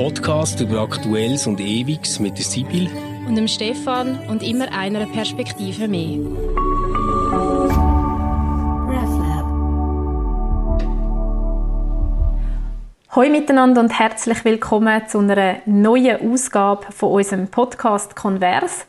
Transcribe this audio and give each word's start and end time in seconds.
Podcast 0.00 0.58
über 0.62 0.80
Aktuelles 0.80 1.46
und 1.46 1.60
Ewiges 1.60 2.20
mit 2.20 2.38
der 2.38 2.44
Sibyl 2.46 2.88
und 3.28 3.34
dem 3.34 3.46
Stefan 3.46 4.18
und 4.30 4.42
immer 4.42 4.72
einer 4.72 5.04
Perspektive 5.04 5.88
mehr. 5.88 6.20
Hallo 13.10 13.30
miteinander 13.30 13.82
und 13.82 13.98
herzlich 13.98 14.42
willkommen 14.46 15.06
zu 15.06 15.18
einer 15.18 15.56
neuen 15.66 16.32
Ausgabe 16.32 16.90
von 16.92 17.12
unserem 17.12 17.48
Podcast 17.48 18.16
Converse. 18.16 18.86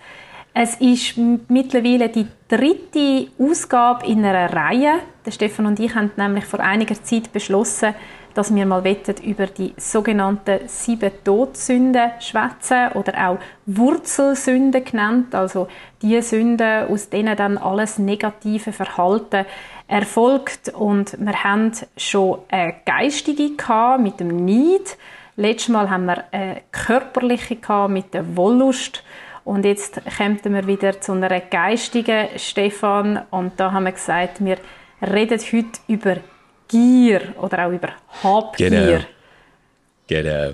Es 0.53 0.75
ist 0.75 1.17
mittlerweile 1.49 2.07
die 2.07 2.27
dritte 2.47 3.27
Ausgabe 3.37 4.05
in 4.05 4.23
einer 4.23 4.53
Reihe. 4.53 4.99
Der 5.25 5.31
Stefan 5.31 5.65
und 5.65 5.77
ich 5.77 5.93
haben 5.93 6.11
nämlich 6.15 6.45
vor 6.45 6.61
einiger 6.61 6.95
Zeit 7.03 7.33
beschlossen, 7.33 7.95
dass 8.33 8.53
wir 8.53 8.65
mal 8.65 8.83
über 9.21 9.47
die 9.47 9.73
sogenannten 9.77 10.67
sieben 10.67 11.11
Todsünden 11.23 12.11
schwätzen 12.19 12.89
oder 12.93 13.29
auch 13.29 13.37
Wurzelsünden 13.65 14.83
genannt, 14.83 15.35
also 15.35 15.67
die 16.01 16.21
Sünden, 16.21 16.87
aus 16.87 17.09
denen 17.09 17.35
dann 17.35 17.57
alles 17.57 17.97
negative 17.97 18.71
Verhalten 18.71 19.45
erfolgt. 19.87 20.69
Und 20.69 21.17
wir 21.19 21.43
haben 21.43 21.71
schon 21.97 22.39
eine 22.49 22.75
geistige 22.85 23.51
mit 23.99 24.19
dem 24.19 24.45
Neid. 24.45 24.97
Letztes 25.35 25.69
Mal 25.69 25.89
haben 25.89 26.05
wir 26.05 26.23
eine 26.31 26.61
körperliche 26.71 27.57
mit 27.87 28.13
der 28.13 28.35
Wollust. 28.35 29.03
Und 29.43 29.65
jetzt 29.65 30.01
kommen 30.17 30.39
wir 30.43 30.67
wieder 30.67 31.01
zu 31.01 31.13
einer 31.13 31.39
geistigen 31.39 32.27
Stefan. 32.37 33.21
Und 33.31 33.59
da 33.59 33.71
haben 33.71 33.85
wir 33.85 33.91
gesagt, 33.91 34.43
wir 34.43 34.57
reden 35.01 35.39
heute 35.39 35.79
über 35.87 36.17
Gier 36.71 37.35
oder 37.39 37.67
auch 37.67 37.71
über 37.71 37.89
Habgier. 38.23 38.69
Genau. 38.69 39.03
genau. 40.07 40.53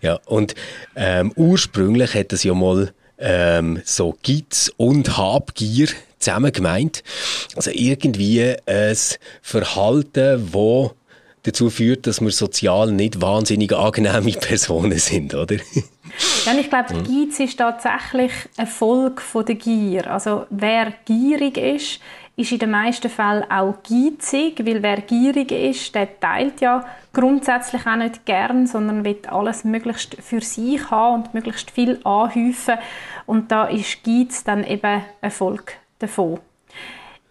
Ja, 0.00 0.18
und 0.26 0.54
ähm, 0.96 1.32
ursprünglich 1.36 2.14
hat 2.14 2.32
es 2.32 2.44
ja 2.44 2.54
mal 2.54 2.92
ähm, 3.18 3.80
so 3.84 4.16
Gitz 4.22 4.72
und 4.76 5.16
Habgier 5.16 5.88
zusammen 6.18 6.52
gemeint. 6.52 7.02
Also 7.56 7.70
irgendwie 7.72 8.54
ein 8.66 8.96
Verhalten, 9.42 10.50
das 10.52 10.90
dazu 11.44 11.70
führt, 11.70 12.06
dass 12.06 12.20
wir 12.20 12.30
sozial 12.30 12.92
nicht 12.92 13.20
wahnsinnig 13.20 13.72
angenehme 13.74 14.32
Personen 14.40 14.98
sind, 14.98 15.34
oder? 15.34 15.56
Ja, 16.44 16.52
ich 16.58 16.68
glaube, 16.68 16.94
mhm. 16.94 17.04
Geiz 17.04 17.40
ist 17.40 17.58
tatsächlich 17.58 18.32
ein 18.56 18.66
Volk 18.66 19.20
von 19.20 19.44
der 19.44 19.56
Gier. 19.56 20.10
Also 20.10 20.46
wer 20.50 20.92
gierig 21.04 21.56
ist, 21.56 22.00
ist 22.36 22.52
in 22.52 22.58
den 22.58 22.70
meisten 22.70 23.10
Fällen 23.10 23.50
auch 23.50 23.74
geizig, 23.82 24.64
weil 24.64 24.82
wer 24.82 25.02
gierig 25.02 25.52
ist, 25.52 25.94
der 25.94 26.18
teilt 26.18 26.60
ja 26.60 26.84
grundsätzlich 27.12 27.86
auch 27.86 27.96
nicht 27.96 28.24
gern, 28.24 28.66
sondern 28.66 29.04
will 29.04 29.18
alles 29.28 29.64
möglichst 29.64 30.16
für 30.22 30.40
sich 30.40 30.90
haben 30.90 31.22
und 31.22 31.34
möglichst 31.34 31.70
viel 31.70 32.00
anhäufen. 32.04 32.76
Und 33.26 33.52
da 33.52 33.64
ist 33.64 34.02
Geiz 34.02 34.44
dann 34.44 34.64
eben 34.64 35.02
ein 35.20 35.30
Volk 35.30 35.74
davon. 35.98 36.40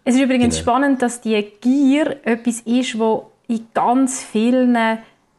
Es 0.03 0.15
ist 0.15 0.21
übrigens 0.21 0.55
genau. 0.55 0.71
spannend, 0.71 1.01
dass 1.01 1.21
die 1.21 1.43
Gier 1.61 2.17
etwas 2.25 2.61
ist, 2.61 2.97
wo 2.97 3.31
in 3.47 3.67
ganz 3.73 4.23
vielen 4.23 4.77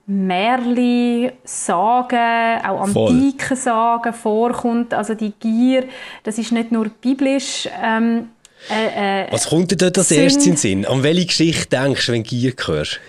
Märchen, 0.07 1.33
Sagen, 1.45 2.61
auch 2.65 2.83
antiken 2.83 3.57
Sagen 3.57 4.13
vorkommt. 4.13 4.93
Also 4.93 5.15
die 5.15 5.33
Gier, 5.33 5.85
das 6.25 6.39
ist 6.39 6.53
nicht 6.53 6.73
nur 6.73 6.89
biblisch 6.89 7.69
ähm, 7.81 8.31
äh, 8.71 9.25
äh, 9.25 9.33
Was 9.33 9.49
kommt 9.49 9.71
dir 9.71 9.77
dort 9.77 9.99
als 9.99 10.11
erstes 10.11 10.45
in 10.47 10.53
den 10.53 10.57
Sinn? 10.57 10.87
An 10.87 11.03
welche 11.03 11.27
Geschichte 11.27 11.69
denkst 11.69 12.07
du, 12.07 12.13
wenn 12.13 12.23
du 12.23 12.29
Gier 12.29 12.55
hörst? 12.67 13.01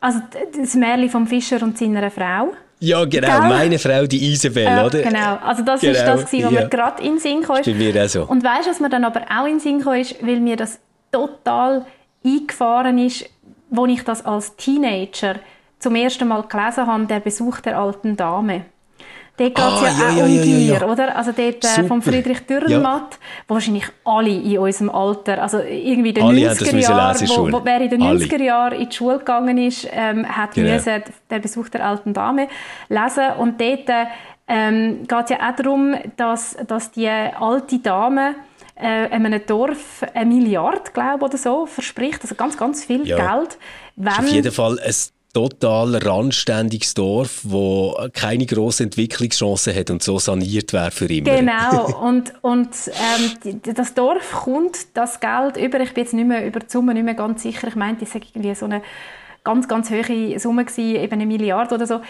Also 0.00 0.20
das 0.58 0.74
Märchen 0.74 1.10
vom 1.10 1.26
Fischer 1.26 1.62
und 1.62 1.76
seiner 1.76 2.10
Frau. 2.10 2.54
Ja, 2.80 3.04
genau. 3.04 3.40
Gell? 3.40 3.48
Meine 3.48 3.78
Frau, 3.78 4.06
die 4.06 4.32
Isabel, 4.32 4.64
ja, 4.64 4.86
oder? 4.86 5.02
Genau. 5.02 5.36
Also 5.44 5.62
das 5.62 5.82
genau. 5.82 5.92
ist 5.92 6.06
das, 6.06 6.22
was 6.22 6.32
ja. 6.32 6.50
mir 6.50 6.68
gerade 6.68 7.02
in 7.02 7.12
den 7.12 7.18
Sinn 7.18 7.42
kam. 7.42 7.62
Bei 7.62 7.74
mir 7.74 8.04
auch 8.04 8.08
so. 8.08 8.24
Und 8.24 8.42
weißt 8.42 8.66
du, 8.66 8.70
was 8.70 8.80
mir 8.80 8.88
dann 8.88 9.04
aber 9.04 9.22
auch 9.30 9.44
in 9.44 9.52
den 9.52 9.60
Sinn 9.60 9.82
kam, 9.82 9.94
ist, 9.94 10.16
weil 10.22 10.40
mir 10.40 10.56
das 10.56 10.78
total 11.12 11.84
eingefahren 12.24 12.98
ist, 12.98 13.26
als 13.76 13.90
ich 13.90 14.02
das 14.02 14.24
als 14.24 14.56
Teenager 14.56 15.36
zum 15.78 15.94
ersten 15.94 16.28
Mal 16.28 16.42
gelesen 16.42 16.86
habe, 16.86 17.06
der 17.06 17.20
Besuch 17.20 17.60
der 17.60 17.78
alten 17.78 18.16
Dame. 18.16 18.64
Dort 19.40 19.54
geht 19.54 19.64
es 19.64 19.64
ah, 19.64 19.86
ja, 19.86 19.90
ja, 19.90 20.10
auch 20.10 20.16
ja, 20.18 20.24
um 20.24 20.42
Gier, 20.42 20.88
oder? 20.88 21.16
Also 21.16 21.32
dort 21.32 21.64
äh, 21.64 21.84
von 21.84 22.02
Friedrich 22.02 22.40
Dürrenmatt, 22.40 23.18
wo 23.48 23.54
wahrscheinlich 23.54 23.86
alle 24.04 24.28
in 24.28 24.58
unserem 24.58 24.90
Alter, 24.90 25.40
also 25.40 25.60
irgendwie 25.60 26.10
in 26.10 26.14
den 26.14 26.24
90er 26.26 26.76
Jahren, 26.76 27.28
wo, 27.28 27.50
wo, 27.50 27.64
wer 27.64 27.80
in 27.80 27.88
den 27.88 28.02
90er 28.02 28.42
Jahren 28.42 28.78
in 28.78 28.90
die 28.90 28.94
Schule 28.94 29.18
gegangen 29.18 29.56
ist, 29.56 29.88
ähm, 29.90 30.26
hat 30.28 30.52
genau. 30.52 30.74
müssen 30.74 31.02
den 31.30 31.40
Besuch 31.40 31.70
der 31.70 31.86
alten 31.86 32.12
Dame 32.12 32.48
lesen. 32.90 33.24
Und 33.38 33.58
dort 33.58 33.88
ähm, 34.46 35.04
geht 35.08 35.24
es 35.24 35.30
ja 35.30 35.48
auch 35.48 35.56
darum, 35.56 35.94
dass, 36.18 36.58
dass 36.66 36.90
die 36.90 37.08
alte 37.08 37.78
Dame 37.78 38.34
äh, 38.74 39.08
einem 39.08 39.40
Dorf 39.46 40.04
eine 40.12 40.34
Milliarde, 40.34 40.90
glaube 40.92 41.24
oder 41.24 41.38
so, 41.38 41.64
verspricht, 41.64 42.20
also 42.20 42.34
ganz, 42.34 42.58
ganz 42.58 42.84
viel 42.84 43.04
Geld. 43.04 43.56
Wenn, 43.96 44.12
auf 44.12 44.28
jeden 44.28 44.52
Fall 44.52 44.78
ein 44.80 44.94
total 45.32 45.96
randständiges 45.96 46.94
Dorf, 46.94 47.40
wo 47.44 47.96
keine 48.12 48.46
grossen 48.46 48.84
Entwicklungschancen 48.84 49.74
hat 49.74 49.90
und 49.90 50.02
so 50.02 50.18
saniert 50.18 50.72
wäre 50.72 50.90
für 50.90 51.06
immer. 51.06 51.36
Genau. 51.36 52.00
Und, 52.10 52.32
und 52.42 52.70
ähm, 52.86 53.60
das 53.74 53.94
Dorf 53.94 54.32
kommt 54.32 54.96
das 54.96 55.20
Geld 55.20 55.56
über. 55.56 55.80
Ich 55.80 55.92
bin 55.92 56.04
jetzt 56.04 56.14
nicht 56.14 56.26
mehr 56.26 56.46
über 56.46 56.60
die 56.60 56.66
Summe 56.68 56.94
nicht 56.94 57.04
mehr 57.04 57.14
ganz 57.14 57.42
sicher. 57.42 57.68
Ich 57.68 57.76
meinte, 57.76 58.04
es 58.04 58.14
war 58.14 58.22
irgendwie 58.22 58.54
so 58.54 58.64
eine 58.64 58.82
ganz, 59.44 59.68
ganz 59.68 59.90
hohe 59.90 60.38
Summe 60.38 60.64
gewesen, 60.64 60.96
eben 60.96 61.12
eine 61.12 61.26
Milliarde 61.26 61.74
oder 61.74 61.86
so. 61.86 62.00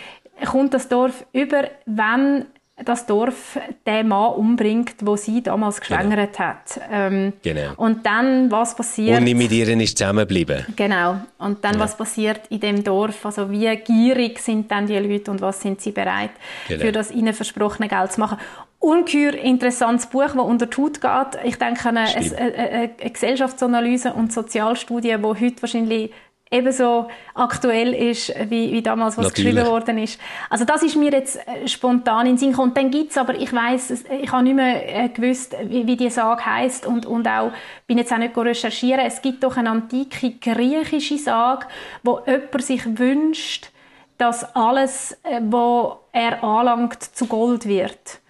Kommt 0.44 0.74
das 0.74 0.88
Dorf 0.88 1.26
über, 1.32 1.64
wenn 1.86 2.46
das 2.84 3.06
Dorf 3.06 3.58
den 3.86 4.08
Mann 4.08 4.34
umbringt, 4.34 4.94
wo 5.00 5.16
sie 5.16 5.42
damals 5.42 5.80
genau. 5.80 5.98
geschwängert 5.98 6.32
genau. 6.32 6.48
hat. 6.48 6.80
Ähm, 6.90 7.32
genau. 7.42 7.72
Und 7.76 8.04
dann, 8.06 8.50
was 8.50 8.74
passiert... 8.74 9.18
Und 9.18 9.24
nicht 9.24 9.36
mit 9.36 9.52
ihr 9.52 9.68
ist 9.80 9.98
zusammengeblieben. 9.98 10.66
Genau. 10.76 11.16
Und 11.38 11.64
dann, 11.64 11.74
ja. 11.74 11.80
was 11.80 11.96
passiert 11.96 12.40
in 12.50 12.60
dem 12.60 12.84
Dorf? 12.84 13.24
Also 13.24 13.50
wie 13.50 13.74
gierig 13.76 14.38
sind 14.38 14.70
dann 14.70 14.86
die 14.86 14.98
Leute 14.98 15.30
und 15.30 15.40
was 15.40 15.60
sind 15.60 15.80
sie 15.80 15.92
bereit, 15.92 16.30
genau. 16.68 16.80
für 16.80 16.92
das 16.92 17.10
ihnen 17.10 17.34
versprochene 17.34 17.88
Geld 17.88 18.12
zu 18.12 18.20
machen? 18.20 18.38
Ungeheuer 18.78 19.34
interessantes 19.34 20.06
Buch, 20.06 20.22
das 20.22 20.36
unter 20.36 20.66
die 20.66 20.76
Haut 20.80 21.00
geht. 21.00 21.44
Ich 21.44 21.56
denke 21.56 21.88
an 21.88 21.98
eine, 21.98 22.16
eine, 22.16 22.38
eine, 22.38 22.90
eine 22.98 23.10
Gesellschaftsanalyse 23.10 24.14
und 24.14 24.32
Sozialstudie, 24.32 25.16
die 25.18 25.22
heute 25.22 25.62
wahrscheinlich 25.62 26.10
ebenso 26.50 27.08
aktuell 27.34 27.94
ist, 27.94 28.34
wie, 28.48 28.72
wie 28.72 28.82
damals, 28.82 29.16
was 29.16 29.26
Natürlich. 29.26 29.54
geschrieben 29.54 29.70
worden 29.70 29.98
ist. 29.98 30.20
Also 30.48 30.64
das 30.64 30.82
ist 30.82 30.96
mir 30.96 31.12
jetzt 31.12 31.36
äh, 31.36 31.68
spontan 31.68 32.26
in 32.26 32.32
den 32.32 32.38
Sinn 32.38 32.50
gekommen. 32.50 32.70
Und 32.70 32.76
dann 32.76 32.90
gibt's 32.90 33.16
aber, 33.16 33.34
ich 33.34 33.52
weiß, 33.52 34.04
ich 34.20 34.32
habe 34.32 34.42
nicht 34.42 34.56
mehr 34.56 35.04
äh, 35.04 35.08
gewusst, 35.08 35.54
wie, 35.64 35.86
wie 35.86 35.96
die 35.96 36.10
Sage 36.10 36.44
heißt 36.44 36.86
und, 36.86 37.06
und 37.06 37.28
auch, 37.28 37.52
bin 37.86 37.98
jetzt 37.98 38.12
auch 38.12 38.18
nicht 38.18 38.36
recherchieren. 38.36 39.00
Es 39.06 39.22
gibt 39.22 39.44
doch 39.44 39.56
eine 39.56 39.70
antike 39.70 40.32
griechische 40.40 41.18
Sage, 41.18 41.66
wo 42.02 42.20
jemand 42.26 42.62
sich 42.62 42.98
wünscht, 42.98 43.70
dass 44.18 44.54
alles, 44.56 45.12
äh, 45.22 45.40
was 45.42 45.98
er 46.12 46.42
anlangt, 46.42 47.02
zu 47.02 47.26
Gold 47.26 47.66
wird. 47.66 48.20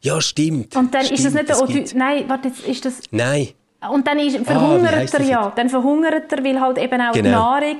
Ja, 0.00 0.20
stimmt. 0.20 0.76
Und 0.76 0.94
dann 0.94 1.04
stimmt, 1.04 1.18
ist 1.18 1.26
das 1.26 1.34
nicht 1.34 1.48
der 1.48 1.60
Ody 1.60 1.84
Nein, 1.94 2.24
warte, 2.28 2.52
ist 2.66 2.84
das... 2.84 3.02
Nein. 3.10 3.48
Und 3.90 4.06
dann 4.06 4.18
ist, 4.18 4.44
verhungert 4.46 4.94
ah, 4.94 5.18
er 5.18 5.24
ja. 5.24 5.52
Dann 5.54 5.68
verhungert 5.68 6.32
er, 6.32 6.44
weil 6.44 6.60
halt 6.60 6.78
eben 6.78 7.00
auch 7.00 7.12
genau. 7.12 7.22
die 7.22 7.30
Nahrung 7.30 7.76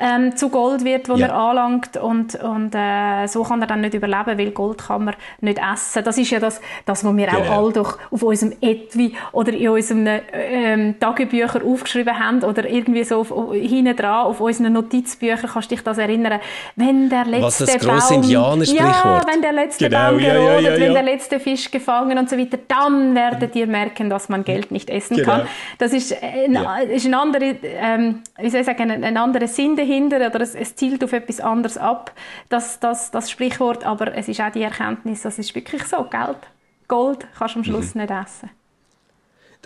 ähm, 0.00 0.36
zu 0.36 0.48
Gold 0.48 0.84
wird, 0.84 1.08
wo 1.08 1.14
ja. 1.14 1.28
er 1.28 1.34
anlangt. 1.34 1.96
Und, 1.96 2.34
und 2.36 2.74
äh, 2.74 3.26
so 3.26 3.42
kann 3.42 3.60
er 3.60 3.66
dann 3.66 3.80
nicht 3.80 3.94
überleben, 3.94 4.38
weil 4.38 4.50
Gold 4.50 4.78
kann 4.78 5.04
man 5.04 5.14
nicht 5.40 5.58
essen. 5.58 6.02
Das 6.04 6.18
ist 6.18 6.30
ja 6.30 6.40
das, 6.40 6.60
das 6.84 7.04
was 7.04 7.16
wir 7.16 7.26
genau. 7.26 7.38
auch 7.38 7.50
all 7.50 7.72
doch 7.72 7.98
auf 8.10 8.22
unserem 8.22 8.54
Etui 8.60 9.14
oder 9.32 9.52
in 9.52 9.68
unseren 9.68 10.08
ähm, 10.32 10.98
Tagebüchern 10.98 11.62
aufgeschrieben 11.62 12.18
haben 12.18 12.42
oder 12.42 12.68
irgendwie 12.68 13.04
so 13.04 13.20
auf, 13.20 13.32
hinten 13.52 13.96
dran 13.96 14.26
auf 14.26 14.40
unseren 14.40 14.72
Notizbüchern. 14.72 15.50
Kannst 15.52 15.70
du 15.70 15.74
dich 15.74 15.84
das 15.84 15.98
erinnern? 15.98 16.40
Wenn 16.74 17.08
der 17.08 17.24
letzte 17.24 17.42
was 17.42 17.58
das 17.58 17.78
grosse 17.78 18.14
Baum... 18.14 18.62
Ja, 18.64 19.22
wenn 19.26 19.42
der 19.42 19.52
letzte 19.52 19.88
genau. 19.88 20.10
Baum 20.10 20.18
gerodet, 20.18 20.62
ja, 20.62 20.70
ja, 20.70 20.80
wenn 20.80 20.94
der 20.94 21.02
letzte 21.02 21.40
Fisch 21.40 21.70
gefangen 21.70 22.18
und 22.18 22.28
so 22.28 22.36
weiter, 22.38 22.58
dann 22.68 23.14
werdet 23.14 23.54
ihr 23.54 23.66
merken, 23.66 24.10
dass 24.10 24.28
man 24.28 24.44
Geld 24.44 24.70
nicht 24.70 24.90
essen 24.90 25.16
genau. 25.16 25.30
kann. 25.30 25.35
Das 25.78 25.92
ist, 25.92 26.14
ein, 26.22 26.54
ja. 26.54 26.78
ist 26.78 27.06
ein 27.06 27.14
andere, 27.14 27.56
ähm, 27.62 28.22
wie 28.38 28.50
soll 28.50 28.60
ich 28.60 28.66
sagen, 28.66 28.90
ein, 28.90 29.04
ein 29.04 29.16
anderer 29.16 29.46
Sinn 29.46 29.76
dahinter 29.76 30.16
oder 30.26 30.40
es, 30.40 30.54
es, 30.54 30.74
zielt 30.76 31.02
auf 31.04 31.12
etwas 31.12 31.40
anderes 31.40 31.78
ab, 31.78 32.12
das, 32.48 32.80
das, 32.80 33.10
das 33.10 33.30
Sprichwort, 33.30 33.84
aber 33.84 34.14
es 34.14 34.28
ist 34.28 34.40
auch 34.40 34.50
die 34.50 34.62
Erkenntnis, 34.62 35.22
das 35.22 35.38
ist 35.38 35.54
wirklich 35.54 35.84
so, 35.84 36.04
Geld, 36.04 36.38
Gold 36.88 37.26
kannst 37.36 37.54
du 37.54 37.58
am 37.60 37.64
Schluss 37.64 37.94
mhm. 37.94 38.02
nicht 38.02 38.10
essen. 38.10 38.50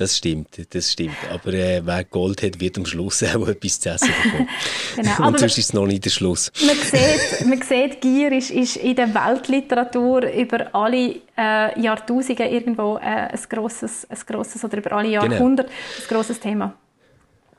Das 0.00 0.17
stimmt, 0.17 0.49
das 0.70 0.93
stimmt. 0.93 1.19
Aber 1.31 1.52
äh, 1.52 1.82
wer 1.85 2.05
Gold 2.05 2.43
hat, 2.43 2.58
wird 2.58 2.79
am 2.79 2.87
Schluss 2.87 3.23
auch 3.35 3.47
etwas 3.47 3.81
zu 3.81 3.91
essen 3.91 4.08
bekommen. 4.08 4.49
genau, 4.97 5.26
Und 5.26 5.38
sonst 5.38 5.58
ist 5.58 5.67
es 5.67 5.73
noch 5.75 5.87
nicht 5.87 6.06
der 6.06 6.11
Schluss. 6.11 6.50
Man 6.64 6.75
sieht, 6.75 7.47
man 7.47 7.61
sieht 7.61 8.00
Gier 8.00 8.32
ist, 8.32 8.50
ist 8.50 8.76
in 8.76 8.97
der 8.97 9.14
Weltliteratur 9.14 10.23
über 10.32 10.75
alle 10.75 11.17
äh, 11.37 11.79
Jahrtausende 11.79 12.47
irgendwo 12.47 12.97
äh, 12.97 13.29
ein, 13.29 13.38
grosses, 13.50 14.06
ein 14.08 14.19
grosses, 14.26 14.64
oder 14.64 14.79
über 14.79 14.93
alle 14.93 15.11
genau. 15.11 15.23
Jahrhunderte 15.35 15.69
genau. 15.69 16.00
ein 16.00 16.17
grosses 16.17 16.41
Thema. 16.41 16.75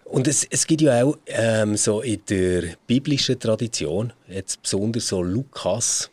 Und 0.06 0.28
es, 0.28 0.44
es 0.50 0.66
gibt 0.66 0.82
ja 0.82 1.04
auch 1.04 1.20
ähm, 1.28 1.78
so 1.78 2.02
in 2.02 2.22
der 2.28 2.64
biblischen 2.88 3.40
Tradition, 3.40 4.14
jetzt 4.28 4.64
besonders 4.64 5.10
so 5.10 5.22
Lukas, 5.22 6.10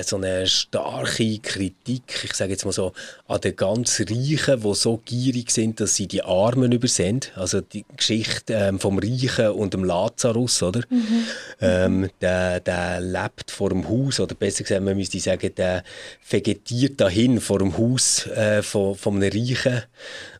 so 0.00 0.16
eine 0.16 0.46
starke 0.46 1.38
Kritik, 1.38 2.24
ich 2.24 2.32
sage 2.32 2.52
jetzt 2.52 2.64
mal 2.64 2.72
so, 2.72 2.92
an 3.28 3.40
den 3.40 3.54
ganz 3.54 4.00
Reichen, 4.00 4.62
die 4.62 4.74
so 4.74 5.00
gierig 5.04 5.50
sind, 5.50 5.80
dass 5.80 5.96
sie 5.96 6.06
die 6.06 6.22
Armen 6.22 6.72
übersehen. 6.72 7.20
Also 7.34 7.60
die 7.60 7.84
Geschichte 7.96 8.54
ähm, 8.54 8.80
vom 8.80 8.98
Reichen 8.98 9.48
und 9.48 9.74
dem 9.74 9.84
Lazarus, 9.84 10.62
oder? 10.62 10.80
Mhm. 10.88 11.24
Ähm, 11.60 12.10
der, 12.20 12.60
der 12.60 13.00
lebt 13.00 13.50
vor 13.50 13.68
dem 13.68 13.88
Haus, 13.88 14.18
oder 14.18 14.34
besser 14.34 14.64
gesagt, 14.64 14.82
man 14.82 14.96
müsste 14.96 15.20
sagen, 15.20 15.54
der 15.54 15.84
vegetiert 16.28 17.00
dahin 17.00 17.40
vor 17.40 17.58
dem 17.58 17.76
Haus 17.76 18.26
äh, 18.28 18.62
von, 18.62 18.94
von 18.94 19.16
einem 19.16 19.30
Reichen 19.30 19.82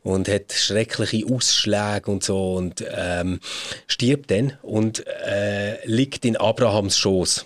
und 0.02 0.28
hat 0.28 0.52
schreckliche 0.52 1.26
Ausschläge 1.26 2.10
und 2.10 2.24
so 2.24 2.54
und 2.54 2.84
ähm, 2.90 3.40
stirbt 3.86 4.30
dann 4.30 4.54
und 4.62 5.06
äh, 5.06 5.84
liegt 5.86 6.24
in 6.24 6.36
Abrahams 6.36 6.96
Schoß. 6.96 7.44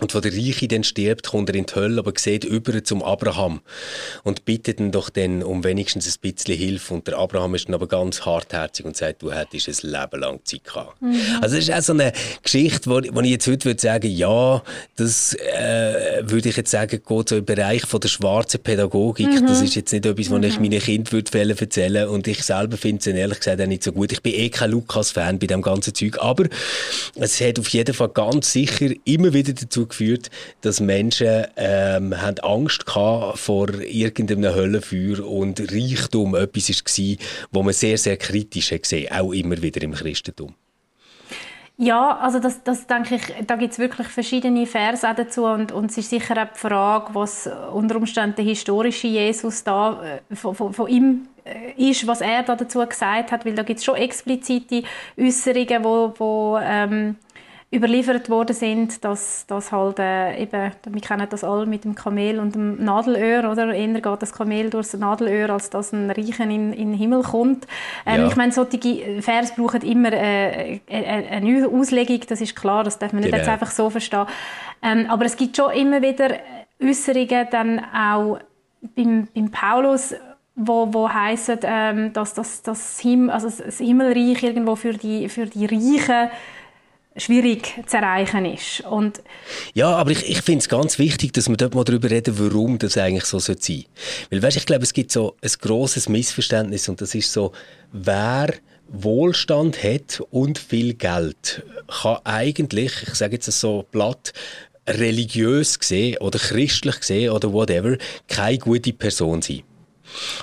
Und 0.00 0.14
wo 0.14 0.20
der 0.20 0.32
Reiche 0.32 0.68
dann 0.68 0.84
stirbt, 0.84 1.28
kommt 1.28 1.50
er 1.50 1.54
in 1.54 1.66
die 1.66 1.74
Hölle, 1.74 1.98
aber 1.98 2.12
sieht 2.16 2.44
über 2.44 2.82
zum 2.82 3.02
Abraham 3.02 3.60
und 4.24 4.46
bittet 4.46 4.80
ihn 4.80 4.90
doch 4.90 5.10
dann 5.10 5.42
um 5.42 5.64
wenigstens 5.64 6.06
ein 6.06 6.14
bisschen 6.22 6.56
Hilfe. 6.56 6.94
Und 6.94 7.06
der 7.06 7.18
Abraham 7.18 7.54
ist 7.54 7.68
dann 7.68 7.74
aber 7.74 7.86
ganz 7.86 8.24
hartherzig 8.24 8.86
und 8.86 8.96
sagt, 8.96 9.20
du 9.20 9.30
hättest 9.30 9.68
ein 9.68 9.90
Leben 9.90 10.20
lang 10.20 10.40
Zeit 10.44 10.64
gehabt. 10.64 11.02
Mhm. 11.02 11.20
Also 11.42 11.56
das 11.56 11.68
ist 11.68 11.74
auch 11.74 11.82
so 11.82 11.92
eine 11.92 12.14
Geschichte, 12.42 12.88
wo, 12.88 13.02
wo 13.12 13.20
ich 13.20 13.30
jetzt 13.32 13.46
heute 13.46 13.66
würde 13.66 13.80
sagen, 13.82 14.10
ja, 14.10 14.62
das 14.96 15.34
äh, 15.34 16.22
würde 16.22 16.48
ich 16.48 16.56
jetzt 16.56 16.70
sagen, 16.70 17.02
geht 17.06 17.28
so 17.28 17.36
im 17.36 17.44
Bereich 17.44 17.82
von 17.82 18.00
der 18.00 18.08
schwarzen 18.08 18.60
Pädagogik. 18.62 19.28
Mhm. 19.28 19.46
Das 19.46 19.60
ist 19.60 19.74
jetzt 19.74 19.92
nicht 19.92 20.06
etwas, 20.06 20.30
was 20.30 20.38
mhm. 20.38 20.44
ich 20.44 20.58
meinen 20.58 20.80
Kindern 20.80 21.12
würde 21.12 21.60
erzählen 21.60 22.08
und 22.08 22.26
ich 22.26 22.42
selber 22.42 22.78
finde 22.78 23.00
es 23.00 23.06
ehrlich 23.06 23.40
gesagt 23.40 23.60
auch 23.60 23.66
nicht 23.66 23.84
so 23.84 23.92
gut. 23.92 24.10
Ich 24.10 24.22
bin 24.22 24.32
eh 24.32 24.48
kein 24.48 24.70
Lukas-Fan 24.70 25.38
bei 25.38 25.48
dem 25.48 25.60
ganzen 25.60 25.94
Zeug, 25.94 26.16
aber 26.18 26.46
es 27.16 27.42
hat 27.42 27.58
auf 27.58 27.68
jeden 27.68 27.94
Fall 27.94 28.08
ganz 28.08 28.52
sicher 28.52 28.88
immer 29.04 29.34
wieder 29.34 29.52
dazu 29.52 29.81
geführt, 29.86 30.30
dass 30.60 30.80
Menschen 30.80 31.46
ähm, 31.56 32.20
haben 32.20 32.38
Angst 32.40 32.84
vor 32.86 33.68
irgendeinem 33.80 34.54
Höllenfeuer 34.54 35.26
und 35.26 35.60
Reichtum 35.60 36.34
etwas 36.34 36.68
war, 36.70 37.16
wo 37.50 37.62
man 37.62 37.72
sehr, 37.72 37.98
sehr 37.98 38.16
kritisch 38.16 38.72
hat 38.72 38.82
gesehen, 38.82 39.12
auch 39.12 39.32
immer 39.32 39.60
wieder 39.60 39.82
im 39.82 39.92
Christentum. 39.92 40.54
Ja, 41.78 42.18
also 42.18 42.38
das, 42.38 42.62
das 42.62 42.86
denke 42.86 43.16
ich, 43.16 43.22
da 43.46 43.56
gibt 43.56 43.72
es 43.72 43.78
wirklich 43.78 44.06
verschiedene 44.06 44.66
Verse 44.66 45.10
dazu 45.16 45.46
und, 45.46 45.72
und 45.72 45.90
es 45.90 45.98
ist 45.98 46.10
sicher 46.10 46.40
auch 46.40 46.52
die 46.52 46.58
Frage, 46.58 47.14
was 47.14 47.50
unter 47.72 47.96
Umständen 47.96 48.36
der 48.36 48.44
historische 48.44 49.08
Jesus 49.08 49.64
da 49.64 50.00
äh, 50.30 50.34
von, 50.36 50.54
von, 50.54 50.72
von 50.72 50.88
ihm 50.88 51.28
äh, 51.44 51.90
ist, 51.90 52.06
was 52.06 52.20
er 52.20 52.42
da 52.42 52.54
dazu 52.54 52.86
gesagt 52.86 53.32
hat, 53.32 53.44
weil 53.44 53.54
da 53.54 53.62
gibt 53.62 53.80
es 53.80 53.84
schon 53.84 53.96
explizite 53.96 54.84
Äußerungen, 55.18 55.82
wo, 55.82 56.14
wo 56.18 56.58
ähm, 56.62 57.16
überliefert 57.72 58.28
worden 58.28 58.54
sind, 58.54 59.02
dass, 59.02 59.46
dass 59.46 59.72
halt 59.72 59.98
äh, 59.98 60.42
eben, 60.42 60.72
wir 60.84 61.00
kennen 61.00 61.26
das 61.30 61.42
alle 61.42 61.64
mit 61.64 61.84
dem 61.84 61.94
Kamel 61.94 62.38
und 62.38 62.54
dem 62.54 62.84
Nadelöhr, 62.84 63.50
oder? 63.50 63.72
Eher 63.72 63.88
geht 63.88 64.22
das 64.22 64.32
Kamel 64.32 64.68
durchs 64.68 64.92
Nadelöhr, 64.92 65.48
als 65.48 65.70
dass 65.70 65.92
ein 65.92 66.10
Reichen 66.10 66.50
in, 66.50 66.72
in 66.74 66.90
den 66.90 66.98
Himmel 66.98 67.22
kommt. 67.22 67.66
Ähm, 68.04 68.20
ja. 68.20 68.26
Ich 68.28 68.36
meine, 68.36 68.52
solche 68.52 69.22
Vers 69.22 69.54
brauchen 69.56 69.80
immer 69.80 70.12
äh, 70.12 70.80
äh, 70.86 71.28
eine 71.30 71.66
Auslegung, 71.66 72.20
das 72.28 72.42
ist 72.42 72.54
klar, 72.54 72.84
das 72.84 72.98
darf 72.98 73.14
man 73.14 73.22
nicht 73.22 73.32
genau. 73.32 73.42
jetzt 73.42 73.50
einfach 73.50 73.70
so 73.70 73.88
verstehen. 73.88 74.26
Ähm, 74.82 75.06
aber 75.08 75.24
es 75.24 75.36
gibt 75.36 75.56
schon 75.56 75.72
immer 75.72 76.02
wieder 76.02 76.36
Äußerungen 76.82 77.46
dann 77.50 77.78
auch 77.78 78.38
beim, 78.94 79.28
beim 79.34 79.50
Paulus, 79.50 80.14
wo, 80.54 80.92
wo 80.92 81.08
heissen, 81.08 81.58
ähm, 81.62 82.12
dass, 82.12 82.34
dass, 82.34 82.62
dass 82.62 83.00
Him 83.00 83.30
also 83.30 83.48
das 83.48 83.78
Himmelreich 83.78 84.42
irgendwo 84.42 84.76
für 84.76 84.92
die, 84.92 85.30
für 85.30 85.46
die 85.46 85.64
Reichen 85.64 86.28
schwierig 87.16 87.74
zu 87.86 87.96
erreichen 87.96 88.44
ist. 88.44 88.80
Und 88.80 89.22
ja, 89.74 89.88
aber 89.94 90.10
ich, 90.10 90.28
ich 90.28 90.42
finde 90.42 90.60
es 90.60 90.68
ganz 90.68 90.98
wichtig, 90.98 91.32
dass 91.32 91.48
wir 91.48 91.56
dort 91.56 91.74
mal 91.74 91.84
darüber 91.84 92.10
reden, 92.10 92.38
warum 92.38 92.78
das 92.78 92.96
eigentlich 92.96 93.24
so 93.24 93.38
sein 93.38 93.56
sollte. 93.60 93.84
Weil, 94.30 94.42
weißt, 94.42 94.56
ich 94.56 94.66
glaube, 94.66 94.82
es 94.82 94.92
gibt 94.92 95.12
so 95.12 95.36
ein 95.42 95.50
großes 95.60 96.08
Missverständnis 96.08 96.88
und 96.88 97.00
das 97.00 97.14
ist 97.14 97.32
so, 97.32 97.52
wer 97.92 98.54
Wohlstand 98.88 99.82
hat 99.82 100.22
und 100.30 100.58
viel 100.58 100.94
Geld, 100.94 101.62
kann 102.02 102.18
eigentlich, 102.24 102.92
ich 103.02 103.14
sage 103.14 103.34
jetzt 103.34 103.50
so 103.50 103.84
platt, 103.90 104.32
religiös 104.86 105.78
gesehen 105.78 106.18
oder 106.18 106.38
christlich 106.38 107.00
gesehen 107.00 107.30
oder 107.30 107.52
whatever, 107.52 107.96
keine 108.28 108.58
gute 108.58 108.92
Person 108.92 109.40
sein. 109.40 109.62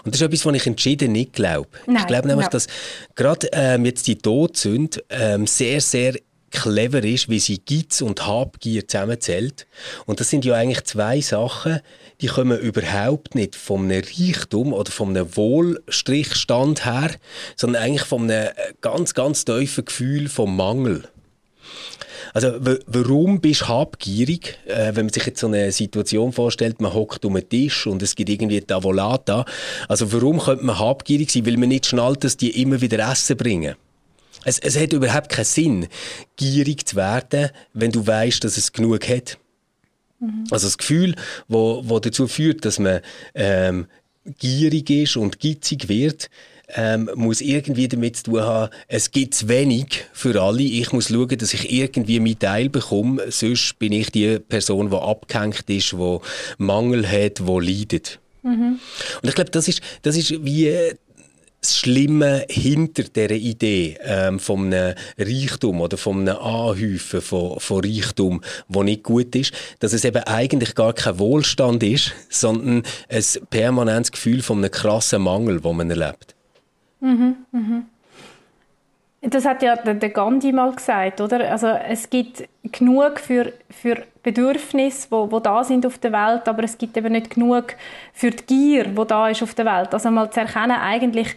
Und 0.04 0.14
das 0.14 0.22
ist 0.22 0.28
etwas, 0.28 0.46
was 0.46 0.56
ich 0.56 0.68
entschieden 0.68 1.12
nicht 1.12 1.34
glaube. 1.34 1.70
ich 1.88 2.08
glaube 2.08 2.28
nämlich, 2.28 2.46
ja. 2.46 2.50
dass 2.50 2.68
gerade 3.16 3.48
ähm, 3.52 3.86
jetzt 3.86 4.08
die 4.08 4.18
Todsünde 4.18 5.04
ähm, 5.10 5.46
sehr, 5.46 5.82
sehr 5.82 6.16
clever 6.52 7.04
ist, 7.04 7.30
wie 7.30 7.40
sie 7.40 7.62
Geiz 7.64 8.02
und 8.02 8.26
Habgier 8.28 8.88
zusammenzählt. 8.88 9.68
Und 10.06 10.20
das 10.20 10.30
sind 10.30 10.46
ja 10.46 10.56
eigentlich 10.56 10.84
zwei 10.86 11.22
Sachen, 11.22 11.80
die 12.22 12.28
kommen 12.28 12.60
überhaupt 12.60 13.36
nicht 13.36 13.56
vom 13.56 13.90
Reichtum 13.90 14.74
oder 14.74 14.92
vom 14.92 15.16
Wohlstrichstand 15.16 16.86
her, 16.86 17.12
sondern 17.56 17.84
eigentlich 17.84 18.12
einem 18.12 18.30
äh, 18.30 18.52
ganz, 18.82 19.14
ganz 19.14 19.46
tiefen 19.46 19.86
Gefühl 19.86 20.30
vom 20.30 20.56
Mangel. 20.56 21.04
Also 22.34 22.54
warum 22.86 23.42
bist 23.42 23.62
du 23.62 23.68
habgierig, 23.68 24.60
äh, 24.66 24.92
wenn 24.94 25.06
man 25.06 25.14
sich 25.14 25.26
jetzt 25.26 25.40
so 25.40 25.48
eine 25.48 25.72
Situation 25.72 26.32
vorstellt, 26.32 26.82
man 26.82 26.94
hockt 26.94 27.26
um 27.26 27.34
den 27.34 27.48
Tisch 27.48 27.88
und 27.88 28.04
es 28.04 28.16
gibt 28.16 28.30
irgendwie 28.30 28.62
Tavolata. 28.62 29.46
Also 29.88 30.12
warum 30.12 30.40
könnte 30.40 30.66
man 30.66 30.80
habgierig 30.80 31.32
sein? 31.32 31.46
Weil 31.46 31.58
man 31.58 31.70
nicht 31.70 31.86
schnallt, 31.86 32.24
dass 32.24 32.38
die 32.38 32.62
immer 32.62 32.82
wieder 32.82 33.00
Essen 33.12 33.38
bringen. 33.38 33.76
Es, 34.44 34.60
es 34.60 34.78
hat 34.78 34.94
überhaupt 34.94 35.30
keinen 35.30 35.46
Sinn, 35.46 35.88
gierig 36.36 36.88
zu 36.88 36.96
werden, 36.96 37.50
wenn 37.74 37.92
du 37.92 38.06
weißt, 38.06 38.44
dass 38.44 38.58
es 38.58 38.72
genug 38.72 39.08
hat. 39.10 39.38
Mhm. 40.20 40.46
Also 40.52 40.68
das 40.68 40.78
Gefühl, 40.78 41.16
wo, 41.48 41.82
wo 41.86 42.00
dazu 42.00 42.28
führt, 42.28 42.66
dass 42.66 42.80
man 42.80 43.02
ähm, 43.36 43.88
gierig 44.38 44.90
ist 44.90 45.18
und 45.18 45.40
gitzig 45.40 45.90
wird, 45.90 46.30
ähm, 46.76 47.10
muss 47.16 47.42
irgendwie 47.42 47.88
damit 47.88 48.18
zu 48.18 48.24
tun 48.24 48.42
haben, 48.42 48.72
es 48.88 49.12
gibt 49.12 49.34
zu 49.34 49.50
wenig 49.50 50.06
für 50.14 50.40
alle. 50.40 50.62
Ich 50.62 50.92
muss 50.92 51.10
schauen, 51.10 51.38
dass 51.38 51.54
ich 51.54 51.72
irgendwie 51.72 52.20
meinen 52.20 52.38
Teil 52.38 52.70
bekomme, 52.70 53.32
sonst 53.32 53.80
bin 53.80 53.92
ich 53.92 54.12
die 54.12 54.40
Person, 54.40 54.92
die 54.92 54.96
abgehängt 54.96 55.70
ist, 55.70 55.94
die 55.94 56.18
Mangel 56.58 57.10
hat, 57.10 57.40
die 57.40 57.60
leidet. 57.60 58.20
Mhm. 58.44 58.80
Und 59.22 59.30
ich 59.30 59.36
glaube, 59.36 59.52
das 59.52 59.68
ist, 59.68 59.82
das 60.04 60.16
ist 60.16 60.46
wie 60.46 60.72
das 61.62 61.78
Schlimme 61.78 62.46
hinter 62.50 63.04
dieser 63.04 63.32
Idee 63.32 63.98
ähm, 64.02 64.40
von 64.40 64.74
einem 64.74 64.96
Reichtum 65.18 65.82
oder 65.82 65.98
von 65.98 66.22
einem 66.22 66.38
Anhäufen 66.38 67.22
von, 67.22 67.60
von 67.60 67.84
Reichtum, 67.84 68.42
wo 68.68 68.84
nicht 68.84 69.04
gut 69.04 69.36
ist, 69.36 69.54
dass 69.80 69.94
es 69.94 70.06
eben 70.06 70.24
eigentlich 70.24 70.76
gar 70.76 70.94
kein 70.94 71.20
Wohlstand 71.20 71.84
ist, 71.84 72.14
sondern 72.30 72.84
ein 73.10 73.24
permanentes 73.50 74.12
Gefühl 74.12 74.42
von 74.42 74.60
einem 74.60 74.72
krassen 74.72 75.22
Mangel, 75.22 75.64
wo 75.64 75.74
man 75.74 75.90
erlebt. 75.90 76.36
Mhm, 77.02 77.36
mhm. 77.52 77.86
Das 79.22 79.46
hat 79.46 79.62
ja 79.62 79.76
der 79.76 80.10
Gandhi 80.10 80.54
mal 80.54 80.72
gesagt, 80.72 81.20
oder? 81.20 81.52
Also 81.52 81.68
es 81.68 82.10
gibt 82.10 82.48
genug 82.64 83.20
für, 83.20 83.52
für 83.70 84.04
Bedürfnisse, 84.24 85.08
wo, 85.10 85.30
wo 85.30 85.42
da 85.42 85.64
sind 85.66 85.86
auf 85.86 85.98
der 85.98 86.14
Welt, 86.14 86.48
aber 86.48 86.64
es 86.64 86.78
gibt 86.78 86.96
eben 86.96 87.12
nicht 87.12 87.32
genug 87.32 87.76
für 88.14 88.32
die 88.32 88.46
Gier, 88.46 88.96
wo 88.96 89.04
da 89.04 89.28
ist 89.28 89.44
auf 89.44 89.54
der 89.56 89.66
Welt. 89.66 89.94
Also 89.94 90.10
mal 90.10 90.32
zu 90.32 90.40
erkennen, 90.40 90.72
eigentlich 90.72 91.36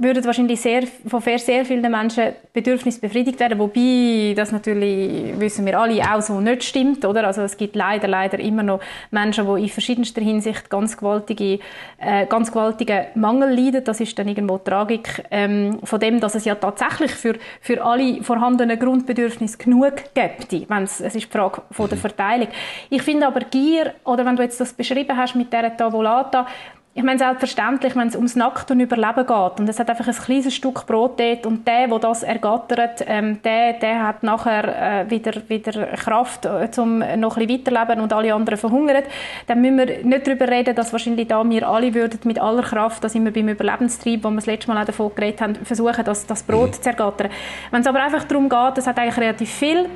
würden 0.00 0.24
wahrscheinlich 0.24 0.60
sehr, 0.60 0.84
von 1.06 1.20
sehr 1.20 1.64
vielen 1.64 1.90
Menschen 1.90 2.34
Bedürfnisse 2.52 3.00
befriedigt 3.00 3.38
werden, 3.40 3.58
wobei 3.58 4.34
das 4.34 4.52
natürlich, 4.52 5.38
wissen 5.38 5.66
wir 5.66 5.78
alle, 5.78 6.00
auch 6.02 6.20
so 6.20 6.40
nicht 6.40 6.64
stimmt, 6.64 7.04
oder? 7.04 7.26
Also 7.26 7.42
es 7.42 7.56
gibt 7.56 7.76
leider, 7.76 8.08
leider 8.08 8.38
immer 8.38 8.62
noch 8.62 8.80
Menschen, 9.10 9.46
die 9.46 9.62
in 9.62 9.68
verschiedenster 9.68 10.20
Hinsicht 10.20 10.70
ganz 10.70 10.96
gewaltige, 10.96 11.58
äh, 11.98 12.26
ganz 12.26 12.50
gewaltige 12.50 13.06
Mangel 13.14 13.54
leiden. 13.54 13.84
Das 13.84 14.00
ist 14.00 14.18
dann 14.18 14.28
irgendwo 14.28 14.58
Tragik 14.58 15.24
ähm, 15.30 15.78
von 15.84 16.00
dem, 16.00 16.20
dass 16.20 16.34
es 16.34 16.44
ja 16.44 16.54
tatsächlich 16.54 17.12
für, 17.12 17.36
für 17.60 17.84
alle 17.84 18.22
vorhandenen 18.22 18.78
Grundbedürfnisse 18.78 19.58
genug 19.58 19.94
gibt. 20.14 20.52
es, 20.52 21.00
es 21.00 21.14
ist 21.14 21.26
die 21.26 21.36
Frage 21.36 21.62
von 21.70 21.88
der 21.88 21.98
mhm. 21.98 22.02
Verteilung. 22.02 22.48
Ich 22.90 23.02
finde 23.02 23.26
aber 23.26 23.40
Gier, 23.40 23.94
oder 24.04 24.24
wenn 24.24 24.36
du 24.36 24.42
jetzt 24.42 24.60
das 24.60 24.72
beschrieben 24.72 25.16
hast 25.16 25.34
mit 25.34 25.52
dieser 25.52 25.76
Tavolata, 25.76 26.46
ich 26.94 27.04
meine, 27.04 27.18
selbstverständlich, 27.18 27.94
wenn 27.94 28.08
es 28.08 28.16
ums 28.16 28.34
Nackt 28.34 28.72
und 28.72 28.80
Überleben 28.80 29.24
geht 29.24 29.60
und 29.60 29.68
es 29.68 29.78
hat 29.78 29.88
einfach 29.88 30.08
ein 30.08 30.14
kleines 30.14 30.52
Stück 30.52 30.84
Brot 30.84 31.20
dort 31.20 31.46
und 31.46 31.64
der, 31.64 31.86
der 31.86 31.98
das 32.00 32.24
ergattert, 32.24 33.04
ähm, 33.06 33.40
der, 33.42 33.74
der 33.74 34.04
hat 34.04 34.24
nachher 34.24 35.02
äh, 35.04 35.10
wieder, 35.10 35.32
wieder 35.48 35.86
Kraft, 35.96 36.44
äh, 36.44 36.68
um 36.78 36.98
noch 36.98 37.36
ein 37.36 37.46
bisschen 37.46 37.66
weiterleben 37.66 38.02
und 38.02 38.12
alle 38.12 38.34
anderen 38.34 38.58
verhungern, 38.58 39.04
dann 39.46 39.60
müssen 39.60 39.78
wir 39.78 40.04
nicht 40.04 40.26
darüber 40.26 40.48
reden, 40.48 40.74
dass 40.74 40.90
wahrscheinlich 40.90 41.28
da 41.28 41.48
wir 41.48 41.68
alle 41.68 41.94
würden 41.94 42.18
mit 42.24 42.40
aller 42.40 42.62
Kraft, 42.62 43.04
dass 43.04 43.14
wir 43.14 43.32
beim 43.32 43.48
Überlebenstrieb, 43.48 44.24
wo 44.24 44.30
wir 44.30 44.36
das 44.36 44.46
letzte 44.46 44.72
Mal 44.72 44.82
auch 44.82 44.86
davon 44.86 45.14
geredet 45.14 45.40
haben, 45.40 45.54
versuchen, 45.54 46.04
das, 46.04 46.26
das 46.26 46.42
Brot 46.42 46.70
mhm. 46.70 46.82
zu 46.82 46.88
ergattern. 46.88 47.30
Wenn 47.70 47.82
es 47.82 47.86
aber 47.86 48.02
einfach 48.02 48.24
darum 48.24 48.48
geht, 48.48 48.76
das 48.76 48.88
hat 48.88 48.98
eigentlich 48.98 49.18
relativ 49.18 49.50
viel 49.50 49.88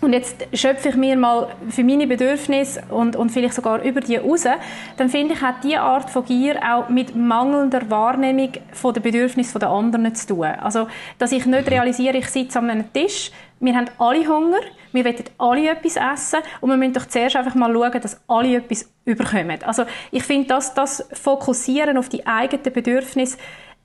und 0.00 0.12
jetzt 0.12 0.46
schöpfe 0.52 0.90
ich 0.90 0.96
mir 0.96 1.16
mal 1.16 1.48
für 1.68 1.82
meine 1.82 2.06
Bedürfnisse 2.06 2.82
und, 2.90 3.16
und 3.16 3.30
vielleicht 3.30 3.54
sogar 3.54 3.82
über 3.82 4.00
die 4.00 4.16
raus, 4.16 4.44
dann 4.96 5.08
finde 5.08 5.34
ich, 5.34 5.42
hat 5.42 5.64
diese 5.64 5.80
Art 5.80 6.10
von 6.10 6.24
Gier 6.24 6.60
auch 6.62 6.88
mit 6.88 7.16
mangelnder 7.16 7.90
Wahrnehmung 7.90 8.52
von 8.72 8.94
den 8.94 9.02
Bedürfnissen 9.02 9.58
der 9.58 9.70
anderen 9.70 10.14
zu 10.14 10.26
tun. 10.28 10.44
Also, 10.44 10.88
dass 11.18 11.32
ich 11.32 11.46
nicht 11.46 11.70
realisiere, 11.70 12.18
ich 12.18 12.28
sitze 12.28 12.58
an 12.58 12.70
einem 12.70 12.92
Tisch, 12.92 13.30
wir 13.58 13.74
haben 13.74 13.86
alle 13.98 14.26
Hunger, 14.28 14.60
wir 14.92 15.04
wollen 15.04 15.24
alle 15.38 15.70
etwas 15.70 15.96
essen 15.96 16.40
und 16.60 16.70
wir 16.70 16.76
müssen 16.76 16.92
doch 16.92 17.06
zuerst 17.06 17.36
einfach 17.36 17.54
mal 17.54 17.72
schauen, 17.72 18.00
dass 18.00 18.20
alle 18.28 18.56
etwas 18.56 18.90
überkommen. 19.04 19.62
Also 19.64 19.84
ich 20.10 20.24
finde, 20.24 20.48
dass 20.48 20.74
das 20.74 21.08
Fokussieren 21.12 21.96
auf 21.96 22.08
die 22.08 22.26
eigenen 22.26 22.72
Bedürfnisse 22.72 23.38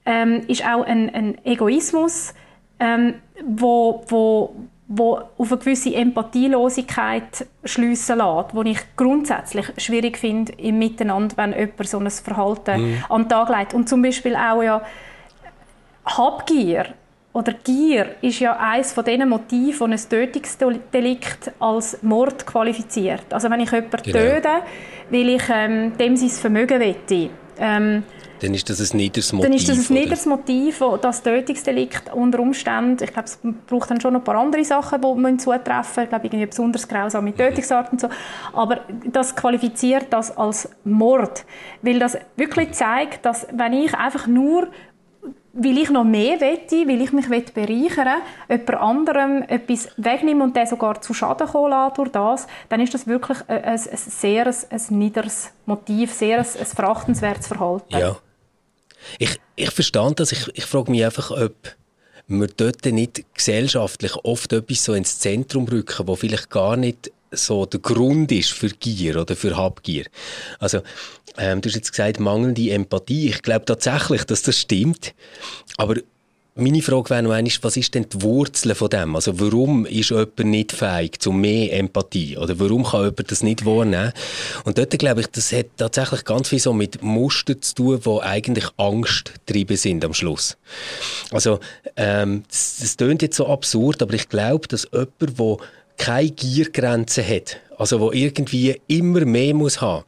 ähm, 0.06 0.44
ist 0.48 0.66
auch 0.66 0.86
ein, 0.86 1.14
ein 1.14 1.46
Egoismus, 1.46 2.34
ähm, 2.80 3.14
wo, 3.46 4.04
wo, 4.08 4.56
wo 4.94 5.22
auf 5.38 5.52
eine 5.52 5.58
gewisse 5.58 5.96
Empathielosigkeit 5.96 7.48
schliessen 7.64 8.18
lässt, 8.18 8.54
wo 8.54 8.62
ich 8.64 8.80
grundsätzlich 8.98 9.68
schwierig 9.78 10.18
finde 10.18 10.52
im 10.54 10.80
Miteinander, 10.80 11.38
wenn 11.38 11.54
jemand 11.54 11.88
so 11.88 11.98
ein 11.98 12.10
Verhalten 12.10 12.82
mhm. 12.82 13.04
an 13.08 13.24
den 13.24 13.30
Tag 13.30 13.50
legt. 13.58 13.74
Und 13.74 13.88
zum 13.88 14.02
Beispiel 14.02 14.36
auch 14.36 14.62
ja 14.62 14.82
Habgier 16.06 16.88
oder 17.32 17.54
Gier 17.54 18.16
ist 18.22 18.40
ja 18.42 18.58
eines 18.58 18.92
von 18.92 19.06
diesen 19.06 19.30
Motiven, 19.30 19.92
das 19.92 20.06
ein 20.06 20.10
Tötungsdelikt 20.10 21.54
als 21.60 22.04
Mord 22.04 22.46
qualifiziert. 22.46 23.34
Also 23.34 23.50
wenn 23.50 23.62
ich 23.62 23.72
jemanden 23.72 24.04
genau. 24.04 24.20
töte, 24.20 24.50
weil 25.10 25.30
ich 25.30 25.44
ähm, 25.50 25.98
dem 25.98 26.18
sein 26.18 26.30
Vermögen 26.30 26.82
wette, 26.82 27.30
ähm, 27.58 28.04
dann 28.42 28.56
ist 28.56 28.70
das 28.70 28.92
ein 28.92 28.98
niederes 28.98 29.32
Motiv. 29.34 29.50
Dann 29.50 29.58
ist 29.58 29.70
das 29.70 29.90
ein 29.90 29.94
niederes 29.94 30.26
Motiv, 30.26 30.84
das 31.02 31.22
Tötungsdelikt 31.22 32.12
unter 32.12 32.40
Umständen, 32.40 33.04
ich 33.04 33.14
glaube, 33.14 33.28
es 33.28 33.40
braucht 33.68 33.92
dann 33.92 34.02
schon 34.02 34.14
noch 34.14 34.22
ein 34.22 34.24
paar 34.24 34.36
andere 34.36 34.66
Sachen, 34.66 35.00
die 35.00 35.22
man 35.22 35.38
zutreffen. 35.38 36.04
Ich 36.04 36.10
glaube, 36.10 36.26
irgendwie 36.26 36.48
besonders 36.48 36.88
grausame 36.88 37.36
Tötungsarten 37.36 37.94
und 37.94 38.02
so. 38.02 38.10
Aber 38.54 38.82
das 39.06 39.36
qualifiziert 39.36 40.08
das 40.10 40.36
als 40.36 40.70
Mord, 40.84 41.46
weil 41.84 42.00
das 42.00 42.18
wirklich 42.36 42.72
zeigt, 42.72 43.26
dass 43.26 43.46
wenn 43.52 43.74
ich 43.74 43.94
einfach 43.94 44.26
nur 44.26 44.70
weil 45.54 45.78
ich 45.78 45.90
noch 45.90 46.06
mehr 46.06 46.40
wette, 46.40 46.88
weil 46.88 47.02
ich 47.02 47.12
mich 47.12 47.28
bereichern 47.28 48.22
will, 48.48 48.58
jemand 48.58 48.70
anderem 48.82 49.44
etwas 49.44 49.90
wegnehmen 49.98 50.42
und 50.42 50.56
der 50.56 50.66
sogar 50.66 51.02
zu 51.02 51.14
Schaden 51.14 51.46
kommen 51.46 51.72
lassen 51.72 51.96
durch 51.96 52.10
das, 52.10 52.48
dann 52.70 52.80
ist 52.80 52.94
das 52.94 53.06
wirklich 53.06 53.38
ein, 53.50 53.64
ein, 53.64 53.74
ein 53.74 53.80
sehr 53.80 54.48
ein, 54.48 54.56
ein 54.70 54.98
niederes 54.98 55.52
Motiv, 55.66 56.14
sehr 56.14 56.40
ein, 56.40 56.46
ein 56.46 56.66
verachtenswertes 56.66 57.48
Verhalten. 57.48 57.98
Ja. 57.98 58.16
Ich, 59.20 59.40
ich 59.56 59.72
verstehe 59.72 60.14
das. 60.16 60.32
Ich, 60.32 60.48
ich 60.54 60.66
frage 60.66 60.92
mich 60.92 61.04
einfach, 61.06 61.32
ob 61.32 61.56
wir 62.28 62.48
dort 62.48 62.86
nicht 62.86 63.26
gesellschaftlich 63.34 64.16
oft 64.24 64.54
etwas 64.54 64.84
so 64.84 64.94
ins 64.94 65.20
Zentrum 65.20 65.68
rücken, 65.68 66.08
wo 66.08 66.16
vielleicht 66.16 66.50
gar 66.50 66.78
nicht 66.78 67.12
so 67.32 67.66
der 67.66 67.80
Grund 67.80 68.32
ist 68.32 68.52
für 68.52 68.70
Gier 68.70 69.22
oder 69.22 69.36
für 69.36 69.56
Habgier. 69.56 70.06
Also, 70.60 70.82
ähm, 71.38 71.62
du 71.62 71.70
hast 71.70 71.76
jetzt 71.76 71.92
gesagt, 71.92 72.20
mangelnde 72.20 72.72
Empathie. 72.72 73.30
Ich 73.30 73.42
glaube 73.42 73.66
tatsächlich, 73.66 74.26
dass 74.26 74.42
das 74.42 74.60
stimmt. 74.60 75.14
Aber 75.78 75.96
meine 76.56 76.82
Frage 76.82 77.10
wäre 77.10 77.24
noch 77.24 77.32
einmal, 77.32 77.54
was 77.62 77.78
ist 77.78 77.96
denn 77.96 78.08
die 78.10 78.22
Wurzel 78.22 78.76
von 78.76 78.90
dem? 78.90 79.16
Also 79.16 79.40
warum 79.40 79.86
ist 79.86 80.10
jemand 80.10 80.40
nicht 80.40 80.72
fähig 80.74 81.20
zu 81.20 81.32
mehr 81.32 81.72
Empathie? 81.74 82.38
Oder 82.38 82.60
warum 82.60 82.84
kann 82.84 83.02
jemand 83.02 83.32
das 83.32 83.42
nicht 83.42 83.66
wahrnehmen? 83.66 84.12
Und 84.66 84.78
dort 84.78 84.98
glaube 85.00 85.22
ich, 85.22 85.28
das 85.28 85.54
hat 85.54 85.68
tatsächlich 85.78 86.26
ganz 86.26 86.50
viel 86.50 86.60
so 86.60 86.74
mit 86.74 87.02
Mustern 87.02 87.62
zu 87.62 87.76
tun, 87.76 88.02
die 88.06 88.22
eigentlich 88.22 88.66
Angst 88.76 89.34
treiben 89.46 89.78
sind 89.78 90.04
am 90.04 90.14
Schluss. 90.14 90.58
Also 91.32 91.60
ähm, 91.96 92.44
das, 92.50 92.80
das 92.82 92.98
klingt 92.98 93.22
jetzt 93.22 93.38
so 93.38 93.48
absurd, 93.48 94.02
aber 94.02 94.14
ich 94.14 94.28
glaube, 94.28 94.68
dass 94.68 94.88
jemand, 94.92 95.40
der 95.40 95.58
keine 95.98 96.32
Giergrenze 96.32 97.26
hat, 97.26 97.58
also 97.78 98.00
wo 98.00 98.12
irgendwie 98.12 98.82
immer 98.88 99.24
mehr 99.24 99.54
muss 99.54 99.80
haben, 99.80 100.04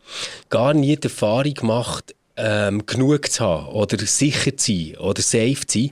gar 0.50 0.74
nie 0.74 0.98
die 0.98 1.04
Erfahrung 1.04 1.56
macht, 1.62 2.16
ähm, 2.36 2.86
genug 2.86 3.32
zu 3.32 3.44
haben 3.44 3.68
oder 3.68 3.98
sicher 4.00 4.56
zu 4.58 4.72
sein 4.72 4.98
oder 4.98 5.22
safe 5.22 5.68
zu 5.68 5.80
sein. 5.80 5.92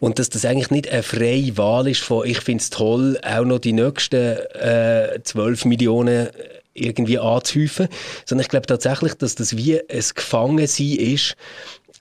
Und 0.00 0.18
dass 0.18 0.30
das 0.30 0.44
eigentlich 0.44 0.70
nicht 0.70 0.88
eine 0.88 1.02
freie 1.02 1.56
Wahl 1.56 1.88
ist 1.88 2.02
von 2.02 2.26
ich 2.26 2.40
finde 2.40 2.62
es 2.62 2.70
toll, 2.70 3.18
auch 3.22 3.44
noch 3.44 3.58
die 3.58 3.72
nächsten 3.72 4.36
äh, 4.54 5.20
12 5.22 5.64
Millionen 5.66 6.28
irgendwie 6.74 7.18
anzuhäufen, 7.18 7.88
sondern 8.24 8.42
ich 8.42 8.50
glaube 8.50 8.66
tatsächlich, 8.66 9.14
dass 9.14 9.34
das 9.34 9.56
wie 9.56 9.80
ein 9.80 10.04
Gefangensein 10.14 10.96
ist 10.96 11.36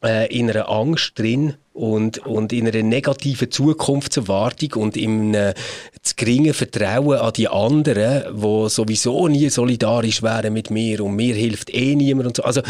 äh, 0.06 0.28
in 0.28 0.50
einer 0.50 0.70
Angst 0.70 1.18
drin 1.18 1.56
und, 1.74 2.20
und 2.20 2.54
in 2.54 2.68
einer 2.68 2.84
negativen 2.84 3.52
Zukunftserwartung 3.52 4.82
und 4.82 4.96
in 4.96 5.36
einem 5.36 5.54
zu 6.02 6.14
geringen 6.16 6.54
Vertrauen 6.54 7.18
an 7.18 7.34
die 7.34 7.48
anderen, 7.48 8.40
die 8.40 8.70
sowieso 8.70 9.28
nie 9.28 9.50
solidarisch 9.50 10.22
wären 10.22 10.54
mit 10.54 10.70
mir 10.70 11.04
und 11.04 11.16
mir 11.16 11.34
hilft 11.34 11.74
eh 11.74 11.96
niemand 11.96 12.28
und 12.28 12.38
so. 12.38 12.44
Also, 12.44 12.62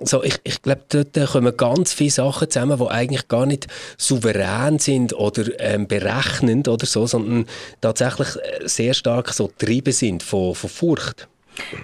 so 0.00 0.22
ich, 0.22 0.38
ich 0.44 0.60
glaube, 0.60 0.82
dort 0.88 1.30
kommen 1.30 1.56
ganz 1.56 1.92
viele 1.92 2.10
Sachen 2.10 2.50
zusammen, 2.50 2.78
die 2.78 2.88
eigentlich 2.88 3.28
gar 3.28 3.46
nicht 3.46 3.68
souverän 3.96 4.78
sind 4.78 5.14
oder 5.14 5.44
ähm, 5.60 5.86
berechnend 5.86 6.68
oder 6.68 6.84
so, 6.84 7.06
sondern 7.06 7.46
tatsächlich 7.80 8.36
äh, 8.36 8.68
sehr 8.68 8.92
stark 8.92 9.32
so 9.32 9.48
getrieben 9.48 9.92
sind 9.92 10.22
von, 10.22 10.54
von 10.54 10.68
Furcht. 10.68 11.28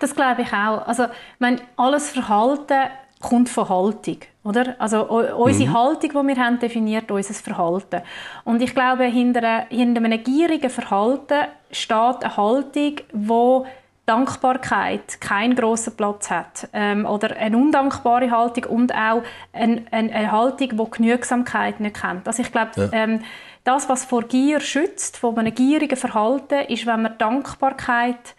Das 0.01 0.15
glaube 0.15 0.43
ich 0.43 0.49
auch. 0.49 0.87
Also, 0.87 1.07
wenn 1.39 1.61
alles 1.77 2.11
Verhalten 2.11 2.91
kommt 3.21 3.49
von 3.49 3.69
Haltung. 3.69 4.19
Oder? 4.49 4.77
Also 4.79 5.05
unsere 5.05 5.69
mhm. 5.69 5.75
Haltung, 5.75 6.11
die 6.11 6.35
wir 6.35 6.43
haben, 6.43 6.59
definiert 6.59 7.11
unser 7.11 7.35
Verhalten. 7.35 8.01
Und 8.45 8.63
ich 8.63 8.75
glaube, 8.75 9.05
hinter, 9.05 9.67
hinter 9.69 10.03
einem 10.03 10.25
gierigen 10.25 10.71
Verhalten 10.71 11.49
steht 11.71 12.25
eine 12.25 12.35
Haltung, 12.35 12.95
wo 13.13 13.67
Dankbarkeit 14.07 15.21
keinen 15.21 15.55
grossen 15.55 15.95
Platz 15.95 16.31
hat. 16.31 16.67
Ähm, 16.73 17.05
oder 17.05 17.37
eine 17.37 17.59
undankbare 17.59 18.31
Haltung 18.31 18.65
und 18.65 18.95
auch 18.95 19.23
eine, 19.53 19.85
eine, 19.91 20.13
eine 20.15 20.33
Haltung, 20.33 20.71
die 20.71 20.91
Genügsamkeit 20.97 21.79
nicht 21.81 22.01
kennt. 22.01 22.27
Also 22.27 22.41
ich 22.41 22.51
glaube, 22.51 22.71
ja. 22.77 22.89
ähm, 22.93 23.21
das, 23.65 23.91
was 23.91 24.07
vor 24.07 24.23
Gier 24.23 24.61
schützt, 24.61 25.19
von 25.19 25.39
einem 25.39 25.55
gierigen 25.55 25.97
Verhalten, 25.97 26.65
ist, 26.69 26.87
wenn 26.87 27.03
man 27.03 27.19
Dankbarkeit 27.19 28.35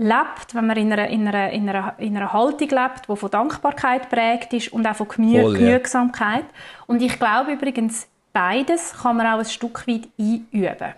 lebt, 0.00 0.54
wenn 0.54 0.66
man 0.66 0.78
in 0.78 0.92
einer, 0.92 1.08
in 1.08 1.28
einer, 1.28 1.50
in 1.50 1.68
einer, 1.68 1.94
in 1.98 2.16
einer 2.16 2.32
Haltung 2.32 2.68
lebt, 2.70 3.06
die 3.06 3.16
von 3.16 3.30
Dankbarkeit 3.30 4.08
prägt 4.08 4.52
ist 4.54 4.72
und 4.72 4.86
auch 4.86 4.96
von 4.96 5.08
Gemü 5.08 5.42
Voll, 5.42 5.58
Genügsamkeit. 5.58 6.44
Ja. 6.44 6.84
Und 6.86 7.02
ich 7.02 7.18
glaube 7.18 7.52
übrigens, 7.52 8.08
beides 8.32 8.94
kann 9.02 9.18
man 9.18 9.26
auch 9.26 9.38
ein 9.38 9.44
Stück 9.44 9.86
weit 9.86 10.08
einüben. 10.18 10.94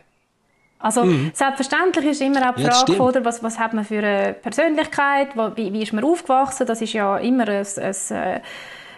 Also 0.79 1.05
mhm. 1.05 1.33
selbstverständlich 1.35 2.07
ist 2.07 2.21
immer 2.21 2.49
auch 2.49 2.55
die 2.55 2.65
Frage, 2.65 3.01
oder, 3.01 3.25
was, 3.25 3.43
was 3.43 3.59
hat 3.59 3.75
man 3.75 3.85
für 3.85 3.99
eine 3.99 4.35
Persönlichkeit, 4.35 5.29
wie, 5.57 5.73
wie 5.73 5.83
ist 5.83 5.93
man 5.93 6.05
aufgewachsen, 6.05 6.67
das 6.67 6.81
ist 6.81 6.93
ja 6.93 7.19
immer 7.19 7.49
ein, 7.49 7.67
ein, 7.77 7.95
ein 8.11 8.17
äh, 8.17 8.41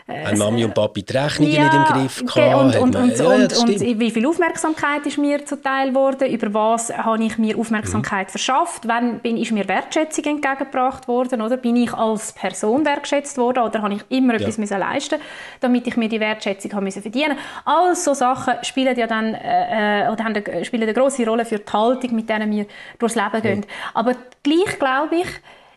Haben 0.06 0.36
Mami 0.36 0.64
und 0.66 0.74
Papi 0.74 1.02
die 1.02 1.16
Rechnungen 1.16 1.50
ja, 1.50 1.62
nicht 1.62 1.74
im 1.74 1.84
Griff 1.84 2.26
gehabt? 2.26 2.76
Und, 2.76 2.76
und, 2.76 2.96
und, 2.96 3.18
ja, 3.18 3.24
und, 3.24 3.56
und, 3.56 3.80
wie 3.80 4.10
viel 4.10 4.26
Aufmerksamkeit 4.26 5.06
ist 5.06 5.16
mir 5.16 5.46
zuteil 5.46 5.94
worden? 5.94 6.28
Über 6.28 6.52
was 6.52 6.94
habe 6.94 7.24
ich 7.24 7.38
mir 7.38 7.56
Aufmerksamkeit 7.58 8.26
mhm. 8.26 8.30
verschafft? 8.32 8.86
Wann 8.86 9.20
bin, 9.20 9.38
ist 9.38 9.50
mir 9.52 9.66
Wertschätzung 9.66 10.24
entgegengebracht 10.24 11.08
worden? 11.08 11.40
Oder 11.40 11.56
bin 11.56 11.76
ich 11.76 11.94
als 11.94 12.32
Person 12.32 12.84
wertschätzt 12.84 13.38
worden? 13.38 13.60
Oder 13.60 13.80
habe 13.80 13.94
ich 13.94 14.02
immer 14.10 14.34
etwas 14.34 14.58
müssen 14.58 14.78
leisten 14.78 15.18
damit 15.60 15.86
ich 15.86 15.96
mir 15.96 16.08
die 16.10 16.20
Wertschätzung 16.20 16.72
habe 16.72 16.84
müssen 16.84 17.00
verdienen 17.00 17.38
All 17.64 17.94
so 17.96 18.12
Sachen 18.12 18.54
spielen 18.62 18.96
ja 18.98 19.06
dann, 19.06 19.34
äh, 19.34 20.02
äh 20.04 20.08
oder 20.10 20.24
haben 20.24 20.34
eine, 20.34 20.64
spielen 20.66 20.82
eine 20.82 20.92
grosse 20.92 21.24
Rolle 21.24 21.46
für 21.46 21.58
die 21.58 21.72
Haltung, 21.72 22.14
mit 22.14 22.28
der 22.28 22.50
wir 22.50 22.66
durchs 22.98 23.14
Leben 23.14 23.40
gehen. 23.40 23.58
Mhm. 23.60 23.64
Aber 23.94 24.14
gleich 24.42 24.78
glaube 24.78 25.16
ich, 25.16 25.28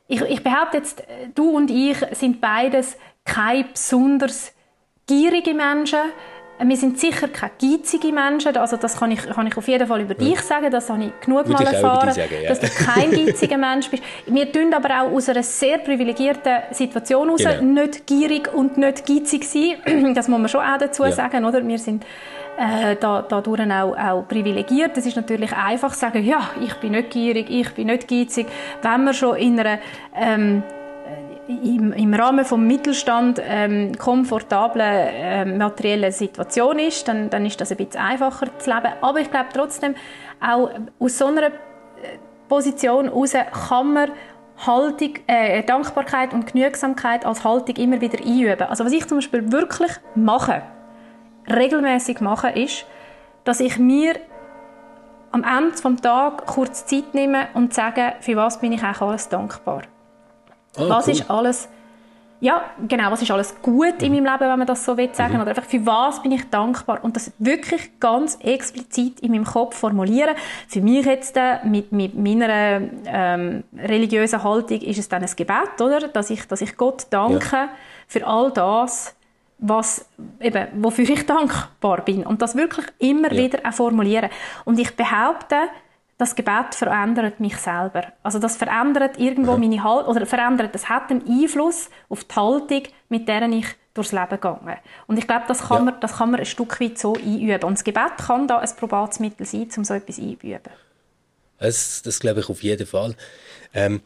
ich, 0.09 0.21
ich 0.21 0.43
behaupte 0.43 0.77
jetzt, 0.77 1.03
du 1.35 1.49
und 1.51 1.69
ich 1.69 1.97
sind 2.11 2.41
beides 2.41 2.97
keine 3.27 3.65
besonders 3.65 4.53
gierige 5.05 5.53
Menschen. 5.53 5.99
Wir 6.59 6.75
sind 6.75 6.99
sicher 6.99 7.27
keine 7.27 7.51
geizige 7.61 8.11
Menschen. 8.11 8.57
Also 8.57 8.77
das 8.77 8.97
kann 8.97 9.11
ich, 9.11 9.21
kann 9.29 9.45
ich 9.45 9.55
auf 9.55 9.67
jeden 9.67 9.85
Fall 9.85 10.01
über 10.01 10.15
dich 10.15 10.41
sagen. 10.41 10.71
Das 10.71 10.89
habe 10.89 11.03
ich 11.03 11.19
genug 11.23 11.47
Würde 11.47 11.53
mal 11.63 11.71
erfahren, 11.71 12.11
sagen, 12.11 12.33
ja. 12.41 12.49
dass 12.49 12.59
du 12.59 12.67
kein 12.67 13.11
geiziger 13.11 13.57
Mensch 13.59 13.91
bist. 13.91 14.01
Wir 14.25 14.51
tun 14.51 14.73
aber 14.73 15.01
auch 15.01 15.11
aus 15.11 15.29
einer 15.29 15.43
sehr 15.43 15.77
privilegierten 15.77 16.63
Situation 16.71 17.27
heraus 17.27 17.43
genau. 17.59 17.83
nicht 17.83 18.07
gierig 18.07 18.51
und 18.51 18.77
nicht 18.77 19.05
geizig 19.05 19.43
sein. 19.43 20.13
Das 20.15 20.27
muss 20.27 20.39
man 20.39 20.49
schon 20.49 20.61
auch 20.61 20.79
dazu 20.79 21.03
ja. 21.03 21.11
sagen. 21.11 21.45
Oder? 21.45 21.65
Wir 21.67 21.77
sind 21.77 22.03
äh, 22.57 22.95
da, 22.95 23.21
dadurch 23.21 23.71
auch, 23.71 23.95
auch 23.95 24.27
privilegiert. 24.27 24.97
Es 24.97 25.05
ist 25.05 25.15
natürlich 25.15 25.53
einfach 25.53 25.93
zu 25.93 25.99
sagen, 25.99 26.23
ja, 26.25 26.49
ich 26.59 26.73
bin 26.75 26.93
nicht 26.93 27.11
gierig, 27.11 27.51
ich 27.51 27.71
bin 27.75 27.87
nicht 27.87 28.07
geizig. 28.07 28.47
Wenn 28.81 29.03
man 29.03 29.13
schon 29.13 29.37
in 29.37 29.59
einer 29.59 29.77
ähm, 30.15 30.63
im, 31.47 31.93
im 31.93 32.13
Rahmen 32.13 32.39
des 32.39 32.51
Mittelstand 32.51 33.41
ähm, 33.43 33.97
komfortablen 33.97 34.85
äh, 34.85 35.45
materiellen 35.45 36.11
Situation 36.11 36.79
ist, 36.79 37.07
dann, 37.07 37.29
dann 37.29 37.45
ist 37.45 37.59
das 37.59 37.71
ein 37.71 37.77
bisschen 37.77 38.01
einfacher 38.01 38.47
zu 38.57 38.69
leben. 38.69 38.93
Aber 39.01 39.19
ich 39.19 39.31
glaube 39.31 39.49
trotzdem, 39.53 39.95
auch 40.39 40.69
aus 40.99 41.17
so 41.17 41.27
einer 41.27 41.47
äh, 41.47 41.51
Position 42.47 43.05
heraus 43.05 43.33
kann 43.69 43.93
man 43.93 44.11
Haltung, 44.65 45.13
äh, 45.27 45.63
Dankbarkeit 45.63 46.33
und 46.33 46.51
Genügsamkeit 46.51 47.25
als 47.25 47.43
Haltung 47.43 47.75
immer 47.75 48.01
wieder 48.01 48.19
einüben. 48.19 48.67
Also 48.67 48.85
was 48.85 48.91
ich 48.91 49.07
zum 49.07 49.19
Beispiel 49.19 49.51
wirklich 49.51 49.91
mache, 50.15 50.63
regelmäßig 51.49 52.21
mache, 52.21 52.49
ist, 52.49 52.85
dass 53.43 53.59
ich 53.59 53.77
mir 53.77 54.15
am 55.31 55.43
Ende 55.43 55.71
des 55.71 56.01
Tages 56.01 56.45
kurz 56.47 56.85
Zeit 56.85 57.13
nehmen 57.13 57.45
und 57.53 57.73
sagen, 57.73 58.13
für 58.19 58.35
was 58.35 58.59
bin 58.59 58.71
ich 58.73 58.83
eigentlich 58.83 59.01
alles 59.01 59.29
dankbar. 59.29 59.83
Oh, 60.77 60.89
was 60.89 61.07
cool. 61.07 61.13
ist 61.13 61.29
alles 61.29 61.69
ja, 62.39 62.65
genau, 62.87 63.09
was 63.09 63.21
ist 63.21 63.31
alles 63.31 63.55
gut 63.61 64.01
in 64.03 64.13
meinem 64.13 64.25
Leben, 64.25 64.41
wenn 64.41 64.59
man 64.59 64.67
das 64.67 64.85
so 64.85 64.95
will 64.95 65.09
sagen, 65.13 65.35
mhm. 65.35 65.41
oder 65.41 65.49
einfach 65.49 65.65
für 65.65 65.83
was 65.85 66.21
bin 66.21 66.31
ich 66.31 66.47
dankbar 66.49 67.03
und 67.03 67.15
das 67.15 67.31
wirklich 67.39 67.99
ganz 67.99 68.37
explizit 68.41 69.19
in 69.21 69.31
meinem 69.31 69.45
Kopf 69.45 69.75
formulieren. 69.75 70.35
Für 70.67 70.81
mich 70.81 71.05
jetzt 71.05 71.35
äh, 71.35 71.65
mit, 71.65 71.91
mit 71.91 72.15
meiner 72.15 72.81
ähm, 73.05 73.63
religiösen 73.75 74.43
Haltung 74.43 74.79
ist 74.81 74.99
es 74.99 75.09
dann 75.09 75.23
ein 75.23 75.31
Gebet, 75.35 75.81
oder, 75.81 76.07
dass 76.09 76.29
ich, 76.29 76.47
dass 76.47 76.61
ich 76.61 76.77
Gott 76.77 77.07
danke 77.09 77.55
ja. 77.55 77.69
für 78.07 78.27
all 78.27 78.51
das, 78.51 79.15
was 79.57 80.05
eben, 80.39 80.67
wofür 80.75 81.09
ich 81.09 81.25
dankbar 81.25 82.01
bin 82.05 82.23
und 82.23 82.43
das 82.43 82.55
wirklich 82.55 82.85
immer 82.99 83.33
ja. 83.33 83.45
wieder 83.45 83.59
auch 83.67 83.73
formulieren. 83.73 84.29
Und 84.63 84.77
ich 84.77 84.95
behaupte, 84.95 85.55
das 86.17 86.35
Gebet 86.35 86.73
verändert 86.73 87.39
mich 87.39 87.57
selber. 87.57 88.13
Also 88.23 88.39
das 88.39 88.57
verändert 88.57 89.19
irgendwo 89.19 89.51
ja. 89.51 89.57
meine 89.57 89.83
Haltung, 89.83 90.15
oder 90.15 90.25
verändert, 90.25 90.73
das 90.73 90.89
hat 90.89 91.11
einen 91.11 91.27
Einfluss 91.27 91.89
auf 92.09 92.23
die 92.23 92.35
Haltung, 92.35 92.83
mit 93.09 93.27
der 93.27 93.43
ich 93.49 93.67
durchs 93.93 94.11
Leben 94.11 94.39
gehe. 94.39 94.77
Und 95.05 95.17
ich 95.17 95.27
glaube, 95.27 95.45
das 95.47 95.59
kann, 95.67 95.85
ja. 95.85 95.91
man, 95.91 95.99
das 95.99 96.17
kann 96.17 96.31
man 96.31 96.39
ein 96.39 96.45
Stück 96.45 96.79
weit 96.81 96.97
so 96.97 97.13
einüben. 97.13 97.63
Und 97.63 97.73
das 97.73 97.83
Gebet 97.83 98.17
kann 98.17 98.47
da 98.47 98.59
ein 98.59 98.69
probates 98.77 99.19
Mittel 99.19 99.45
sein, 99.45 99.69
um 99.77 99.83
so 99.83 99.93
etwas 99.93 100.17
einzuüben. 100.17 100.71
Das, 101.59 102.01
das 102.03 102.19
glaube 102.19 102.39
ich 102.39 102.49
auf 102.49 102.63
jeden 102.63 102.85
Fall. 102.87 103.15
Ähm, 103.73 104.01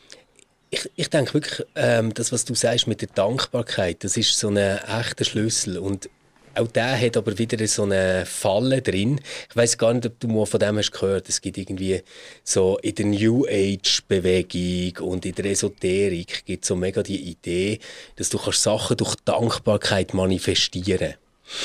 ich, 0.70 0.90
ich 0.96 1.10
denke 1.10 1.34
wirklich, 1.34 1.66
ähm, 1.76 2.14
das, 2.14 2.32
was 2.32 2.46
du 2.46 2.56
sagst 2.56 2.88
mit 2.88 3.02
der 3.02 3.10
Dankbarkeit, 3.10 4.04
das 4.04 4.16
ist 4.16 4.38
so 4.38 4.48
ein 4.48 4.58
echter 4.58 5.26
Schlüssel. 5.26 5.78
Und 5.78 6.10
auch 6.56 6.68
der 6.68 7.00
hat 7.00 7.18
aber 7.18 7.38
wieder 7.38 7.66
so 7.68 7.84
eine 7.84 8.26
Falle 8.26 8.82
drin. 8.82 9.20
Ich 9.50 9.56
weiß 9.56 9.78
gar 9.78 9.94
nicht, 9.94 10.06
ob 10.06 10.20
du 10.20 10.28
mal 10.28 10.46
von 10.46 10.60
dem 10.60 10.78
hast 10.78 10.92
gehört. 10.92 11.30
Es 11.30 11.42
gibt 11.42 11.58
irgendwie 11.58 12.02
so 12.44 12.78
in 12.82 12.96
der 12.96 13.06
New 13.06 13.46
Age 13.48 14.04
Bewegung 14.08 15.08
und 15.08 15.26
in 15.26 15.36
der 15.36 15.46
Esoterik 15.46 16.46
gibt 16.46 16.66
so 16.66 16.76
mega 16.76 17.04
die 17.04 17.32
Idee, 17.32 17.80
dass 18.16 18.30
du 18.30 18.38
kannst 18.38 18.64
Sachen 18.64 18.98
durch 18.98 19.16
Dankbarkeit 19.26 20.14
manifestieren. 20.14 21.16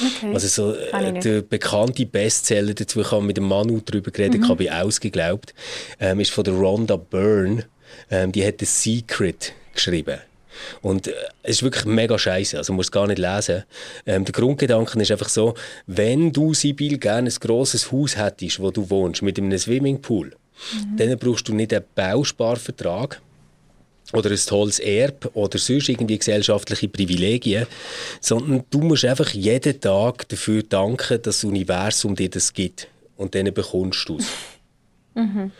Okay. 0.00 0.32
Also 0.34 0.48
so 0.48 0.74
äh, 0.74 1.20
der 1.20 1.42
bekannte 1.42 2.06
Bestseller 2.06 2.74
dazu 2.74 3.02
kann 3.02 3.26
mit 3.26 3.36
dem 3.36 3.44
Manu 3.44 3.80
darüber 3.84 4.10
geredet, 4.10 4.40
mhm. 4.42 4.48
habe 4.48 4.64
ich 4.64 4.72
ausgeglaubt, 4.72 5.54
ähm, 6.00 6.20
ist 6.20 6.32
von 6.32 6.44
der 6.44 6.54
Rhonda 6.54 6.96
Byrne. 6.96 7.66
Ähm, 8.10 8.32
die 8.32 8.44
hat 8.44 8.56
The 8.58 8.66
Secret 8.66 9.52
geschrieben. 9.74 10.18
Und 10.82 11.08
äh, 11.08 11.12
es 11.42 11.56
ist 11.56 11.62
wirklich 11.62 11.84
mega 11.84 12.18
scheiße, 12.18 12.56
also 12.56 12.72
man 12.72 12.76
muss 12.76 12.90
gar 12.90 13.06
nicht 13.06 13.18
lesen. 13.18 13.64
Ähm, 14.06 14.24
der 14.24 14.32
Grundgedanke 14.32 15.00
ist 15.00 15.10
einfach 15.10 15.28
so, 15.28 15.54
wenn 15.86 16.32
du, 16.32 16.54
Sibyl, 16.54 16.98
gerne 16.98 17.30
ein 17.30 17.36
grosses 17.40 17.90
Haus 17.92 18.16
hättest, 18.16 18.60
wo 18.60 18.70
du 18.70 18.88
wohnst, 18.90 19.22
mit 19.22 19.38
einem 19.38 19.56
Swimmingpool, 19.56 20.28
mhm. 20.28 20.96
dann 20.96 21.18
brauchst 21.18 21.48
du 21.48 21.54
nicht 21.54 21.72
einen 21.72 21.84
Bausparvertrag, 21.94 23.20
oder 24.12 24.30
ein 24.30 24.36
tolles 24.36 24.78
Erb 24.78 25.30
oder 25.34 25.58
sonst 25.58 25.88
irgendwie 25.88 26.18
gesellschaftliche 26.18 26.88
Privilegien, 26.88 27.66
sondern 28.20 28.64
du 28.70 28.80
musst 28.80 29.04
einfach 29.04 29.30
jeden 29.30 29.80
Tag 29.80 30.28
dafür 30.28 30.62
danken, 30.62 31.20
dass 31.22 31.40
das 31.40 31.44
Universum 31.44 32.14
dir 32.14 32.30
das 32.30 32.52
gibt 32.52 32.88
und 33.16 33.34
dann 33.34 33.52
bekommst 33.52 34.08
du 34.08 34.18
es. 34.18 34.26
Mhm. 35.18 35.50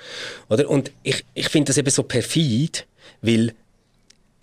Oder? 0.51 0.69
Und 0.69 0.93
ich, 1.03 1.25
ich 1.33 1.49
finde 1.49 1.71
das 1.71 1.79
eben 1.79 1.89
so 1.89 2.03
perfid, 2.03 2.87
weil 3.23 3.55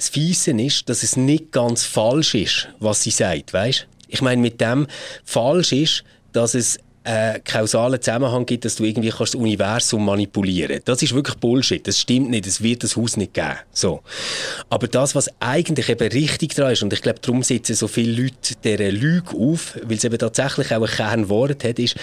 das 0.04 0.10
Fiese 0.10 0.52
ist, 0.52 0.90
dass 0.90 1.02
es 1.02 1.16
nicht 1.16 1.54
ganz 1.54 1.86
falsch 1.86 2.36
ist, 2.36 2.68
was 2.80 3.02
sie 3.02 3.10
sagt, 3.10 3.54
weißt? 3.54 3.88
Ich 4.10 4.22
meine, 4.22 4.42
mit 4.42 4.60
dem 4.60 4.86
falsch 5.24 5.72
ist, 5.72 6.04
dass 6.34 6.56
es 6.56 6.78
einen 7.06 7.42
kausalen 7.46 8.02
Zusammenhang 8.02 8.46
gibt, 8.46 8.66
dass 8.66 8.76
du 8.76 8.84
irgendwie 8.84 9.10
kannst 9.10 9.34
das 9.34 9.42
Universum 9.42 10.06
manipulieren 10.06 10.82
Das 10.84 11.02
ist 11.02 11.14
wirklich 11.14 11.36
Bullshit. 11.36 11.86
Das 11.88 12.00
stimmt 12.00 12.30
nicht. 12.30 12.46
Es 12.48 12.62
wird 12.62 12.84
das 12.84 12.98
Haus 12.98 13.16
nicht 13.16 13.34
geben. 13.34 13.58
So. 13.72 14.02
Aber 14.70 14.88
das, 14.88 15.16
was 15.16 15.30
eigentlich 15.40 15.88
eben 15.88 16.08
richtig 16.10 16.54
dran 16.56 16.74
ist, 16.74 16.84
und 16.84 16.92
ich 16.92 17.02
glaube, 17.02 17.20
darum 17.22 17.44
sitzen 17.44 17.76
so 17.76 17.88
viele 17.88 18.24
Leute 18.24 18.56
dieser 18.62 18.92
Lüge 18.92 19.38
auf, 19.38 19.78
weil 19.84 19.98
es 19.98 20.04
eben 20.04 20.18
tatsächlich 20.18 20.74
auch 20.74 20.82
ein 20.82 20.96
Kernwort 20.96 21.64
hat, 21.64 21.80
ist, 21.80 21.96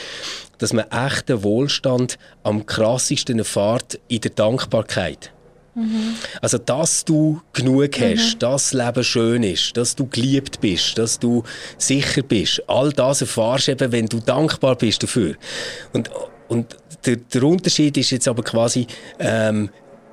dass 0.57 0.73
man 0.73 0.87
echten 0.91 1.43
Wohlstand 1.43 2.19
am 2.45 2.65
krassesten 2.65 3.39
erfahrt 3.39 3.99
in 4.09 4.21
der 4.21 4.31
Dankbarkeit. 4.31 5.33
Mhm. 5.75 6.17
Also, 6.41 6.59
dass 6.59 7.05
du 7.05 7.41
genug 7.53 8.01
hast, 8.01 8.35
mhm. 8.35 8.39
dass 8.39 8.71
das 8.71 8.73
Leben 8.73 9.05
schön 9.05 9.43
ist, 9.43 9.77
dass 9.77 9.95
du 9.95 10.07
geliebt 10.07 10.61
bist, 10.61 10.99
dass 10.99 11.19
du 11.19 11.43
sicher 11.79 12.23
bist, 12.23 12.63
all 12.67 12.93
das 12.93 13.21
erfahrst 13.21 13.69
du 13.69 13.73
eben, 13.73 13.93
wenn 13.93 14.07
du 14.07 14.21
dankbar 14.21 14.77
bist 14.77 15.03
dafür. 15.03 15.35
Und, 15.93 16.11
und 16.49 16.77
der, 17.07 17.17
der 17.17 17.43
Unterschied 17.45 17.97
ist 17.97 18.11
jetzt 18.11 18.29
aber 18.29 18.43
quasi, 18.43 18.87
ähm, 19.19 19.71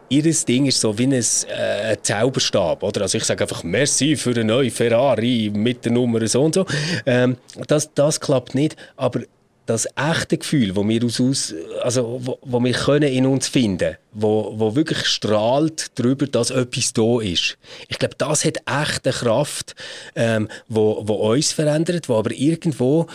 Ihres 0.10 0.46
Ding 0.46 0.66
ist 0.68 0.80
so 0.80 0.98
wie 0.98 1.04
ein 1.04 1.12
äh, 1.12 1.98
Zauberstab, 2.02 2.82
oder? 2.82 3.02
Also 3.02 3.18
ich 3.18 3.26
sage 3.26 3.44
einfach 3.44 3.64
Merci 3.64 4.16
für 4.16 4.30
eine 4.30 4.46
neue 4.46 4.72
Ferrari 4.72 5.52
mit 5.54 5.84
der 5.84 5.92
Nummer 5.92 6.26
so 6.28 6.44
und 6.44 6.56
so. 6.56 6.66
Ähm, 7.06 7.36
das, 7.68 7.94
das 7.94 8.20
klappt 8.22 8.56
nicht, 8.56 8.78
aber 8.96 9.22
das 9.68 9.88
echte 9.96 10.38
Gefühl, 10.38 10.76
wo 10.76 10.88
wir 10.88 11.04
aus, 11.04 11.54
also 11.84 12.20
wo, 12.24 12.40
wo 12.42 12.64
wir 12.64 12.74
können 12.74 13.12
in 13.12 13.26
uns 13.26 13.48
finden, 13.48 13.98
wo, 14.14 14.54
wo 14.56 14.76
wirklich 14.76 15.06
strahlt 15.06 15.92
darüber, 16.00 16.26
dass 16.26 16.50
etwas 16.50 16.94
da 16.94 17.20
ist. 17.22 17.58
Ich 17.88 18.00
glaube, 18.00 18.16
das 18.18 18.46
hat 18.46 18.58
echte 18.66 19.12
Kraft, 19.12 19.76
ähm, 20.16 20.48
wo, 20.68 21.04
wo 21.06 21.34
uns 21.34 21.52
verändert, 21.52 22.10
wo 22.10 22.16
aber 22.16 22.32
irgendwo 22.32 23.08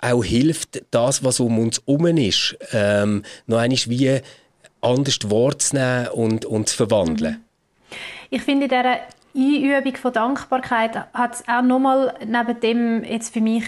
auch 0.00 0.24
hilft, 0.24 0.82
das, 0.90 1.24
was 1.24 1.40
um 1.40 1.58
uns 1.58 1.82
herum 1.86 2.06
ist, 2.16 2.56
ähm, 2.72 3.24
noch 3.46 3.58
einmal 3.58 3.78
wie 3.86 4.20
anders 4.80 5.18
Wort 5.24 5.62
zu 5.62 5.76
nehmen 5.76 6.08
und, 6.08 6.44
und 6.44 6.68
zu 6.68 6.76
verwandeln. 6.76 7.32
Mhm. 7.34 7.44
Ich 8.30 8.42
finde, 8.42 8.64
in 8.64 8.70
dieser 8.70 8.98
Einübung 9.34 9.96
von 9.96 10.12
Dankbarkeit 10.12 10.96
hat 11.12 11.34
es 11.34 11.48
auch 11.48 11.62
nochmal 11.62 12.14
neben 12.26 12.60
dem 12.60 13.04
jetzt 13.04 13.32
für 13.32 13.40
mich 13.40 13.64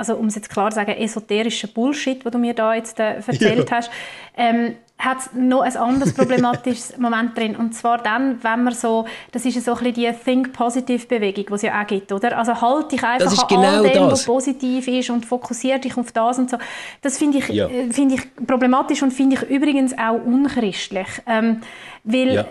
also 0.00 0.16
um 0.16 0.26
es 0.26 0.34
jetzt 0.34 0.50
klar 0.50 0.70
zu 0.70 0.76
sagen, 0.76 0.92
esoterischer 0.92 1.68
Bullshit, 1.68 2.24
den 2.24 2.32
du 2.32 2.38
mir 2.38 2.54
da 2.54 2.74
jetzt 2.74 2.98
äh, 2.98 3.16
erzählt 3.16 3.70
ja. 3.70 3.76
hast, 3.76 3.90
ähm, 4.36 4.74
hat 4.98 5.34
noch 5.34 5.60
ein 5.60 5.76
anderes 5.76 6.14
problematisches 6.14 6.96
Moment 6.98 7.36
drin. 7.36 7.54
Und 7.56 7.74
zwar 7.74 7.98
dann, 7.98 8.42
wenn 8.42 8.64
man 8.64 8.74
so, 8.74 9.06
das 9.32 9.44
ist 9.44 9.62
so 9.64 9.72
ein 9.72 9.78
bisschen 9.78 9.94
die 9.94 10.12
Think-Positive-Bewegung, 10.24 11.46
die 11.46 11.52
es 11.54 11.62
ja 11.62 11.80
auch 11.80 11.86
gibt, 11.86 12.12
oder? 12.12 12.36
Also 12.36 12.60
halt 12.60 12.92
dich 12.92 13.02
einfach 13.02 13.30
an 13.30 13.48
genau 13.48 13.82
all 13.82 13.90
dem, 13.90 14.10
was 14.10 14.24
positiv 14.24 14.88
ist 14.88 15.10
und 15.10 15.24
fokussiere 15.26 15.78
dich 15.78 15.96
auf 15.96 16.12
das 16.12 16.38
und 16.38 16.50
so. 16.50 16.58
Das 17.02 17.18
finde 17.18 17.38
ich, 17.38 17.48
ja. 17.48 17.68
Äh, 17.68 17.92
find 17.92 18.12
ich 18.12 18.46
problematisch 18.46 19.02
und 19.02 19.12
finde 19.12 19.36
ich 19.36 19.42
übrigens 19.50 19.96
auch 19.96 20.20
unchristlich. 20.24 21.08
Ähm, 21.26 21.60
weil 22.04 22.34
ja 22.34 22.46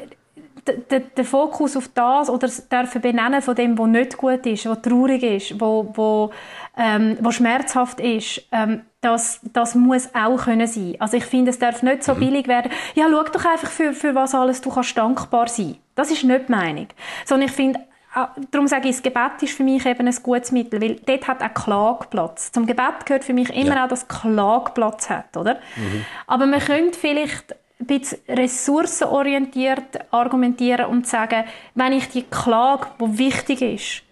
der, 0.66 1.26
Fokus 1.26 1.76
auf 1.78 1.90
das 1.94 2.30
oder 2.30 2.48
das 2.48 2.92
benennen 3.02 3.42
von 3.42 3.56
dem, 3.56 3.78
was 3.78 3.88
nicht 3.88 4.18
gut 4.18 4.46
ist, 4.46 4.66
was 4.66 4.82
traurig 4.82 5.24
ist, 5.24 5.60
wo, 5.60 5.92
wo, 5.94 6.32
ähm, 6.78 7.18
was 7.22 7.36
schmerzhaft 7.36 8.00
ist, 8.00 8.42
ähm, 8.52 8.82
das, 9.02 9.40
das 9.54 9.76
muss 9.76 10.10
auch 10.14 10.38
können 10.38 10.68
sein. 10.68 10.96
Also 11.00 11.18
ich 11.18 11.26
finde, 11.26 11.52
es 11.52 11.60
darf 11.60 11.84
nicht 11.84 12.04
so 12.04 12.16
mhm. 12.16 12.20
billig 12.20 12.48
werden. 12.48 12.72
Ja, 12.96 13.06
schau 13.10 13.24
doch 13.24 13.46
einfach 13.46 13.70
für, 13.70 13.94
für 13.94 14.16
was 14.16 14.36
alles 14.36 14.62
du 14.62 14.70
kannst 14.70 14.98
dankbar 14.98 15.48
sein. 15.48 15.78
Das 15.96 16.12
ist 16.12 16.24
nicht 16.24 16.48
die 16.48 16.52
Meinung. 16.52 16.88
Sondern 17.26 17.48
ich 17.50 17.56
finde, 17.56 17.80
ah, 18.14 18.30
darum 18.52 18.68
sage 18.68 18.90
ich, 18.90 18.96
das 18.96 19.04
Gebet 19.04 19.42
ist 19.42 19.56
für 19.56 19.64
mich 19.64 19.86
eben 19.86 20.08
ein 20.08 20.16
gutes 20.22 20.52
Mittel, 20.52 20.82
weil 20.82 20.96
dort 21.06 21.28
hat 21.28 21.42
auch 21.42 21.54
Klagplatz. 21.54 22.52
Zum 22.52 22.66
Gebet 22.66 23.06
gehört 23.06 23.24
für 23.24 23.34
mich 23.34 23.50
immer 23.56 23.76
ja. 23.76 23.86
auch, 23.86 23.90
dass 23.90 24.08
Klagplatz 24.08 25.10
hat, 25.10 25.38
oder? 25.38 25.56
Mhm. 25.76 26.06
Aber 26.28 26.46
man 26.46 26.60
könnte 26.60 26.98
vielleicht 26.98 27.56
ein 27.80 27.86
bisschen 27.86 28.20
ressourcenorientiert 28.28 30.12
argumentieren 30.12 30.88
und 30.88 31.08
sagen, 31.08 31.46
wenn 31.76 31.94
ich 31.94 32.10
die 32.10 32.24
Klage, 32.24 32.88
die 33.00 33.18
wichtig 33.18 33.62
ist, 33.62 34.04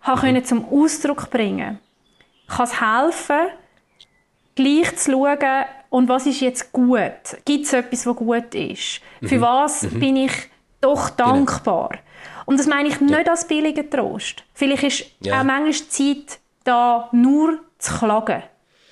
habe 0.00 0.32
mhm. 0.32 0.44
zum 0.44 0.64
Ausdruck 0.70 1.30
bringen 1.30 1.78
kann 2.48 2.64
es 2.64 2.80
helfen, 2.80 3.48
gleich 4.54 4.96
zu 4.96 5.12
schauen, 5.12 5.66
und 5.90 6.08
was 6.08 6.26
ist 6.26 6.40
jetzt 6.40 6.72
gut? 6.72 7.00
Gibt 7.44 7.64
es 7.64 7.72
etwas, 7.72 8.06
was 8.06 8.16
gut 8.16 8.54
ist? 8.54 9.00
Mhm. 9.20 9.28
Für 9.28 9.40
was 9.40 9.82
mhm. 9.82 10.00
bin 10.00 10.16
ich 10.16 10.32
doch 10.80 11.16
genau. 11.16 11.32
dankbar? 11.32 11.88
Genau. 11.90 12.02
Und 12.46 12.58
das 12.58 12.66
meine 12.66 12.88
ich 12.88 13.00
nicht 13.00 13.26
ja. 13.26 13.30
als 13.30 13.46
billiger 13.46 13.88
Trost. 13.88 14.44
Vielleicht 14.54 14.82
ist 14.82 15.04
ja. 15.20 15.40
auch 15.40 15.44
manchmal 15.44 15.72
Zeit 15.72 16.38
da, 16.64 17.08
nur 17.12 17.60
zu 17.78 17.98
klagen. 17.98 18.42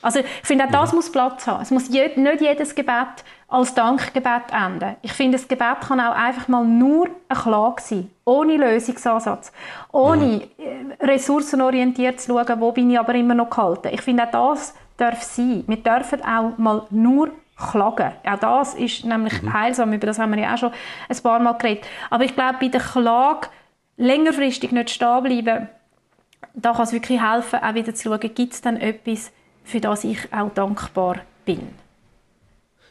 Also 0.06 0.20
ich 0.20 0.26
finde, 0.46 0.66
auch 0.66 0.70
das 0.70 0.92
mhm. 0.92 0.98
muss 0.98 1.10
Platz 1.10 1.48
haben. 1.48 1.62
Es 1.62 1.72
muss 1.72 1.88
je, 1.88 2.12
nicht 2.14 2.40
jedes 2.40 2.76
Gebet 2.76 3.24
als 3.48 3.74
Dankgebet 3.74 4.52
enden. 4.52 4.94
Ich 5.02 5.12
finde, 5.12 5.36
das 5.36 5.48
Gebet 5.48 5.80
kann 5.80 5.98
auch 5.98 6.14
einfach 6.14 6.46
mal 6.46 6.64
nur 6.64 7.08
eine 7.28 7.40
Klage 7.40 7.82
sein, 7.82 8.10
ohne 8.24 8.56
Lösungsansatz, 8.56 9.50
ohne 9.90 10.42
mhm. 10.58 10.92
ressourcenorientiert 11.00 12.20
zu 12.20 12.28
schauen, 12.28 12.60
wo 12.60 12.70
bin 12.70 12.88
ich 12.88 13.00
aber 13.00 13.16
immer 13.16 13.34
noch 13.34 13.50
gehalten. 13.50 13.88
Ich 13.90 14.02
finde, 14.02 14.28
auch 14.28 14.52
das 14.52 14.76
darf 14.96 15.24
sein. 15.24 15.64
Wir 15.66 15.78
dürfen 15.78 16.24
auch 16.24 16.56
mal 16.56 16.86
nur 16.90 17.32
klagen. 17.56 18.12
Auch 18.24 18.38
das 18.38 18.74
ist 18.74 19.04
nämlich 19.04 19.42
mhm. 19.42 19.52
heilsam, 19.54 19.92
über 19.92 20.06
das 20.06 20.20
haben 20.20 20.36
wir 20.36 20.40
ja 20.40 20.54
auch 20.54 20.58
schon 20.58 20.72
ein 21.08 21.20
paar 21.20 21.40
Mal 21.40 21.54
geredet. 21.54 21.84
Aber 22.10 22.22
ich 22.22 22.36
glaube, 22.36 22.58
bei 22.60 22.68
der 22.68 22.80
Klage 22.80 23.48
längerfristig 23.96 24.70
nicht 24.70 24.90
stehen 24.90 25.24
bleiben, 25.24 25.68
da 26.54 26.74
kann 26.74 26.82
es 26.82 26.92
wirklich 26.92 27.20
helfen, 27.20 27.58
auch 27.60 27.74
wieder 27.74 27.92
zu 27.92 28.04
schauen, 28.08 28.20
gibt 28.20 28.52
es 28.52 28.60
dann 28.60 28.76
etwas, 28.76 29.32
für 29.66 29.80
das 29.80 30.04
ich 30.04 30.32
auch 30.32 30.50
dankbar 30.54 31.16
bin. 31.44 31.68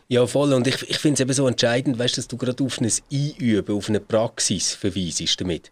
Ja, 0.07 0.27
voll. 0.27 0.53
Und 0.53 0.67
ich, 0.67 0.87
ich 0.87 0.99
finde 0.99 1.15
es 1.15 1.19
eben 1.21 1.33
so 1.33 1.47
entscheidend, 1.47 1.97
weißt, 1.97 2.19
dass 2.19 2.27
du 2.27 2.37
gerade 2.37 2.63
auf 2.63 2.79
ein 2.79 2.87
Einüben, 3.11 3.75
auf 3.75 3.89
eine 3.89 3.99
Praxis 3.99 4.75
verweisest 4.75 5.41
damit. 5.41 5.71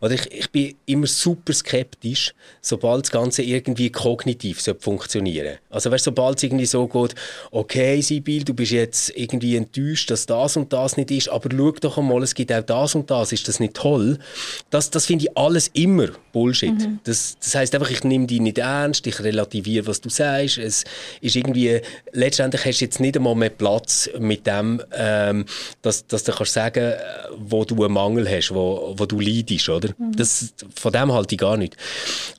Oder 0.00 0.12
ich, 0.14 0.30
ich 0.30 0.50
bin 0.52 0.76
immer 0.86 1.08
super 1.08 1.52
skeptisch, 1.52 2.32
sobald 2.60 3.06
das 3.06 3.10
Ganze 3.10 3.42
irgendwie 3.42 3.90
kognitiv 3.90 4.62
funktionieren 4.78 5.58
Also 5.68 5.90
weißt, 5.90 6.04
sobald 6.04 6.36
es 6.36 6.44
irgendwie 6.44 6.66
so 6.66 6.86
geht, 6.86 7.16
okay, 7.50 8.00
Sibyl, 8.00 8.44
du 8.44 8.54
bist 8.54 8.70
jetzt 8.70 9.12
irgendwie 9.16 9.56
enttäuscht, 9.56 10.12
dass 10.12 10.26
das 10.26 10.56
und 10.56 10.72
das 10.72 10.96
nicht 10.96 11.10
ist, 11.10 11.28
aber 11.28 11.50
schau 11.50 11.72
doch 11.72 11.98
einmal, 11.98 12.22
es 12.22 12.34
gibt 12.36 12.52
auch 12.52 12.62
das 12.62 12.94
und 12.94 13.10
das, 13.10 13.32
ist 13.32 13.48
das 13.48 13.58
nicht 13.58 13.74
toll? 13.74 14.18
Das, 14.70 14.90
das 14.90 15.06
finde 15.06 15.24
ich 15.24 15.36
alles 15.36 15.68
immer 15.74 16.06
Bullshit. 16.32 16.70
Mhm. 16.70 17.00
Das, 17.02 17.36
das 17.40 17.56
heißt 17.56 17.74
einfach, 17.74 17.90
ich 17.90 18.04
nehme 18.04 18.28
dich 18.28 18.40
nicht 18.40 18.58
ernst, 18.58 19.08
ich 19.08 19.20
relativiere, 19.20 19.88
was 19.88 20.00
du 20.00 20.08
sagst. 20.08 20.58
Es 20.58 20.84
ist 21.20 21.34
irgendwie, 21.34 21.80
letztendlich 22.12 22.64
hast 22.64 22.80
du 22.80 22.84
jetzt 22.84 23.00
nicht 23.00 23.16
einmal 23.16 23.34
mehr 23.34 23.50
Platz 23.50 23.71
Platz 23.72 24.10
mit 24.18 24.46
dem, 24.46 24.82
ähm, 24.92 25.46
dass, 25.80 26.06
dass 26.06 26.24
du 26.24 26.32
kannst 26.32 26.52
sagen, 26.52 26.94
wo 27.36 27.64
du 27.64 27.82
einen 27.84 27.94
Mangel 27.94 28.28
hast, 28.28 28.54
wo, 28.54 28.94
wo 28.96 29.06
du 29.06 29.18
leidest, 29.20 29.68
oder? 29.68 29.90
Mhm. 29.98 30.16
Das, 30.16 30.52
von 30.74 30.92
dem 30.92 31.12
halte 31.12 31.34
ich 31.34 31.40
gar 31.40 31.56
nicht. 31.56 31.76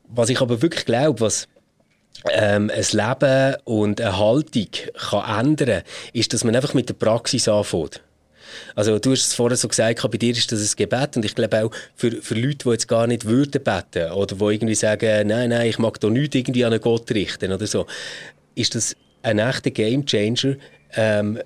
Was 0.07 0.29
ich 0.29 0.41
aber 0.41 0.61
wirklich 0.61 0.85
glaube, 0.85 1.21
was 1.21 1.47
ähm, 2.31 2.71
ein 2.73 2.85
Leben 2.91 3.55
und 3.65 3.99
eine 3.99 4.17
Haltung 4.17 4.67
kann 5.09 5.47
ändern, 5.47 5.81
ist, 6.13 6.33
dass 6.33 6.43
man 6.43 6.55
einfach 6.55 6.73
mit 6.73 6.89
der 6.89 6.93
Praxis 6.93 7.47
anfängt. 7.47 8.01
Also 8.75 8.99
du 8.99 9.11
hast 9.11 9.25
es 9.25 9.33
vorher 9.33 9.57
so 9.57 9.67
gesagt, 9.67 10.03
bei 10.11 10.17
dir 10.17 10.31
ist 10.31 10.51
das 10.51 10.61
ein 10.61 10.75
Gebet 10.75 11.17
und 11.17 11.25
ich 11.25 11.33
glaube 11.33 11.65
auch 11.65 11.71
für, 11.95 12.11
für 12.21 12.35
Leute, 12.35 12.65
die 12.65 12.69
jetzt 12.69 12.87
gar 12.87 13.07
nicht 13.07 13.25
würden 13.25 13.63
beten 13.63 14.11
oder 14.11 14.35
die 14.35 14.45
irgendwie 14.53 14.75
sagen, 14.75 15.27
nein, 15.27 15.49
nein, 15.49 15.67
ich 15.67 15.79
mag 15.79 15.99
da 15.99 16.09
nichts 16.09 16.35
irgendwie 16.35 16.63
an 16.63 16.71
einen 16.71 16.81
Gott 16.81 17.09
richten 17.11 17.51
oder 17.51 17.65
so, 17.65 17.87
ist 18.53 18.75
das 18.75 18.95
ein 19.23 19.39
echter 19.39 19.71
Gamechanger, 19.71 20.57
ähm, 20.95 21.39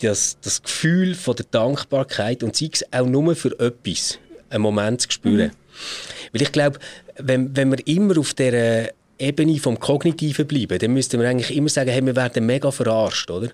das, 0.00 0.38
das 0.40 0.62
Gefühl 0.62 1.14
von 1.14 1.36
der 1.36 1.46
Dankbarkeit 1.50 2.42
und 2.42 2.56
sei 2.56 2.70
es 2.72 2.84
auch 2.92 3.06
nur 3.06 3.34
für 3.36 3.58
etwas, 3.60 4.18
einen 4.48 4.62
Moment 4.62 5.02
zu 5.02 5.10
spüren. 5.10 5.48
Mhm. 5.48 6.32
Weil 6.32 6.42
ich 6.42 6.52
glaube, 6.52 6.78
wenn, 7.18 7.54
wenn 7.56 7.70
wir 7.70 7.86
immer 7.86 8.18
auf 8.18 8.34
der 8.34 8.92
Ebene 9.20 9.58
vom 9.58 9.78
Kognitiven 9.78 10.46
bleiben, 10.46 10.78
dann 10.78 10.92
müssten 10.92 11.20
wir 11.20 11.28
eigentlich 11.28 11.54
immer 11.54 11.68
sagen, 11.68 11.90
hey, 11.90 12.04
wir 12.04 12.16
werden 12.16 12.46
mega 12.46 12.70
verarscht, 12.70 13.30
oder? 13.30 13.50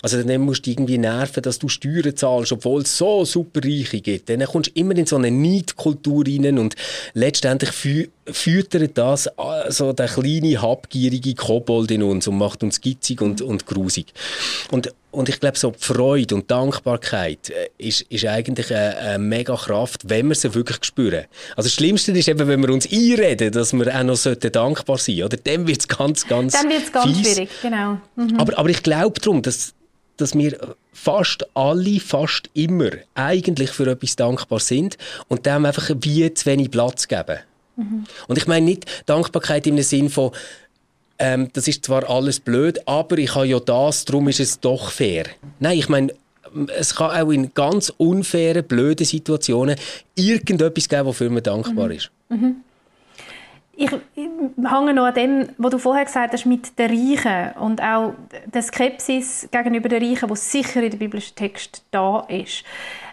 Also 0.00 0.22
dann 0.22 0.40
musst 0.40 0.66
du 0.66 0.70
irgendwie 0.70 0.96
nerven, 0.96 1.42
dass 1.42 1.58
du 1.58 1.68
Steuern 1.68 2.16
zahlst, 2.16 2.52
obwohl 2.52 2.80
es 2.82 2.96
so 2.96 3.24
super 3.26 3.60
Reiche 3.62 4.00
gibt. 4.00 4.30
Dann 4.30 4.42
kommst 4.44 4.70
du 4.70 4.80
immer 4.80 4.96
in 4.96 5.04
so 5.04 5.16
eine 5.16 5.30
Neidkultur 5.30 6.24
rein 6.26 6.58
und 6.58 6.76
letztendlich 7.12 7.72
fü 7.72 8.08
füttert 8.32 8.96
das 8.98 9.26
äh, 9.26 9.70
so 9.70 9.92
der 9.92 10.08
kleine, 10.08 10.60
habgierige 10.60 11.34
Kobold 11.34 11.90
in 11.90 12.02
uns 12.02 12.26
und 12.26 12.38
macht 12.38 12.62
uns 12.62 12.80
gitzig 12.80 13.20
und, 13.20 13.40
und 13.42 13.66
grusig. 13.66 14.12
Und 14.70 14.92
und 15.12 15.28
ich 15.28 15.40
glaube, 15.40 15.58
so 15.58 15.70
die 15.70 15.78
Freude 15.78 16.34
und 16.34 16.50
Dankbarkeit 16.50 17.50
äh, 17.50 17.68
ist, 17.76 18.00
ist 18.02 18.24
eigentlich 18.24 18.74
eine, 18.74 18.96
eine 18.96 19.18
mega 19.18 19.54
Kraft, 19.54 20.08
wenn 20.08 20.28
wir 20.28 20.34
sie 20.34 20.54
wirklich 20.54 20.82
spüren. 20.82 21.26
Also 21.54 21.68
das 21.68 21.74
Schlimmste 21.74 22.12
ist 22.12 22.28
eben, 22.28 22.48
wenn 22.48 22.60
wir 22.62 22.70
uns 22.70 22.90
einreden, 22.90 23.52
dass 23.52 23.74
wir 23.74 23.94
auch 23.94 24.02
noch 24.02 24.18
dankbar 24.24 24.96
sein 24.96 25.16
sollten. 25.16 25.34
Oder 25.34 25.36
dann 25.36 25.66
wird 25.68 25.80
es 25.80 25.88
ganz, 25.88 26.26
ganz 26.26 26.54
Dann 26.54 26.70
wird 26.70 26.84
es 26.84 26.92
ganz 26.92 27.14
fies. 27.14 27.34
schwierig, 27.34 27.50
genau. 27.60 27.98
Mhm. 28.16 28.40
Aber, 28.40 28.58
aber 28.58 28.70
ich 28.70 28.82
glaube 28.82 29.20
darum, 29.20 29.42
dass, 29.42 29.74
dass 30.16 30.34
wir 30.34 30.56
fast 30.94 31.46
alle, 31.54 32.00
fast 32.00 32.48
immer 32.54 32.90
eigentlich 33.14 33.70
für 33.70 33.90
etwas 33.90 34.16
dankbar 34.16 34.60
sind 34.60 34.96
und 35.28 35.44
dem 35.44 35.66
einfach 35.66 35.90
wie 36.00 36.32
zu 36.32 36.46
wenig 36.46 36.70
Platz 36.70 37.06
geben. 37.06 37.38
Mhm. 37.82 38.04
Und 38.28 38.38
ich 38.38 38.46
meine 38.46 38.64
nicht 38.66 38.86
Dankbarkeit 39.06 39.66
im 39.66 39.80
Sinne 39.82 40.10
von 40.10 40.32
ähm, 41.18 41.50
das 41.52 41.68
ist 41.68 41.84
zwar 41.84 42.08
alles 42.10 42.40
blöd, 42.40 42.80
aber 42.88 43.16
ich 43.18 43.34
habe 43.34 43.46
ja 43.46 43.60
das, 43.60 44.04
darum 44.04 44.28
ist 44.28 44.40
es 44.40 44.58
doch 44.58 44.90
fair. 44.90 45.26
Nein, 45.60 45.78
ich 45.78 45.88
meine, 45.88 46.12
es 46.76 46.96
kann 46.96 47.10
auch 47.10 47.30
in 47.30 47.54
ganz 47.54 47.90
unfairen, 47.90 48.64
blöden 48.64 49.06
Situationen 49.06 49.76
irgendetwas 50.16 50.88
geben, 50.88 51.06
wofür 51.06 51.30
man 51.30 51.42
dankbar 51.42 51.86
mhm. 51.86 51.92
ist. 51.92 52.10
Mhm. 52.28 52.56
Ich, 53.74 53.90
ich 53.90 54.28
hänge 54.62 54.92
noch 54.92 55.06
an 55.06 55.14
dem, 55.14 55.48
was 55.56 55.70
du 55.70 55.78
vorher 55.78 56.04
gesagt 56.04 56.34
hast, 56.34 56.44
mit 56.44 56.78
den 56.78 56.90
Reichen 56.90 57.56
und 57.58 57.80
auch 57.80 58.12
der 58.52 58.62
Skepsis 58.62 59.48
gegenüber 59.50 59.88
den 59.88 60.02
Reichen, 60.02 60.28
wo 60.28 60.34
sicher 60.34 60.82
in 60.82 60.90
dem 60.90 60.98
biblischen 60.98 61.34
Text 61.36 61.82
da 61.90 62.20
ist. 62.28 62.64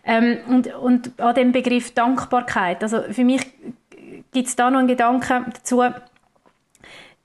Ähm, 0.03 0.39
und, 0.47 0.73
und 0.75 1.19
an 1.19 1.35
dem 1.35 1.51
Begriff 1.53 1.91
Dankbarkeit. 1.91 2.83
Also 2.83 3.03
für 3.11 3.23
mich 3.23 3.41
gibt 4.31 4.47
es 4.47 4.55
da 4.55 4.69
noch 4.69 4.79
einen 4.79 4.87
Gedanken 4.87 5.45
dazu, 5.53 5.83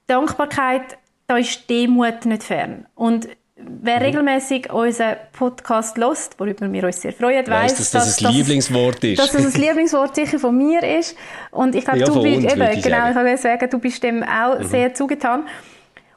Dankbarkeit, 0.07 0.99
da 1.27 1.39
ist 1.39 1.69
Demut 1.71 2.27
nicht 2.27 2.43
fern. 2.43 2.87
Und 2.95 3.29
wer 3.57 3.97
mhm. 3.97 4.05
regelmäßig 4.05 4.73
unseren 4.73 5.17
Podcast 5.33 5.97
lost, 5.97 6.39
worüber 6.39 6.71
wir 6.71 6.85
uns 6.85 7.01
sehr 7.01 7.13
freuen, 7.13 7.47
weiß, 7.47 7.77
dass 7.77 7.91
das 7.91 8.25
ein 8.25 8.33
Lieblingswort 8.33 9.03
ist. 9.05 9.19
Dass 9.19 9.33
das 9.33 9.55
ein 9.55 9.61
Lieblingswort 9.61 10.15
sicher 10.15 10.39
von 10.39 10.57
mir 10.57 10.83
ist. 10.83 11.17
Und 11.51 11.75
ich 11.75 11.85
glaube, 11.85 12.01
ja, 12.01 12.07
du 12.07 12.23
bist 12.23 12.45
eben, 12.45 12.83
genau, 12.83 13.13
sagen. 13.13 13.35
ich 13.35 13.41
sagen, 13.41 13.71
du 13.71 13.79
bist 13.79 14.03
dem 14.03 14.23
auch 14.23 14.59
mhm. 14.59 14.65
sehr 14.65 14.95
zugetan. 14.95 15.47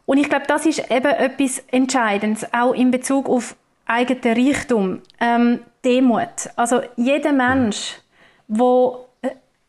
Und 0.06 0.18
ich 0.18 0.30
glaube, 0.30 0.46
das 0.48 0.66
ist 0.66 0.80
eben 0.90 1.12
etwas 1.12 1.64
Entscheidendes, 1.70 2.46
auch 2.54 2.74
in 2.74 2.92
Bezug 2.92 3.30
auf 3.30 3.56
eigenen 3.86 4.48
Reichtum, 4.48 5.02
ähm, 5.20 5.60
Demut. 5.84 6.50
Also 6.56 6.82
jeder 6.96 7.32
Mensch, 7.32 8.00
wo 8.48 9.06
äh, 9.06 9.07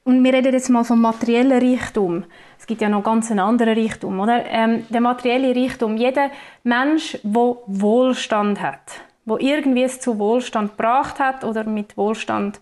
und 0.08 0.24
wir 0.24 0.32
reden 0.32 0.52
jetzt 0.52 0.70
mal 0.70 0.84
vom 0.84 1.00
materiellen 1.00 1.60
Reichtum, 1.60 2.24
gibt 2.68 2.82
ja 2.82 2.88
noch 2.88 3.02
ganz 3.02 3.30
einen 3.30 3.40
anderen 3.40 3.76
Reichtum, 3.76 4.20
oder? 4.20 4.44
Ähm, 4.46 4.86
der 4.90 5.00
materielle 5.00 5.56
Reichtum. 5.56 5.96
Jeder 5.96 6.30
Mensch, 6.62 7.18
der 7.24 7.56
Wohlstand 7.66 8.60
hat, 8.60 9.00
wo 9.24 9.38
irgendwie 9.38 9.82
es 9.82 10.00
zu 10.00 10.18
Wohlstand 10.18 10.76
gebracht 10.76 11.18
hat 11.18 11.42
oder 11.42 11.64
mit 11.64 11.96
Wohlstand 11.96 12.60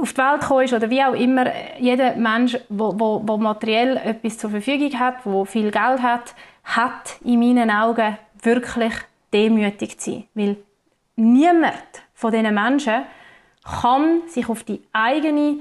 auf 0.00 0.12
die 0.12 0.18
Welt 0.18 0.40
gekommen 0.40 0.64
ist 0.64 0.72
oder 0.72 0.90
wie 0.90 1.04
auch 1.04 1.12
immer, 1.12 1.46
jeder 1.78 2.16
Mensch, 2.16 2.56
wo 2.68 3.36
materiell 3.36 3.96
etwas 3.98 4.38
zur 4.38 4.50
Verfügung 4.50 4.98
hat, 4.98 5.24
wo 5.24 5.44
viel 5.44 5.70
Geld 5.70 6.02
hat, 6.02 6.34
hat 6.64 7.18
in 7.22 7.38
meinen 7.38 7.70
Augen 7.70 8.18
wirklich 8.42 8.94
demütig 9.32 10.00
zu 10.00 10.10
sein. 10.10 10.24
Weil 10.34 10.56
niemand 11.14 11.74
von 12.14 12.32
diesen 12.32 12.54
Menschen 12.54 13.02
kann 13.62 14.22
sich 14.26 14.48
auf 14.48 14.64
die 14.64 14.80
eigene 14.92 15.58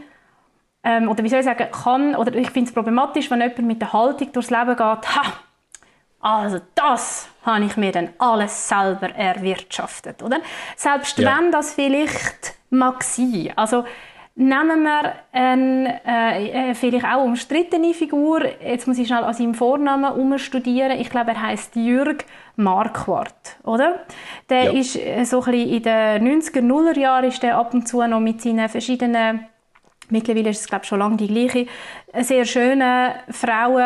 ähm, 0.88 1.10
oder 1.10 1.22
wie 1.22 1.28
soll 1.28 1.40
ich 1.40 1.46
sagen, 1.46 1.68
kann, 1.70 2.16
oder 2.16 2.34
ich 2.34 2.50
finde 2.50 2.70
es 2.70 2.74
problematisch, 2.74 3.30
wenn 3.30 3.42
jemand 3.42 3.60
mit 3.60 3.82
der 3.82 3.92
Haltung 3.92 4.32
durchs 4.32 4.50
Leben 4.50 4.70
geht, 4.70 4.80
ha, 4.80 5.34
also 6.22 6.60
das 6.76 7.28
habe 7.44 7.66
ich 7.66 7.76
mir 7.76 7.92
dann 7.92 8.10
alles 8.18 8.70
selber 8.70 9.10
erwirtschaftet, 9.14 10.24
oder? 10.24 10.40
Selbst 10.78 11.20
ja. 11.20 11.38
wenn 11.38 11.52
das 11.52 11.74
vielleicht 11.74 12.56
mag 12.70 13.04
sein. 13.04 13.52
Also 13.58 13.84
nehmen 14.36 14.84
wir 14.84 15.14
eine 15.34 16.00
äh, 16.06 16.70
äh, 16.70 16.74
vielleicht 16.74 17.06
auch 17.06 17.24
umstrittene 17.24 17.94
Figur. 17.94 18.46
Jetzt 18.62 18.88
muss 18.88 18.98
ich 18.98 19.08
schnell 19.08 19.26
an 19.26 19.34
seinem 19.34 19.56
Vornamen 19.56 20.14
umstudieren. 20.14 21.00
Ich 21.00 21.10
glaube, 21.10 21.32
er 21.32 21.42
heißt 21.42 21.76
Jürg 21.76 22.24
Marquardt, 22.56 23.58
oder? 23.64 24.06
Der 24.50 24.66
ja. 24.66 24.72
ist 24.72 24.96
äh, 24.96 25.26
so 25.26 25.42
ein 25.44 25.52
bisschen 25.52 25.70
in 25.70 25.84
den 25.84 26.42
90er, 26.42 26.62
0er 26.62 26.98
Jahren 26.98 27.26
ist 27.26 27.44
der 27.44 27.58
ab 27.58 27.74
und 27.74 27.90
zu 27.90 28.02
noch 28.08 28.22
mit 28.22 28.42
seinen 28.42 28.70
verschiedenen 28.70 29.48
Mittlerweile 30.10 30.50
ist 30.50 30.62
es, 30.62 30.68
glaube 30.68 30.84
ich, 30.84 30.90
schon 30.90 31.00
lange 31.00 31.18
die 31.18 31.28
gleiche. 31.28 31.68
Sehr 32.22 32.46
schöne 32.46 33.16
Frau 33.30 33.78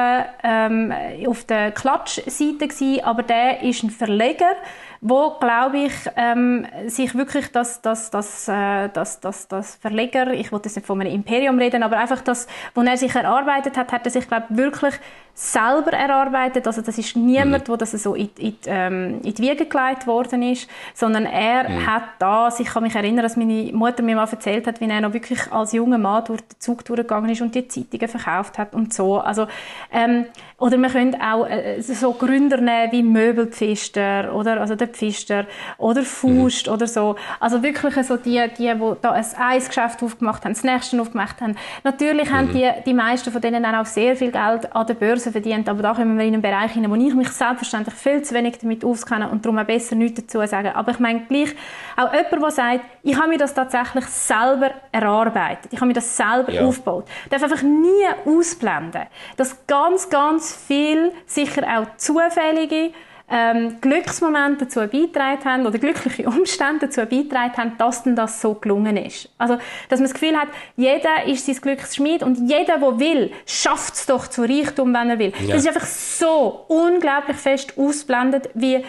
ähm, 0.44 0.94
auf 1.28 1.44
der 1.46 1.72
Klatschseite 1.72 2.68
gewesen, 2.68 3.04
aber 3.04 3.24
der 3.24 3.64
ist 3.64 3.84
ein 3.84 3.90
Verleger 3.90 4.56
wo, 5.02 5.32
glaube 5.40 5.80
ich, 5.80 5.94
ähm, 6.16 6.68
sich 6.86 7.16
wirklich 7.16 7.52
das, 7.52 7.82
das, 7.82 8.12
das, 8.12 8.48
äh, 8.48 8.88
das, 8.90 9.20
das, 9.20 9.48
das 9.48 9.76
Verleger, 9.76 10.32
ich 10.32 10.52
wollte 10.52 10.70
jetzt 10.70 10.76
nicht 10.76 10.86
von 10.86 11.02
einem 11.02 11.12
Imperium 11.12 11.58
reden, 11.58 11.82
aber 11.82 11.98
einfach 11.98 12.22
das, 12.22 12.48
wo 12.76 12.82
er 12.82 12.98
sich 12.98 13.16
erarbeitet 13.16 13.78
hat, 13.78 13.92
hat 13.92 14.06
er 14.06 14.12
sich, 14.12 14.28
glaube 14.28 14.46
ich, 14.52 14.58
wirklich 14.58 14.94
selber 15.34 15.94
erarbeitet. 15.94 16.68
Also 16.68 16.82
das 16.82 16.98
ist 16.98 17.16
niemand, 17.16 17.68
mhm. 17.68 17.72
wo 17.72 17.76
das 17.76 17.92
so 17.92 18.16
in, 18.16 18.30
in, 18.38 18.56
ähm, 18.66 19.22
in 19.24 19.34
die 19.34 19.42
Wiege 19.42 19.66
gelegt 19.66 20.08
worden 20.08 20.44
ist, 20.44 20.70
sondern 20.94 21.26
er 21.26 21.70
mhm. 21.70 21.88
hat 21.88 22.04
das, 22.20 22.60
ich 22.60 22.68
kann 22.68 22.84
mich 22.84 22.96
erinnern, 22.96 23.24
dass 23.24 23.38
meine 23.38 23.72
Mutter 23.74 24.04
mir 24.04 24.16
mal 24.16 24.28
erzählt 24.30 24.68
hat, 24.68 24.82
wie 24.82 24.90
er 24.90 25.02
noch 25.02 25.14
wirklich 25.14 25.52
als 25.52 25.72
junger 25.72 25.98
Mann 25.98 26.26
durch 26.26 26.42
den 26.42 26.60
Zug 26.60 26.86
durchgegangen 26.86 27.30
ist 27.30 27.42
und 27.42 27.56
die 27.56 27.68
Zeitungen 27.68 28.08
verkauft 28.08 28.58
hat 28.58 28.74
und 28.74 28.94
so. 28.94 29.20
Also, 29.20 29.48
ähm, 29.92 30.26
oder 30.58 30.78
man 30.78 30.92
könnte 30.92 31.18
auch 31.22 31.48
äh, 31.48 31.82
so 31.82 32.14
Gründer 32.14 32.58
nehmen 32.58 32.92
wie 32.92 33.04
Möbelpfister 33.04 34.34
oder 34.36 34.62
also 34.62 34.76
der 34.76 34.88
Pfister 34.88 35.48
oder 35.78 36.04
Faust 36.04 36.68
mhm. 36.68 36.74
oder 36.74 36.88
so. 36.88 37.16
Also 37.40 37.64
wirklich 37.64 37.96
so 38.06 38.18
die, 38.18 38.44
die, 38.58 38.72
die 38.72 38.94
da 39.02 39.12
ein 39.12 39.26
Eisgeschäft 39.40 40.04
aufgemacht 40.04 40.46
haben, 40.46 40.54
das 40.54 40.64
nächste 40.64 41.02
aufgemacht 41.02 41.42
haben. 41.42 41.56
Natürlich 41.84 42.30
mhm. 42.30 42.34
haben 42.34 42.54
die, 42.54 42.70
die 42.86 42.94
meisten 42.94 43.32
von 43.32 43.42
denen 43.42 43.66
auch 43.66 43.86
sehr 43.86 44.16
viel 44.16 44.32
Geld 44.32 44.76
an 44.76 44.86
der 44.86 44.94
Börse 44.94 45.21
verdient, 45.30 45.70
aber 45.70 45.84
da 45.84 45.94
kommen 45.94 46.18
wir 46.18 46.26
in 46.26 46.34
einen 46.34 46.42
Bereich 46.42 46.72
hinein, 46.72 46.90
wo 46.90 46.96
ich 46.96 47.14
mich 47.14 47.30
selbstverständlich 47.30 47.96
viel 47.96 48.22
zu 48.22 48.34
wenig 48.34 48.58
damit 48.60 48.84
auskenne 48.84 49.30
und 49.30 49.46
darum 49.46 49.60
auch 49.60 49.66
besser 49.66 49.96
nichts 49.96 50.22
dazu 50.22 50.46
sagen. 50.48 50.70
Aber 50.74 50.92
ich 50.92 51.00
meine 51.00 51.22
gleich, 51.28 51.54
auch 51.98 52.12
jemand, 52.14 52.32
der 52.32 52.52
sagt, 52.52 52.86
ich 53.04 53.16
habe 53.16 53.30
mir 53.30 53.38
das 53.38 53.54
tatsächlich 53.54 54.06
selber 54.06 54.72
erarbeitet, 54.92 55.72
ich 55.72 55.80
habe 55.80 55.88
mir 55.88 55.94
das 55.94 56.18
selber 56.18 56.52
ja. 56.52 56.66
aufgebaut, 56.66 57.06
darf 57.30 57.44
einfach 57.44 57.62
nie 57.62 58.06
ausblenden, 58.26 59.04
dass 59.38 59.68
ganz, 59.68 60.10
ganz 60.10 60.56
viel, 60.56 61.12
sicher 61.26 61.64
auch 61.68 61.98
zufällige 61.98 62.92
ähm, 63.32 63.80
Glücksmomente 63.80 64.66
dazu 64.66 64.82
beigetragen 64.82 65.46
haben 65.46 65.66
oder 65.66 65.80
glückliche 65.80 66.28
Umstände 66.28 66.88
dazu 66.88 67.02
beigetragen 67.02 67.56
haben, 67.56 67.78
dass 67.78 68.04
denn 68.04 68.16
das 68.16 68.42
so 68.42 68.56
gelungen 68.56 68.98
ist. 68.98 69.30
Also, 69.38 69.58
dass 69.90 70.00
man 70.00 70.10
das 70.10 70.14
Gefühl 70.14 70.38
hat, 70.38 70.50
jeder 70.76 71.26
ist 71.26 71.46
sein 71.46 71.56
Glücksschmied 71.56 72.24
und 72.24 72.50
jeder, 72.50 72.78
der 72.78 73.00
will, 73.00 73.32
schafft 73.46 73.94
es 73.96 74.06
doch 74.06 74.28
zu 74.28 74.42
Reichtum, 74.42 74.94
wenn 74.94 75.10
er 75.10 75.20
will. 75.20 75.34
Ja. 75.42 75.56
Das 75.56 75.64
ist 75.64 75.68
einfach 75.68 75.88
so 75.88 76.66
unglaublich 76.68 77.38
fest 77.38 77.74
ausblendet, 77.78 78.50
wie 78.54 78.84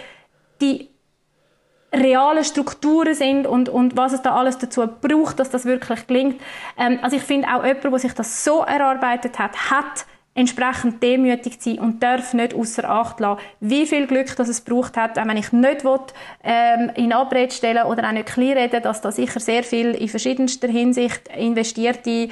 die 0.61 0.89
reale 1.95 2.43
Strukturen 2.43 3.15
sind 3.15 3.47
und, 3.47 3.69
und 3.69 3.97
was 3.97 4.13
es 4.13 4.23
da 4.23 4.35
alles 4.35 4.59
dazu 4.59 4.89
braucht, 5.01 5.39
dass 5.39 5.51
das 5.51 5.67
wirklich 5.67 6.07
gelingt. 6.07 6.41
Ähm, 6.79 6.99
also 7.03 7.17
ich 7.17 7.23
finde 7.23 7.49
auch 7.49 7.65
jemand, 7.65 7.85
der 7.85 7.99
sich 7.99 8.15
das 8.15 8.45
so 8.45 8.63
erarbeitet 8.63 9.39
hat, 9.39 9.71
hat 9.71 10.07
entsprechend 10.35 11.03
demütig 11.03 11.59
sein 11.61 11.79
und 11.79 12.03
darf 12.03 12.33
nicht 12.33 12.55
außer 12.55 12.89
Acht 12.89 13.21
lassen, 13.21 13.41
wie 13.61 13.87
viel 13.87 14.07
Glück 14.07 14.35
das 14.37 14.49
es 14.49 14.63
braucht 14.63 14.97
hat, 14.97 15.17
wenn 15.17 15.37
ich 15.37 15.53
nicht 15.53 15.85
will, 15.85 16.01
ähm, 16.43 16.91
in 16.95 17.13
Abrede 17.13 17.53
stellen 17.53 17.85
oder 17.85 18.09
auch 18.09 18.13
nicht 18.13 18.27
kleinreden, 18.27 18.83
dass 18.83 19.03
da 19.03 19.13
sicher 19.13 19.41
sehr 19.41 19.63
viel 19.63 19.91
in 19.91 20.09
verschiedenster 20.09 20.69
Hinsicht 20.69 21.29
investierte 21.37 22.29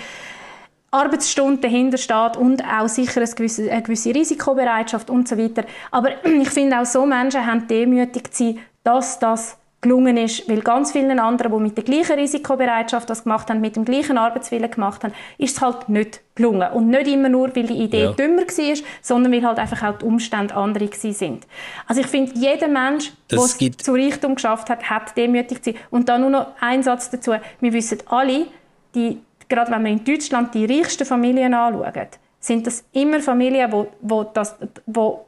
Arbeitsstunden 0.90 1.60
dahinter 1.60 1.98
steht 1.98 2.36
und 2.36 2.64
auch 2.64 2.88
sicher 2.88 3.20
eine 3.20 3.30
gewisse, 3.30 3.70
eine 3.70 3.82
gewisse 3.82 4.14
Risikobereitschaft 4.14 5.08
und 5.08 5.28
so 5.28 5.38
weiter. 5.38 5.64
Aber 5.90 6.24
ich 6.24 6.50
finde 6.50 6.80
auch 6.80 6.86
so 6.86 7.06
Menschen 7.06 7.46
haben 7.46 7.68
demütig 7.68 8.32
zu 8.32 8.44
sein, 8.44 8.58
dass 8.82 9.18
das 9.18 9.56
gelungen 9.80 10.18
ist, 10.18 10.46
weil 10.48 10.60
ganz 10.60 10.92
vielen 10.92 11.18
anderen, 11.18 11.52
die 11.52 11.58
mit 11.58 11.76
der 11.76 11.84
gleichen 11.84 12.18
Risikobereitschaft 12.18 13.08
das 13.08 13.24
gemacht 13.24 13.48
haben, 13.48 13.62
mit 13.62 13.76
dem 13.76 13.86
gleichen 13.86 14.18
Arbeitswillen 14.18 14.70
gemacht 14.70 15.02
haben, 15.02 15.14
ist 15.38 15.56
es 15.56 15.62
halt 15.62 15.88
nicht 15.88 16.20
gelungen. 16.34 16.70
Und 16.72 16.88
nicht 16.88 17.08
immer 17.08 17.30
nur, 17.30 17.54
weil 17.56 17.66
die 17.66 17.84
Idee 17.84 18.04
ja. 18.04 18.12
dümmer 18.12 18.42
war, 18.42 18.76
sondern 19.00 19.32
weil 19.32 19.46
halt 19.46 19.58
einfach 19.58 19.82
auch 19.82 19.98
die 19.98 20.04
Umstände 20.04 20.54
andere 20.54 20.88
sind. 20.92 21.46
Also 21.86 22.02
ich 22.02 22.08
finde, 22.08 22.32
jeder 22.34 22.68
Mensch, 22.68 23.12
der 23.30 23.38
es 23.38 23.56
zu 23.56 23.92
Reichtum 23.94 24.34
geschafft 24.34 24.68
hat, 24.68 24.88
hat 24.90 25.16
demütig 25.16 25.62
zu 25.62 25.72
sein. 25.72 25.80
Und 25.90 26.10
dann 26.10 26.20
nur 26.20 26.30
noch 26.30 26.46
ein 26.60 26.82
Satz 26.82 27.08
dazu. 27.08 27.32
Wir 27.60 27.72
wissen 27.72 27.98
alle, 28.06 28.48
die, 28.94 29.18
gerade 29.48 29.70
wenn 29.70 29.84
wir 29.84 29.92
in 29.92 30.04
Deutschland 30.04 30.54
die 30.54 30.66
reichsten 30.66 31.06
Familien 31.06 31.54
anschauen, 31.54 32.08
sind 32.38 32.66
das 32.66 32.84
immer 32.92 33.20
Familien, 33.20 33.72
wo, 33.72 33.88
wo, 34.02 34.24
das, 34.24 34.56
wo, 34.84 35.24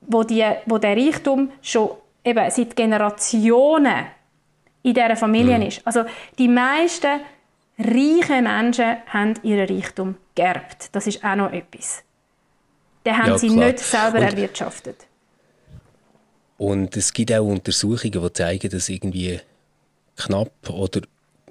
wo, 0.00 0.24
die, 0.24 0.44
wo 0.66 0.78
der 0.78 0.96
Reichtum 0.96 1.50
schon 1.62 1.90
eben 2.24 2.50
seit 2.50 2.74
Generationen 2.74 4.06
in 4.82 4.94
dieser 4.94 5.16
Familie 5.16 5.58
mhm. 5.58 5.66
ist. 5.66 5.86
Also 5.86 6.04
die 6.38 6.48
meisten 6.48 7.20
reichen 7.78 8.44
Menschen 8.44 8.96
haben 9.08 9.34
ihren 9.42 9.68
Reichtum 9.68 10.16
geerbt. 10.34 10.88
Das 10.92 11.06
ist 11.06 11.24
auch 11.24 11.36
noch 11.36 11.52
etwas. 11.52 12.02
Den 13.04 13.18
haben 13.18 13.28
ja, 13.28 13.38
sie 13.38 13.48
klar. 13.48 13.66
nicht 13.66 13.78
selber 13.80 14.18
und, 14.18 14.24
erwirtschaftet. 14.24 15.06
Und 16.56 16.96
es 16.96 17.12
gibt 17.12 17.32
auch 17.32 17.44
Untersuchungen, 17.44 18.22
die 18.22 18.32
zeigen, 18.32 18.70
dass 18.70 18.88
irgendwie 18.88 19.40
knapp 20.16 20.52
oder 20.70 21.02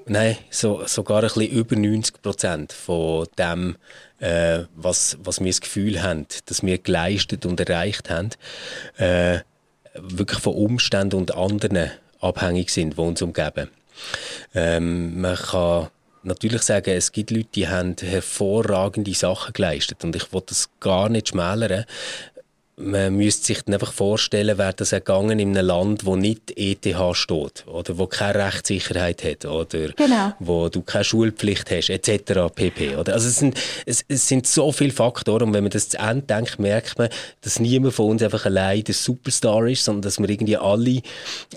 nein, 0.05 0.38
so, 0.49 0.86
sogar 0.86 1.17
ein 1.17 1.23
bisschen 1.23 1.47
über 1.49 1.75
90 1.75 2.21
Prozent 2.21 2.73
von 2.73 3.27
dem, 3.38 3.75
äh, 4.19 4.63
was, 4.75 5.17
was 5.21 5.39
wir 5.39 5.47
das 5.47 5.62
Gefühl 5.62 6.01
haben, 6.01 6.25
dass 6.45 6.63
wir 6.63 6.77
geleistet 6.77 7.45
und 7.45 7.59
erreicht 7.59 8.09
haben, 8.09 8.29
äh, 8.97 9.39
wirklich 9.95 10.39
von 10.39 10.53
Umständen 10.53 11.15
und 11.15 11.36
anderen 11.36 11.91
abhängig 12.19 12.69
sind, 12.69 12.97
die 12.97 13.01
uns 13.01 13.21
umgeben. 13.21 13.69
Ähm, 14.56 15.21
man 15.21 15.36
kann 15.36 15.88
natürlich 16.23 16.63
sagen, 16.63 16.91
es 16.91 17.12
gibt 17.12 17.32
Leute, 17.32 17.49
die 17.56 17.67
haben 17.67 17.95
hervorragende 17.99 19.13
Sachen 19.13 19.53
geleistet 19.53 20.03
und 20.03 20.15
ich 20.15 20.32
will 20.34 20.41
das 20.45 20.69
gar 20.79 21.10
nicht 21.10 21.29
schmälern 21.29 21.86
man 22.75 23.15
müsste 23.15 23.45
sich 23.45 23.62
dann 23.62 23.75
einfach 23.75 23.93
vorstellen, 23.93 24.57
wäre 24.57 24.73
das 24.73 24.89
gegangen 24.89 25.38
in 25.38 25.55
einem 25.55 25.67
Land, 25.67 26.05
wo 26.05 26.15
nicht 26.15 26.53
ETH 26.57 26.88
steht 27.13 27.65
oder 27.67 27.97
wo 27.99 28.07
keine 28.07 28.45
Rechtssicherheit 28.45 29.23
hat 29.23 29.45
oder 29.45 29.89
genau. 29.89 30.33
wo 30.39 30.69
du 30.69 30.81
keine 30.81 31.03
Schulpflicht 31.03 31.69
hast 31.69 31.89
etc. 31.89 32.53
pp. 32.53 32.95
Oder? 32.95 33.13
Also 33.13 33.27
es 33.27 33.38
sind, 33.38 33.59
es, 33.86 34.03
es, 34.07 34.27
sind 34.27 34.47
so 34.47 34.71
viele 34.71 34.91
Faktoren 34.91 35.49
und 35.49 35.53
wenn 35.53 35.63
man 35.63 35.71
das 35.71 35.89
zu 35.89 35.99
Ende 35.99 36.23
denkt, 36.23 36.57
merkt 36.57 36.97
man, 36.97 37.09
dass 37.41 37.59
niemand 37.59 37.93
von 37.93 38.12
uns 38.12 38.23
einfach 38.23 38.45
allein 38.45 38.83
der 38.83 38.95
Superstar 38.95 39.67
ist, 39.67 39.86
sondern 39.86 40.01
dass 40.01 40.19
wir 40.19 40.29
irgendwie 40.29 40.57
alle 40.57 41.01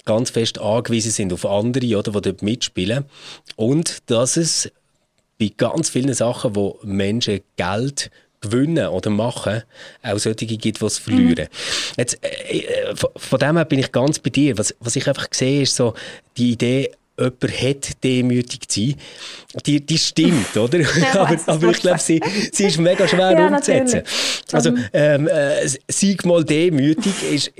ganz 0.05 0.31
fest 0.31 0.59
angewiesen 0.59 1.13
sind 1.13 1.33
auf 1.33 1.47
andere, 1.47 1.97
oder, 1.97 2.13
die 2.13 2.21
dort 2.21 2.43
mitspielen 2.43 3.05
und 3.57 4.11
dass 4.11 4.37
es 4.37 4.71
bei 5.39 5.53
ganz 5.57 5.91
vielen 5.91 6.15
Sachen, 6.15 6.57
wo 6.57 6.79
Menschen 6.83 7.41
Geld 7.57 8.11
gewinnen 8.51 8.89
oder 8.89 9.11
machen, 9.11 9.63
auch 10.03 10.19
solche 10.19 10.47
gibt, 10.47 10.81
die 10.81 10.85
es 10.85 10.99
verlieren. 10.99 11.49
Mhm. 11.51 11.95
Jetzt, 11.97 12.19
äh, 12.23 12.59
äh 12.59 12.95
von 12.95 13.39
dem 13.39 13.57
her 13.57 13.65
bin 13.65 13.79
ich 13.79 13.93
ganz 13.93 14.19
bei 14.19 14.31
dir. 14.31 14.57
Was, 14.59 14.75
was 14.81 14.97
ich 14.97 15.07
einfach 15.07 15.29
sehe, 15.33 15.63
ist 15.63 15.77
so 15.77 15.95
die 16.37 16.53
Idee, 16.53 16.91
jemand 17.19 17.63
hat 17.63 18.05
demütig 18.05 18.69
zu 18.69 18.81
sein. 18.81 18.95
Die, 19.65 19.85
die 19.85 19.99
stimmt, 19.99 20.57
oder? 20.57 20.81
Aber, 21.15 21.37
aber 21.47 21.71
ich 21.71 21.81
glaube, 21.81 21.99
sie, 21.99 22.21
sie 22.53 22.67
ist 22.67 22.79
mega 22.79 23.09
schwer 23.09 23.33
ja, 23.33 23.49
umzusetzen. 23.49 24.03
Also, 24.53 24.73
ähm, 24.93 25.29
äh, 25.29 25.67
sei 25.89 26.17
mal 26.25 26.45
demütig 26.45 27.15
ist, 27.33 27.53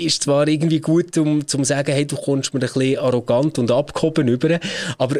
ist 0.00 0.22
zwar 0.22 0.48
irgendwie 0.48 0.80
gut, 0.80 1.16
um 1.18 1.46
zu 1.46 1.62
sagen, 1.64 1.92
hey, 1.92 2.06
du 2.06 2.16
kommst 2.16 2.54
mir 2.54 2.60
ein 2.60 2.66
bisschen 2.66 2.98
arrogant 2.98 3.58
und 3.58 3.70
abgehoben 3.70 4.28
über, 4.28 4.58
aber 4.98 5.16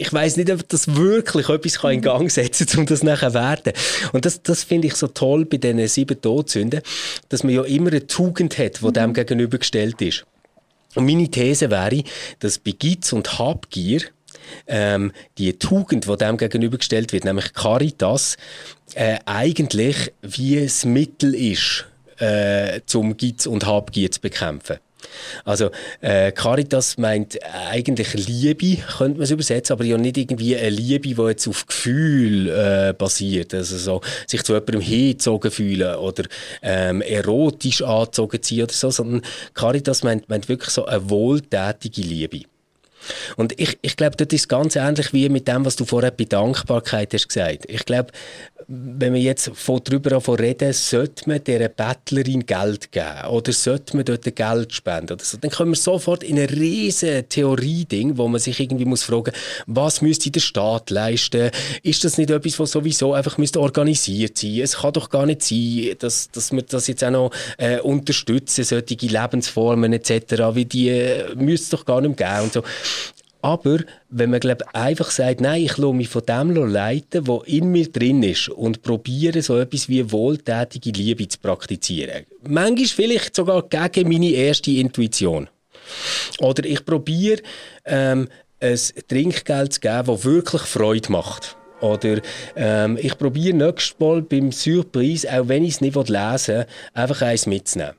ich 0.00 0.12
weiß 0.12 0.36
nicht, 0.36 0.50
ob 0.50 0.66
das 0.68 0.94
wirklich 0.94 1.48
etwas 1.48 1.80
kann 1.80 1.92
in 1.92 2.02
Gang 2.02 2.30
setzen 2.30 2.66
kann, 2.66 2.80
um 2.80 2.86
das 2.86 3.02
nachher 3.02 3.30
zu 3.30 3.34
werden. 3.34 3.72
Und 4.12 4.24
das, 4.24 4.42
das 4.42 4.62
finde 4.62 4.86
ich 4.86 4.94
so 4.94 5.08
toll 5.08 5.44
bei 5.44 5.56
diesen 5.56 5.86
sieben 5.88 6.20
Todsünden, 6.20 6.82
dass 7.28 7.42
man 7.42 7.52
ja 7.52 7.64
immer 7.64 7.90
eine 7.90 8.06
Tugend 8.06 8.56
hat, 8.58 8.80
die 8.80 8.86
mhm. 8.86 8.92
dem 8.92 9.12
gegenübergestellt 9.12 10.00
ist. 10.00 10.24
Und 10.94 11.04
meine 11.04 11.28
These 11.28 11.70
wäre, 11.70 12.04
dass 12.38 12.58
bei 12.58 12.72
Geiz 12.78 13.12
und 13.12 13.38
Habgier 13.38 14.02
ähm, 14.68 15.12
die 15.36 15.58
Tugend, 15.58 16.06
die 16.06 16.16
dem 16.16 16.36
gegenübergestellt 16.36 17.12
wird, 17.12 17.24
nämlich 17.24 17.52
Caritas, 17.52 18.36
äh, 18.94 19.18
eigentlich 19.26 20.12
wie 20.22 20.58
ein 20.58 20.92
Mittel 20.92 21.34
ist, 21.34 21.86
äh, 22.18 22.80
zum 22.86 23.16
Geiz 23.16 23.46
und 23.46 23.66
Habgier 23.66 24.10
zu 24.12 24.20
bekämpfen. 24.20 24.78
Also 25.44 25.70
äh, 26.00 26.32
Caritas 26.32 26.98
meint 26.98 27.38
eigentlich 27.70 28.14
Liebe, 28.14 28.82
könnte 28.98 29.18
man 29.18 29.24
es 29.24 29.30
übersetzen, 29.30 29.74
aber 29.74 29.84
ja 29.84 29.96
nicht 29.96 30.16
irgendwie 30.16 30.56
eine 30.56 30.70
Liebe, 30.70 31.08
die 31.08 31.22
jetzt 31.22 31.48
auf 31.48 31.66
Gefühl 31.66 32.48
äh, 32.48 32.92
basiert, 32.92 33.54
also 33.54 33.76
so 33.76 34.00
sich 34.26 34.42
zu 34.42 34.54
jemandem 34.54 34.80
hingezogen 34.80 35.50
fühlen 35.50 35.96
oder 35.96 36.24
ähm, 36.62 37.00
erotisch 37.02 37.82
angezogen 37.82 38.40
sein 38.42 38.62
oder 38.62 38.72
so, 38.72 38.90
sondern 38.90 39.22
Caritas 39.54 40.02
meint, 40.02 40.28
meint 40.28 40.48
wirklich 40.48 40.70
so 40.70 40.84
eine 40.86 41.08
wohltätige 41.08 42.02
Liebe. 42.02 42.42
Und 43.36 43.58
ich, 43.60 43.78
ich 43.82 43.96
glaube, 43.96 44.16
das 44.16 44.28
ist 44.32 44.48
ganz 44.48 44.76
ähnlich 44.76 45.12
wie 45.12 45.28
mit 45.28 45.48
dem, 45.48 45.64
was 45.64 45.76
du 45.76 45.84
vorher 45.84 46.10
bei 46.10 46.24
Dankbarkeit 46.24 47.12
hast 47.14 47.28
gesagt. 47.28 47.64
Ich 47.68 47.84
glaube, 47.84 48.12
wenn 48.66 49.14
wir 49.14 49.20
jetzt 49.20 49.50
von 49.54 49.80
darüber 49.82 50.20
reden, 50.38 50.72
sollte 50.72 51.28
man 51.28 51.42
dieser 51.42 51.68
Bettlerin 51.68 52.44
Geld 52.44 52.92
geben 52.92 53.26
oder 53.30 53.52
sollte 53.52 53.96
man 53.96 54.04
dort 54.04 54.24
Geld 54.34 54.72
spenden 54.72 55.14
oder 55.14 55.24
so, 55.24 55.38
dann 55.38 55.50
kommen 55.50 55.72
wir 55.72 55.76
sofort 55.76 56.22
in 56.22 56.38
eine 56.38 56.50
riesige 56.50 57.26
Theorie-Ding, 57.26 58.18
wo 58.18 58.28
man 58.28 58.40
sich 58.40 58.60
irgendwie 58.60 58.84
muss 58.84 59.04
fragen, 59.04 59.32
was 59.66 60.02
müsste 60.02 60.30
der 60.30 60.40
Staat 60.40 60.90
leisten? 60.90 61.50
Ist 61.82 62.04
das 62.04 62.18
nicht 62.18 62.30
etwas, 62.30 62.58
was 62.58 62.72
sowieso 62.72 63.14
einfach 63.14 63.38
müsste 63.38 63.60
organisiert 63.60 64.36
sein? 64.36 64.60
Es 64.60 64.76
kann 64.76 64.92
doch 64.92 65.08
gar 65.08 65.24
nicht 65.24 65.42
sein, 65.42 65.94
dass, 65.98 66.30
dass 66.30 66.52
wir 66.52 66.62
das 66.62 66.88
jetzt 66.88 67.04
auch 67.04 67.10
noch 67.10 67.30
äh, 67.56 67.80
unterstützen, 67.80 68.64
solche 68.64 68.96
Lebensformen 68.96 69.92
etc., 69.94 70.10
wie 70.52 70.64
die 70.64 70.88
äh, 70.90 71.34
müsste 71.36 71.64
es 71.64 71.70
doch 71.70 71.86
gar 71.86 72.00
nicht 72.00 72.16
geben 72.16 72.40
und 72.42 72.52
so. 72.52 72.62
Aber 73.40 73.78
wenn 74.10 74.30
man 74.30 74.40
glaub, 74.40 74.62
einfach 74.72 75.10
sagt, 75.10 75.40
nein, 75.40 75.62
ich 75.62 75.76
lasse 75.76 75.94
mich 75.94 76.08
von 76.08 76.22
dem 76.26 76.50
leiten, 76.50 77.26
was 77.28 77.46
in 77.46 77.70
mir 77.70 77.90
drin 77.90 78.22
ist 78.22 78.48
und 78.48 78.82
probiere 78.82 79.42
so 79.42 79.58
etwas 79.58 79.88
wie 79.88 80.10
wohltätige 80.10 80.90
Liebe 80.90 81.28
zu 81.28 81.38
praktizieren. 81.38 82.24
Manchmal 82.42 82.86
vielleicht 82.86 83.36
sogar 83.36 83.62
gegen 83.62 84.08
meine 84.08 84.30
erste 84.30 84.72
Intuition. 84.72 85.48
Oder 86.40 86.64
ich 86.64 86.84
probiere, 86.84 87.42
ähm, 87.84 88.28
ein 88.60 88.78
Trinkgeld 89.06 89.74
zu 89.74 89.80
geben, 89.80 90.06
das 90.06 90.24
wirklich 90.24 90.62
Freude 90.62 91.12
macht. 91.12 91.56
Oder 91.80 92.20
ähm, 92.56 92.98
ich 93.00 93.16
probiere 93.16 93.56
nächstes 93.56 93.98
Mal 94.00 94.22
beim 94.22 94.50
Surprise, 94.50 95.28
auch 95.32 95.46
wenn 95.46 95.62
ich 95.62 95.74
es 95.74 95.80
nicht 95.80 95.94
lesen 95.94 96.54
will, 96.54 96.66
einfach 96.92 97.22
eins 97.22 97.46
mitzunehmen. 97.46 97.94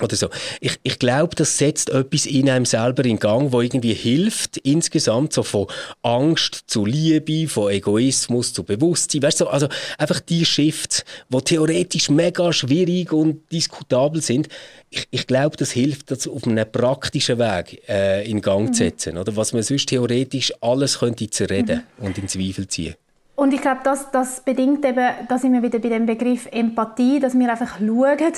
Oder 0.00 0.16
so. 0.16 0.28
Ich, 0.60 0.78
ich 0.82 0.98
glaube, 0.98 1.36
das 1.36 1.56
setzt 1.56 1.88
etwas 1.88 2.26
in 2.26 2.50
einem 2.50 2.64
selber 2.64 3.04
in 3.04 3.18
Gang, 3.18 3.52
wo 3.52 3.60
irgendwie 3.60 3.94
hilft, 3.94 4.56
insgesamt 4.58 5.32
so 5.32 5.44
von 5.44 5.68
Angst 6.02 6.64
zu 6.66 6.84
Liebe, 6.84 7.48
von 7.48 7.70
Egoismus 7.70 8.52
zu 8.52 8.64
Bewusstsein. 8.64 9.22
Weißt 9.22 9.40
du, 9.40 9.46
also 9.46 9.68
einfach 9.96 10.18
die 10.18 10.44
Shifts, 10.44 11.04
wo 11.28 11.40
theoretisch 11.40 12.10
mega 12.10 12.52
schwierig 12.52 13.12
und 13.12 13.50
diskutabel 13.52 14.20
sind. 14.20 14.48
Ich, 14.90 15.06
ich 15.10 15.26
glaube, 15.28 15.56
das 15.56 15.70
hilft, 15.70 16.10
das 16.10 16.26
auf 16.26 16.44
einem 16.44 16.70
praktischen 16.70 17.38
Weg 17.38 17.82
äh, 17.88 18.28
in 18.28 18.40
Gang 18.40 18.68
mhm. 18.68 18.72
zu 18.72 18.78
setzen. 18.78 19.16
Oder 19.16 19.36
was 19.36 19.52
man 19.52 19.62
sonst 19.62 19.88
theoretisch 19.88 20.52
alles 20.60 20.98
könnte 20.98 21.30
zerreden 21.30 21.84
mhm. 21.98 22.06
und 22.06 22.18
in 22.18 22.26
Zweifel 22.26 22.66
ziehen. 22.66 22.94
Und 23.36 23.52
ich 23.52 23.60
glaube, 23.60 23.80
das, 23.82 24.10
das 24.12 24.40
bedingt 24.40 24.84
eben, 24.84 25.08
da 25.28 25.38
sind 25.38 25.52
wir 25.52 25.62
wieder 25.62 25.80
bei 25.80 25.88
dem 25.88 26.06
Begriff 26.06 26.46
Empathie, 26.52 27.18
dass 27.18 27.36
wir 27.36 27.50
einfach 27.50 27.78
schauen, 27.78 28.32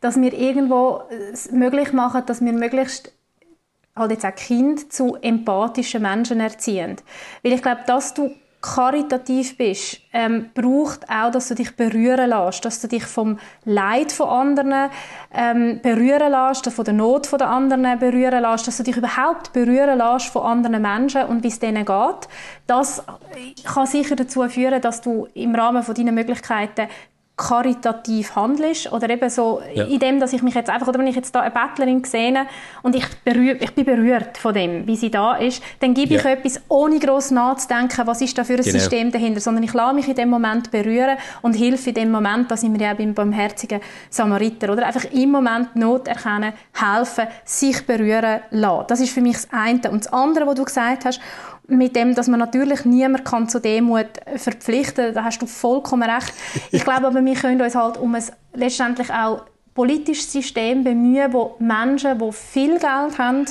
dass 0.00 0.20
wir 0.20 0.32
irgendwo 0.32 1.02
es 1.32 1.50
möglich 1.52 1.92
machen, 1.92 2.22
dass 2.26 2.42
wir 2.42 2.52
möglichst 2.52 3.12
halt 3.94 4.10
jetzt 4.10 4.24
auch 4.24 4.34
Kind 4.34 4.92
zu 4.92 5.16
empathischen 5.16 6.02
Menschen 6.02 6.40
erziehen. 6.40 6.96
Weil 7.42 7.52
ich 7.52 7.62
glaube, 7.62 7.82
dass 7.86 8.14
du 8.14 8.34
karitativ 8.62 9.56
bist, 9.56 10.00
ähm, 10.12 10.50
braucht 10.54 11.10
auch, 11.10 11.32
dass 11.32 11.48
du 11.48 11.54
dich 11.54 11.74
berühren 11.76 12.30
lässt, 12.30 12.64
dass 12.64 12.80
du 12.80 12.86
dich 12.86 13.04
vom 13.04 13.38
Leid 13.64 14.12
von 14.12 14.28
anderen 14.28 14.90
ähm, 15.34 15.80
berühren 15.82 16.30
lässt, 16.30 16.70
von 16.70 16.84
der 16.84 16.94
Not 16.94 17.26
von 17.26 17.38
der 17.38 17.48
anderen 17.48 17.98
berühren 17.98 18.40
lässt, 18.40 18.68
dass 18.68 18.76
du 18.76 18.84
dich 18.84 18.96
überhaupt 18.96 19.52
berühren 19.52 19.98
lässt 19.98 20.28
von 20.28 20.42
anderen 20.42 20.80
Menschen 20.80 21.24
und 21.24 21.42
wie 21.42 21.48
es 21.48 21.58
denen 21.58 21.84
geht. 21.84 22.28
Das 22.68 23.02
kann 23.64 23.86
sicher 23.86 24.14
dazu 24.14 24.48
führen, 24.48 24.80
dass 24.80 25.00
du 25.00 25.26
im 25.34 25.54
Rahmen 25.54 25.82
von 25.82 25.94
deinen 25.94 26.14
Möglichkeiten 26.14 26.88
karitativ 27.36 28.36
handelst 28.36 28.92
oder 28.92 29.08
eben 29.08 29.28
so 29.30 29.62
ja. 29.74 29.84
in 29.84 29.98
dem, 29.98 30.20
dass 30.20 30.32
ich 30.32 30.42
mich 30.42 30.54
jetzt 30.54 30.68
einfach, 30.68 30.86
oder 30.86 30.98
wenn 30.98 31.06
ich 31.06 31.16
jetzt 31.16 31.34
da 31.34 31.40
eine 31.40 31.50
Bettlerin 31.50 32.04
sehe 32.04 32.46
und 32.82 32.94
ich, 32.94 33.04
berühr, 33.24 33.60
ich 33.60 33.74
bin 33.74 33.84
berührt 33.84 34.36
von 34.36 34.52
dem, 34.52 34.86
wie 34.86 34.96
sie 34.96 35.10
da 35.10 35.34
ist, 35.36 35.62
dann 35.80 35.94
gebe 35.94 36.14
ja. 36.14 36.20
ich 36.20 36.26
etwas, 36.26 36.60
ohne 36.68 36.98
groß 36.98 37.30
nachzudenken, 37.30 38.06
was 38.06 38.20
ist 38.20 38.36
da 38.36 38.44
für 38.44 38.54
ein 38.54 38.62
genau. 38.62 38.78
System 38.78 39.10
dahinter, 39.10 39.40
sondern 39.40 39.64
ich 39.64 39.72
lasse 39.72 39.94
mich 39.94 40.08
in 40.08 40.14
dem 40.14 40.28
Moment 40.28 40.70
berühren 40.70 41.16
und 41.40 41.54
hilfe 41.54 41.88
in 41.88 41.94
dem 41.94 42.10
Moment, 42.10 42.50
da 42.50 42.56
sind 42.56 42.78
wir 42.78 42.86
ja 42.86 42.94
beim 42.94 43.14
barmherzigen 43.14 43.80
Samariter, 44.10 44.70
oder 44.70 44.86
einfach 44.86 45.04
im 45.04 45.30
Moment 45.30 45.74
Not 45.74 46.08
erkennen, 46.08 46.52
helfen, 46.74 47.26
sich 47.44 47.86
berühren 47.86 48.40
lassen. 48.50 48.84
Das 48.88 49.00
ist 49.00 49.12
für 49.12 49.22
mich 49.22 49.36
das 49.36 49.48
eine. 49.50 49.90
Und 49.90 50.04
das 50.04 50.12
andere, 50.12 50.46
was 50.46 50.54
du 50.54 50.64
gesagt 50.64 51.06
hast, 51.06 51.20
mit 51.68 51.96
dem, 51.96 52.14
dass 52.14 52.28
man 52.28 52.40
natürlich 52.40 52.84
niemand 52.84 53.24
kann 53.24 53.48
zu 53.48 53.60
Demut 53.60 54.08
verpflichten 54.36 55.14
da 55.14 55.24
hast 55.24 55.40
du 55.40 55.46
vollkommen 55.46 56.08
recht. 56.08 56.32
Ich 56.70 56.84
glaube 56.84 57.06
aber, 57.06 57.24
wir 57.24 57.34
können 57.34 57.60
uns 57.60 57.74
halt 57.74 57.96
um 57.98 58.14
ein 58.14 58.24
letztendlich 58.54 59.10
auch 59.10 59.44
politisches 59.74 60.32
System 60.32 60.84
bemühen, 60.84 61.32
wo 61.32 61.56
Menschen, 61.58 62.18
die 62.18 62.32
viel 62.32 62.78
Geld 62.78 63.18
haben, 63.18 63.46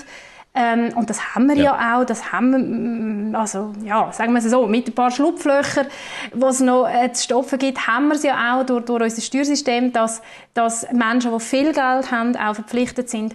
ähm, 0.54 0.92
und 0.96 1.10
das 1.10 1.34
haben 1.34 1.48
wir 1.48 1.56
ja. 1.56 1.64
ja. 1.64 2.00
auch, 2.00 2.06
das 2.06 2.34
haben 2.34 2.52
wir, 2.52 2.60
mm, 2.60 3.36
also 3.36 3.72
ja, 3.86 4.12
sagen 4.12 4.34
wir 4.34 4.40
es 4.40 4.46
so, 4.46 4.68
mit 4.68 4.88
ein 4.88 4.94
paar 4.94 5.10
Schlupflöchern, 5.10 5.88
wo 6.34 6.48
es 6.48 6.60
noch 6.60 6.88
äh, 6.90 7.12
zu 7.14 7.24
stoffen 7.24 7.58
gibt, 7.58 7.88
haben 7.88 8.10
wir 8.10 8.16
es 8.16 8.24
ja 8.24 8.60
auch 8.60 8.66
durch, 8.66 8.84
durch 8.84 9.04
unser 9.04 9.22
Steuersystem, 9.22 9.94
dass, 9.94 10.22
dass 10.54 10.92
Menschen, 10.92 11.32
die 11.32 11.40
viel 11.40 11.72
Geld 11.72 12.12
haben, 12.12 12.36
auch 12.36 12.56
verpflichtet 12.56 13.10
sind, 13.10 13.34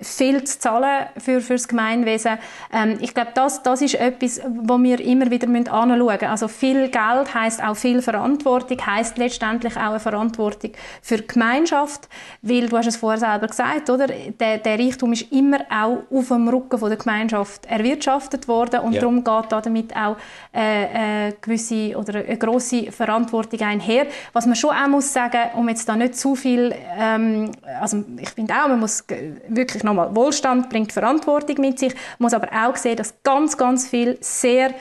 viel 0.00 0.42
zu 0.44 0.58
zahlen 0.58 1.06
für, 1.18 1.40
für 1.42 1.52
das 1.52 1.68
Gemeinwesen. 1.68 2.38
Ähm, 2.72 2.96
ich 3.00 3.12
glaube, 3.12 3.32
das, 3.34 3.62
das 3.62 3.82
ist 3.82 3.94
etwas, 3.94 4.40
wo 4.46 4.82
wir 4.82 4.98
immer 5.00 5.30
wieder 5.30 5.46
anschauen 5.48 5.98
müssen. 5.98 6.24
Also 6.24 6.48
viel 6.48 6.88
Geld 6.88 7.34
heißt 7.34 7.62
auch 7.62 7.76
viel 7.76 8.00
Verantwortung, 8.00 8.78
heißt 8.84 9.18
letztendlich 9.18 9.76
auch 9.76 9.90
eine 9.90 10.00
Verantwortung 10.00 10.72
für 11.02 11.18
die 11.18 11.26
Gemeinschaft, 11.26 12.08
weil 12.40 12.68
du 12.68 12.78
hast 12.78 12.86
es 12.86 12.96
vorher 12.96 13.20
selber 13.20 13.48
gesagt, 13.48 13.90
oder? 13.90 14.06
Der, 14.06 14.58
der 14.58 14.78
Reichtum 14.78 15.12
ist 15.12 15.30
immer 15.30 15.58
auch 15.70 15.98
auf 16.10 16.28
dem 16.28 16.48
Rücken 16.56 16.78
von 16.78 16.88
der 16.88 16.98
Gemeinschaft 16.98 17.66
erwirtschaftet 17.66 18.48
worden 18.48 18.80
und 18.80 18.92
ja. 18.92 19.00
darum 19.00 19.22
geht 19.22 19.52
damit 19.52 19.94
auch 19.96 20.16
äh, 20.52 20.58
eine 20.58 21.34
gewisse 21.40 21.96
oder 21.96 22.20
eine 22.20 22.36
große 22.36 22.92
Verantwortung 22.92 23.60
einher. 23.60 24.06
Was 24.32 24.46
man 24.46 24.56
schon 24.56 24.70
auch 24.70 24.88
muss 24.88 25.12
sagen, 25.12 25.50
um 25.54 25.68
jetzt 25.68 25.88
da 25.88 25.96
nicht 25.96 26.16
zu 26.16 26.34
viel, 26.34 26.74
ähm, 26.98 27.50
also 27.80 28.04
ich 28.20 28.30
finde 28.30 28.54
auch, 28.54 28.68
man 28.68 28.80
muss 28.80 29.04
wirklich 29.48 29.84
nochmal, 29.84 30.14
Wohlstand 30.14 30.70
bringt 30.70 30.92
Verantwortung 30.92 31.56
mit 31.60 31.78
sich, 31.78 31.94
man 32.18 32.26
muss 32.26 32.34
aber 32.34 32.48
auch 32.52 32.76
sehen, 32.76 32.96
dass 32.96 33.14
ganz, 33.22 33.56
ganz 33.56 33.88
viele 33.88 34.16
sehr 34.20 34.74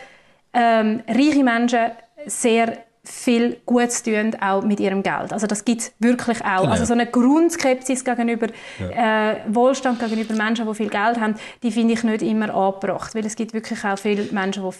ähm, 0.54 1.04
reiche 1.08 1.44
Menschen 1.44 1.92
sehr 2.26 2.78
viel 3.06 3.58
Gutes 3.66 4.04
tun, 4.04 4.36
auch 4.42 4.64
mit 4.64 4.80
ihrem 4.80 5.04
Geld. 5.04 5.32
Also 5.32 5.48
das 5.48 5.64
gibt 5.64 5.82
es 5.82 5.92
wirklich 6.00 6.42
auch. 6.42 6.62
Genau. 6.62 6.72
Also 6.72 6.86
so 6.86 6.94
eine 6.94 7.08
Grundskepsis 7.08 8.04
gegenüber 8.04 8.48
ja. 8.80 9.32
äh, 9.32 9.38
Wohlstand, 9.48 10.00
gegenüber 10.00 10.34
Menschen, 10.36 10.68
die 10.68 10.76
viel 10.76 10.90
Geld 10.90 11.20
haben, 11.20 11.36
die 11.64 11.72
finde 11.72 11.94
ich 11.94 12.04
nicht 12.04 12.22
immer 12.22 12.54
angebracht, 12.54 13.16
weil 13.16 13.26
es 13.26 13.36
gibt 13.36 13.54
wirklich 13.54 13.84
auch 13.84 13.98
viele 13.98 14.24
Menschen, 14.32 14.64
die 14.64 14.76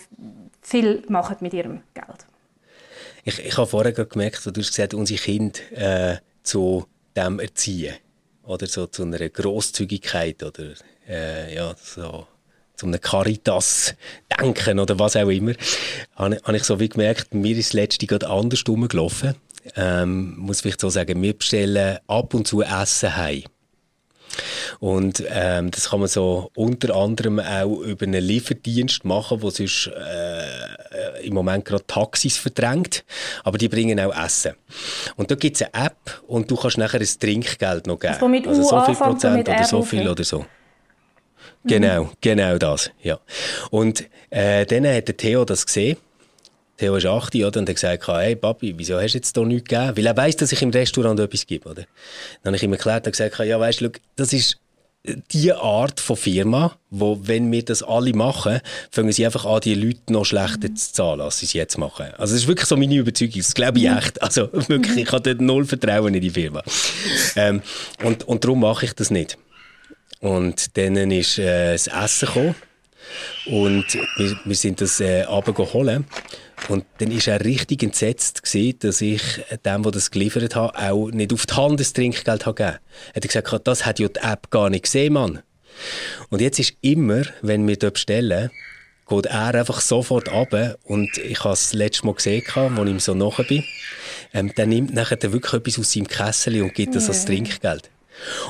viel 0.62 1.04
machen 1.08 1.38
mit 1.40 1.54
ihrem 1.54 1.82
Geld. 1.94 2.26
Ich, 3.24 3.40
ich 3.40 3.58
habe 3.58 3.68
vorher 3.68 3.92
gemerkt, 3.92 4.46
du 4.46 4.62
hast 4.62 4.70
gesagt, 4.70 4.94
unsere 4.94 5.20
Kinder 5.20 5.60
äh, 5.74 6.18
zu 6.44 6.86
dem 7.16 7.40
erziehen 7.40 7.96
oder 8.44 8.68
so 8.68 8.86
zu 8.88 9.04
einer 9.04 9.28
Großzügigkeit 9.30 10.44
oder 10.44 10.74
äh, 11.08 11.56
ja, 11.56 11.74
so 11.82 12.28
zu 12.76 12.86
einem 12.86 13.02
Caritas-Denken 13.02 14.80
oder 14.80 15.00
was 15.00 15.16
auch 15.16 15.30
immer, 15.30 15.54
habe, 16.16 16.40
habe 16.44 16.58
ich 16.58 16.64
so 16.64 16.80
wie 16.80 16.90
gemerkt, 16.90 17.34
mir 17.34 17.58
ist 17.58 17.70
das 17.70 17.74
letzte 17.74 18.08
gerade 18.08 18.30
anders 18.30 18.64
gelaufen. 18.64 19.36
Ähm, 19.76 20.38
muss 20.38 20.62
vielleicht 20.62 20.82
so 20.82 20.90
sagen, 20.90 21.22
wir 21.22 21.34
bestellen 21.34 21.98
ab 22.08 22.34
und 22.34 22.48
zu 22.48 22.62
Essen 22.62 23.16
heim. 23.16 23.44
Und 24.80 25.24
ähm, 25.30 25.72
das 25.72 25.90
kann 25.90 26.00
man 26.00 26.10
so 26.10 26.52
unter 26.56 26.96
anderem 26.96 27.40
auch 27.40 27.80
über 27.80 28.06
einen 28.06 28.24
Lieferdienst 28.24 29.06
machen, 29.06 29.42
wo 29.42 29.50
sonst 29.50 29.88
äh, 29.88 31.26
im 31.26 31.34
Moment 31.34 31.66
gerade 31.66 31.86
Taxis 31.88 32.38
verdrängt, 32.38 33.06
aber 33.44 33.58
die 33.58 33.70
bringen 33.70 34.00
auch 34.00 34.16
Essen. 34.16 34.54
Und 35.16 35.32
da 35.32 35.36
gibt 35.36 35.56
es 35.56 35.62
eine 35.62 35.86
App 35.86 36.22
und 36.28 36.50
du 36.52 36.56
kannst 36.56 36.78
nachher 36.78 37.00
ein 37.00 37.08
Trinkgeld 37.20 37.88
noch 37.88 38.00
geben. 38.00 38.14
Also, 38.14 38.50
also 38.50 38.64
so 38.64 38.86
viel 38.86 38.96
Prozent 38.96 39.50
oder 39.50 39.64
so 39.64 39.82
viel 39.84 40.08
oder 40.08 40.24
so. 40.24 40.46
Genau, 41.66 42.06
mhm. 42.06 42.10
genau 42.22 42.58
das, 42.58 42.92
ja. 43.02 43.20
Und 43.72 44.06
äh, 44.30 44.66
dann 44.66 44.88
hat 44.88 45.08
der 45.08 45.18
Theo 45.18 45.46
das 45.46 45.66
gesehen 45.66 45.98
Theo 46.78 46.98
ist 46.98 47.06
8 47.06 47.36
oder? 47.36 47.60
und 47.60 47.70
hat 47.70 47.76
gesagt, 47.76 48.08
hey 48.08 48.36
Papi, 48.36 48.74
wieso 48.78 49.00
hast 49.00 49.14
du 49.14 49.18
jetzt 49.18 49.36
hier 49.36 49.46
nichts 49.46 49.70
gegeben? 49.70 49.96
Weil 49.96 50.08
er 50.08 50.18
weiss, 50.18 50.36
dass 50.36 50.52
ich 50.52 50.62
im 50.62 50.72
Restaurant 50.72 51.20
etwas 51.20 51.48
gebe. 51.48 51.70
Oder? 51.70 51.84
Dann 52.44 52.52
habe 52.52 52.58
ich 52.58 52.64
ihm 52.64 52.74
erklärt 52.74 53.06
und 53.06 53.12
gesagt, 53.12 53.40
ja 53.40 53.60
weißt 53.60 53.82
du, 53.82 53.92
das 54.18 54.34
ist 54.34 54.60
die 55.32 55.54
Art 55.54 56.00
von 56.00 56.16
Firma, 56.16 56.76
wo, 56.90 57.20
wenn 57.24 57.52
wir 57.52 57.64
das 57.64 57.84
alle 57.84 58.14
machen, 58.14 58.60
fangen 58.90 59.12
sie 59.12 59.26
einfach 59.26 59.46
an, 59.46 59.62
die 59.62 59.76
Leute 59.76 60.12
noch 60.12 60.26
schlechter 60.26 60.74
zu 60.74 60.94
zahlen, 60.94 61.22
als 61.22 61.40
sie 61.40 61.46
es 61.46 61.54
jetzt 61.54 61.78
machen. 61.78 62.08
Also 62.18 62.34
das 62.34 62.42
ist 62.42 62.48
wirklich 62.48 62.68
so 62.68 62.76
meine 62.76 62.96
Überzeugung, 62.96 63.38
das 63.38 63.54
glaube 63.54 63.80
ich 63.80 63.88
echt. 63.88 64.22
Also 64.22 64.50
wirklich, 64.68 64.98
ich 64.98 65.12
habe 65.12 65.22
dort 65.22 65.42
null 65.42 65.66
Vertrauen 65.66 66.14
in 66.14 66.22
die 66.22 66.32
Firma. 66.32 66.64
Ähm, 67.36 67.62
und, 68.04 68.28
und 68.28 68.44
darum 68.44 68.62
mache 68.62 68.86
ich 68.86 68.94
das 68.94 69.12
nicht. 69.12 69.38
Und 70.20 70.78
dann 70.78 71.12
ist 71.12 71.38
äh, 71.38 71.74
das 71.74 71.88
Essen 71.88 72.28
gekommen 72.28 72.56
und 73.46 73.86
wir, 74.18 74.40
wir 74.44 74.56
sind 74.56 74.82
das 74.82 75.00
äh, 75.00 75.26
holen. 75.26 76.06
Und 76.70 76.86
dann 76.98 77.12
war 77.12 77.34
er 77.34 77.46
richtig 77.46 77.84
entsetzt, 77.84 78.44
gewesen, 78.44 78.80
dass 78.80 79.02
ich 79.02 79.22
dem, 79.66 79.84
der 79.84 79.92
das 79.92 80.10
geliefert 80.10 80.56
hat, 80.56 80.76
auch 80.76 81.12
nicht 81.12 81.34
auf 81.34 81.46
die 81.46 81.54
Hand 81.54 81.80
das 81.80 81.94
Trinkgeld 81.94 82.46
habe 82.46 82.56
gegeben 82.56 82.80
Er 83.14 83.16
hat 83.16 83.28
gesagt, 83.28 83.68
das 83.68 83.86
hat 83.86 84.00
ja 84.00 84.08
die 84.08 84.20
App 84.20 84.50
gar 84.50 84.70
nicht 84.70 84.86
gesehen, 84.86 85.14
Mann. 85.14 85.42
Und 86.30 86.42
jetzt 86.42 86.60
ist 86.60 86.76
immer, 86.82 87.24
wenn 87.42 87.68
wir 87.68 87.78
dort 87.78 87.96
bestellen, 87.96 88.50
geht 89.08 89.26
er 89.28 89.54
einfach 89.54 89.82
sofort 89.82 90.30
ab 90.30 90.78
und 90.84 91.18
ich 91.18 91.44
habe 91.44 91.54
es 91.54 91.74
letztes 91.74 92.04
Mal 92.04 92.16
gesehen, 92.16 92.44
als 92.56 92.72
ich 92.72 92.88
ihm 92.88 93.00
so 93.00 93.14
nachher 93.14 93.44
bin, 93.44 93.64
ähm, 94.34 94.54
der 94.56 94.66
nimmt 94.66 94.94
nachher 94.94 95.22
wirklich 95.22 95.54
etwas 95.54 95.78
aus 95.78 95.92
seinem 95.92 96.08
Kessel 96.08 96.62
und 96.64 96.74
gibt 96.74 96.96
das 96.96 97.08
als 97.08 97.26
Trinkgeld. 97.26 97.92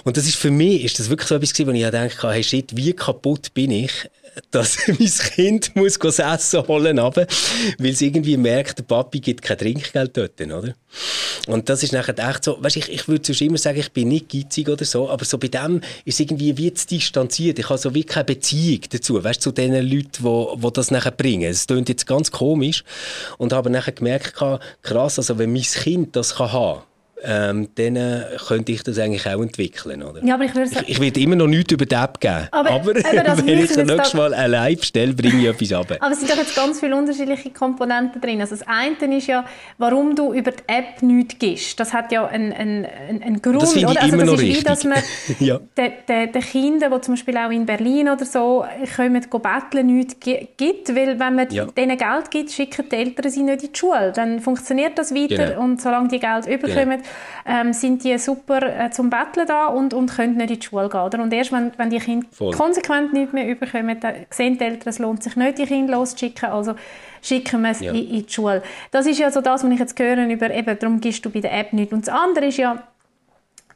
Und 0.04 0.17
das 0.17 0.25
ist 0.25 0.36
für 0.36 0.51
mich 0.51 0.84
ist 0.84 0.99
das 0.99 1.10
wirklich 1.10 1.28
so 1.28 1.36
etwas 1.36 1.54
gewesen, 1.54 1.67
wo 1.67 1.71
ich 1.71 1.89
dachte, 1.89 2.32
hey 2.32 2.43
shit, 2.43 2.75
wie 2.75 2.93
kaputt 2.93 3.54
bin 3.54 3.71
ich, 3.71 3.91
dass 4.51 4.78
mein 4.88 4.97
Kind 4.97 5.75
muss 5.75 5.97
das 5.99 6.19
Essen 6.19 6.67
holen 6.67 6.99
aber 6.99 7.25
weil 7.78 7.91
es 7.91 8.01
irgendwie 8.01 8.38
merkt, 8.38 8.80
der 8.80 8.84
Papi 8.84 9.19
gibt 9.19 9.41
kein 9.41 9.58
Trinkgeld 9.58 10.17
dort, 10.17 10.41
oder? 10.41 10.75
Und 11.47 11.69
das 11.69 11.84
ist 11.84 11.93
nachher 11.93 12.17
echt 12.17 12.43
so, 12.43 12.62
weißt, 12.62 12.78
ich, 12.78 12.89
ich 12.89 13.08
würde 13.08 13.25
sonst 13.25 13.41
immer 13.41 13.58
sagen, 13.58 13.80
ich 13.80 13.91
bin 13.91 14.08
nicht 14.08 14.30
geizig 14.30 14.67
oder 14.69 14.86
so, 14.86 15.10
aber 15.10 15.25
so 15.25 15.38
bei 15.38 15.47
dem 15.47 15.82
ist 16.04 16.19
irgendwie 16.19 16.58
wie 16.58 16.73
zu 16.73 16.88
distanziert. 16.88 17.60
Ich 17.60 17.69
habe 17.69 17.78
so 17.78 17.93
wie 17.93 18.04
keine 18.04 18.25
Beziehung 18.25 18.82
dazu, 18.89 19.23
weißt, 19.23 19.41
zu 19.41 19.51
den 19.51 19.73
Leuten, 19.73 20.10
die 20.17 20.23
wo, 20.23 20.56
wo 20.58 20.69
das 20.69 20.91
nachher 20.91 21.12
bringen. 21.12 21.49
Es 21.49 21.67
klingt 21.67 21.89
jetzt 21.89 22.08
ganz 22.08 22.32
komisch 22.32 22.84
und 23.38 23.54
habe 23.54 23.69
nachher 23.69 23.91
gemerkt, 23.91 24.34
krass, 24.82 25.19
also 25.19 25.38
wenn 25.38 25.54
mein 25.54 25.62
Kind 25.62 26.15
das 26.15 26.36
kann 26.36 26.51
haben 26.51 26.82
ähm, 27.25 27.69
dann 27.75 27.95
äh, 27.95 28.21
könnte 28.47 28.71
ich 28.71 28.83
das 28.83 28.99
eigentlich 28.99 29.25
auch 29.25 29.41
entwickeln. 29.41 30.03
Oder? 30.03 30.23
Ja, 30.23 30.35
aber 30.35 30.45
ich, 30.45 30.53
würde 30.53 30.69
ich, 30.69 30.89
ich 30.89 30.99
will 30.99 31.17
immer 31.17 31.35
noch 31.35 31.47
nichts 31.47 31.73
über 31.73 31.85
die 31.85 31.95
App 31.95 32.19
geben. 32.19 32.47
Aber, 32.51 32.69
aber 32.69 32.85
wenn 32.95 33.59
ich 33.59 33.73
das 33.73 33.85
nächste 33.85 34.17
Mal 34.17 34.33
allein 34.33 34.77
bestelle, 34.77 35.13
bringe 35.13 35.41
ich 35.41 35.47
etwas 35.47 35.73
ab. 35.73 35.97
Aber 35.99 36.11
es 36.11 36.19
sind 36.19 36.31
doch 36.31 36.38
jetzt 36.38 36.55
ganz 36.55 36.79
viele 36.79 36.95
unterschiedliche 36.95 37.49
Komponenten 37.49 38.21
drin. 38.21 38.41
Also 38.41 38.55
das 38.55 38.67
eine 38.67 39.17
ist 39.17 39.27
ja, 39.27 39.45
warum 39.77 40.15
du 40.15 40.33
über 40.33 40.51
die 40.51 40.63
App 40.67 41.01
nichts 41.01 41.39
gibst. 41.39 41.80
Das 41.80 41.93
hat 41.93 42.11
ja 42.11 42.28
einen, 42.28 42.53
einen, 42.53 42.86
einen 42.86 43.41
Grund. 43.41 43.61
Das 43.61 43.73
finde 43.73 43.91
ich 43.91 43.97
oder? 43.97 44.07
immer 44.07 44.21
also 44.21 44.34
noch 44.34 44.41
richtig. 44.41 44.59
Wie, 44.59 44.63
dass 44.63 44.84
man 44.84 44.97
ja. 45.39 45.59
den, 45.78 45.91
den, 46.07 46.32
den 46.32 46.41
Kindern, 46.41 46.91
die 46.93 47.01
zum 47.01 47.13
Beispiel 47.15 47.38
auch 47.38 47.49
in 47.49 47.65
Berlin 47.65 48.09
oder 48.09 48.26
so 48.26 48.65
kommen, 48.95 49.21
betteln, 49.32 49.88
nichts 49.88 50.15
gibt. 50.19 50.95
Weil 50.95 51.19
wenn 51.19 51.36
man 51.36 51.49
ja. 51.49 51.65
denen 51.65 51.97
Geld 51.97 52.30
gibt, 52.30 52.51
schicken 52.51 52.86
die 52.91 52.95
Eltern 52.95 53.32
sie 53.32 53.43
nicht 53.43 53.63
in 53.63 53.71
die 53.71 53.78
Schule. 53.78 54.11
Dann 54.13 54.39
funktioniert 54.39 54.97
das 54.97 55.13
weiter 55.13 55.47
genau. 55.47 55.63
und 55.63 55.82
solange 55.82 56.09
die 56.09 56.19
Geld 56.19 56.45
überkommen, 56.45 57.01
genau 57.01 57.14
ähm, 57.45 57.74
sind 57.74 58.03
die 58.03 58.18
super 58.18 58.61
äh, 58.61 58.89
zum 58.91 59.09
Betteln 59.09 59.47
da 59.47 59.68
und, 59.68 59.93
und 59.93 60.11
können 60.16 60.38
nicht 60.38 60.51
in 60.51 60.59
die 60.59 60.66
Schule 60.66 60.89
gehen. 60.89 61.01
Oder? 61.01 61.22
Und 61.22 61.34
erst 61.34 61.51
wenn, 61.51 61.72
wenn 61.78 61.89
die 61.89 61.99
Kinder 61.99 62.28
Voll. 62.32 62.53
konsequent 62.53 63.13
nicht 63.13 63.34
mehr 63.34 63.47
überkommen, 63.47 63.99
dann 63.99 64.16
sehen 64.30 64.57
die 64.57 64.63
Eltern, 64.63 64.89
es 64.89 64.99
lohnt 64.99 65.24
sich 65.24 65.36
nicht, 65.36 65.57
die 65.57 65.66
Kinder 65.66 65.93
loszuschicken, 65.97 66.49
also 66.49 66.76
schicken 67.22 67.61
wir 67.61 67.72
es 67.72 67.80
ja. 67.80 67.91
in, 67.91 68.09
in, 68.09 68.26
die 68.26 68.32
Schule. 68.32 68.63
Das 68.91 69.05
ist 69.05 69.20
ja 69.20 69.32
so 69.32 69.41
das, 69.41 69.63
was 69.63 69.72
ich 69.72 69.80
jetzt 69.80 69.97
höre, 69.99 70.28
über, 70.28 70.51
eben, 70.51 70.80
darum 70.80 71.01
gibst 71.01 71.26
du 71.26 71.30
bei 71.30 71.41
der 71.41 71.57
App 71.57 71.74
nicht. 71.74 71.93
Und 71.93 72.07
das 72.07 72.13
andere 72.13 72.47
ist 72.47 72.57
ja, 72.57 72.84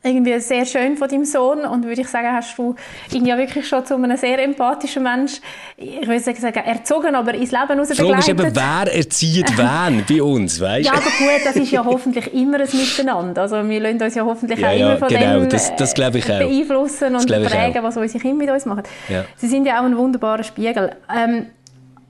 irgendwie 0.02 0.40
sehr 0.40 0.66
schön 0.66 0.96
von 0.96 1.10
deinem 1.10 1.26
Sohn 1.26 1.66
und 1.66 1.84
würde 1.84 2.00
ich 2.00 2.08
sagen, 2.08 2.30
hast 2.32 2.58
du 2.58 2.76
ihn 3.12 3.26
ja 3.26 3.38
wirklich 3.38 3.68
schon 3.68 3.86
zu 3.86 3.96
einem 3.96 4.16
sehr 4.16 4.42
empathischen 4.42 5.04
Mensch, 5.04 5.42
ich 5.76 6.08
würde 6.08 6.22
sagen, 6.22 6.54
erzogen, 6.56 7.16
aber 7.16 7.34
ins 7.34 7.52
Leben 7.52 7.78
raus 7.78 7.90
begleitet. 7.90 8.00
Die 8.00 8.20
ist 8.20 8.30
eben, 8.30 8.56
wer 8.56 8.96
erzieht 8.96 9.58
wen 9.58 10.06
bei 10.08 10.24
uns, 10.24 10.62
weißt 10.62 10.86
Ja, 10.86 10.94
aber 10.94 11.02
gut, 11.02 11.46
das 11.46 11.56
ist 11.58 11.72
ja 11.72 11.84
hoffentlich 11.84 12.34
immer 12.34 12.62
ein 12.62 12.68
Miteinander. 12.72 13.42
Also 13.42 13.68
wir 13.68 13.80
lassen 13.82 14.02
uns 14.02 14.16
ja 14.16 14.24
hoffentlich 14.24 14.60
ja, 14.60 14.70
auch 14.70 14.74
ja, 14.74 14.88
immer 14.88 14.98
von 14.98 15.08
genau, 15.10 15.40
dem 15.40 15.50
das, 15.50 15.76
das 15.76 15.94
ich 15.98 16.26
beeinflussen 16.26 17.16
und 17.16 17.28
prägen, 17.28 17.84
was 17.84 17.98
unsere 17.98 18.20
Kinder 18.20 18.38
mit 18.38 18.50
uns 18.50 18.66
machen. 18.66 18.84
Ja. 19.10 19.26
Sie 19.36 19.48
sind 19.48 19.66
ja 19.66 19.82
auch 19.82 19.86
ein 19.86 19.98
wunderbarer 19.98 20.44
Spiegel. 20.44 20.96
Ähm, 21.14 21.48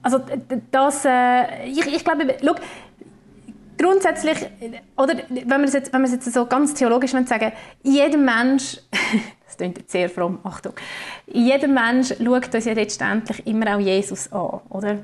also 0.02 0.20
das, 0.70 1.04
äh, 1.04 1.66
ich, 1.66 1.86
ich 1.86 2.04
glaube, 2.04 2.36
schau, 2.42 2.54
grundsätzlich, 3.80 4.36
oder 4.96 5.14
wenn 5.28 5.60
wir 5.60 5.64
es 5.64 5.72
jetzt, 5.72 5.92
wenn 5.92 6.04
es 6.04 6.12
jetzt 6.12 6.32
so 6.32 6.46
ganz 6.46 6.74
theologisch 6.74 7.12
sagen, 7.12 7.52
jeder 7.82 8.18
Mensch, 8.18 8.78
das 9.46 9.56
klingt 9.56 9.78
jetzt 9.78 9.92
sehr 9.92 10.10
fromm, 10.10 10.38
Achtung, 10.42 10.74
jeder 11.26 11.68
Mensch 11.68 12.14
schaut 12.22 12.54
uns 12.54 12.64
ja 12.64 12.72
letztendlich 12.72 13.46
immer 13.46 13.74
auch 13.74 13.80
Jesus 13.80 14.30
an, 14.32 14.60
oder? 14.68 14.98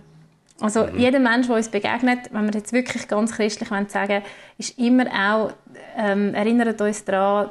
Also 0.61 0.85
mhm. 0.85 0.99
jeder 0.99 1.18
Mensch, 1.18 1.47
der 1.47 1.57
uns 1.57 1.68
begegnet, 1.68 2.33
wenn 2.33 2.47
wir 2.47 2.55
jetzt 2.55 2.72
wirklich 2.72 3.09
ganz 3.09 3.33
christlich 3.33 3.68
sagen 3.89 4.22
ist 4.59 4.79
immer 4.79 5.07
auch, 5.07 5.53
ähm, 5.97 6.35
erinnert 6.35 6.81
uns 6.81 7.05
daran, 7.05 7.51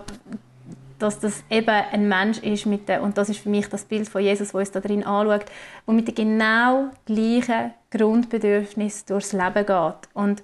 dass 0.98 1.20
das 1.20 1.44
eben 1.50 1.70
ein 1.70 2.08
Mensch 2.08 2.40
ist 2.40 2.66
mit 2.66 2.88
der, 2.88 3.04
und 3.04 3.18
das 3.18 3.30
ist 3.30 3.40
für 3.40 3.50
mich 3.50 3.68
das 3.68 3.84
Bild 3.84 4.08
von 4.08 4.22
Jesus, 4.22 4.54
wo 4.54 4.60
uns 4.60 4.72
da 4.72 4.80
drin 4.80 5.04
anschaut, 5.04 5.46
wo 5.86 5.92
mit 5.92 6.08
den 6.08 6.16
genau 6.16 6.90
gleichen 7.06 7.74
Grundbedürfnissen 7.92 9.06
durchs 9.08 9.34
Leben 9.34 9.66
geht. 9.66 10.10
Und 10.14 10.42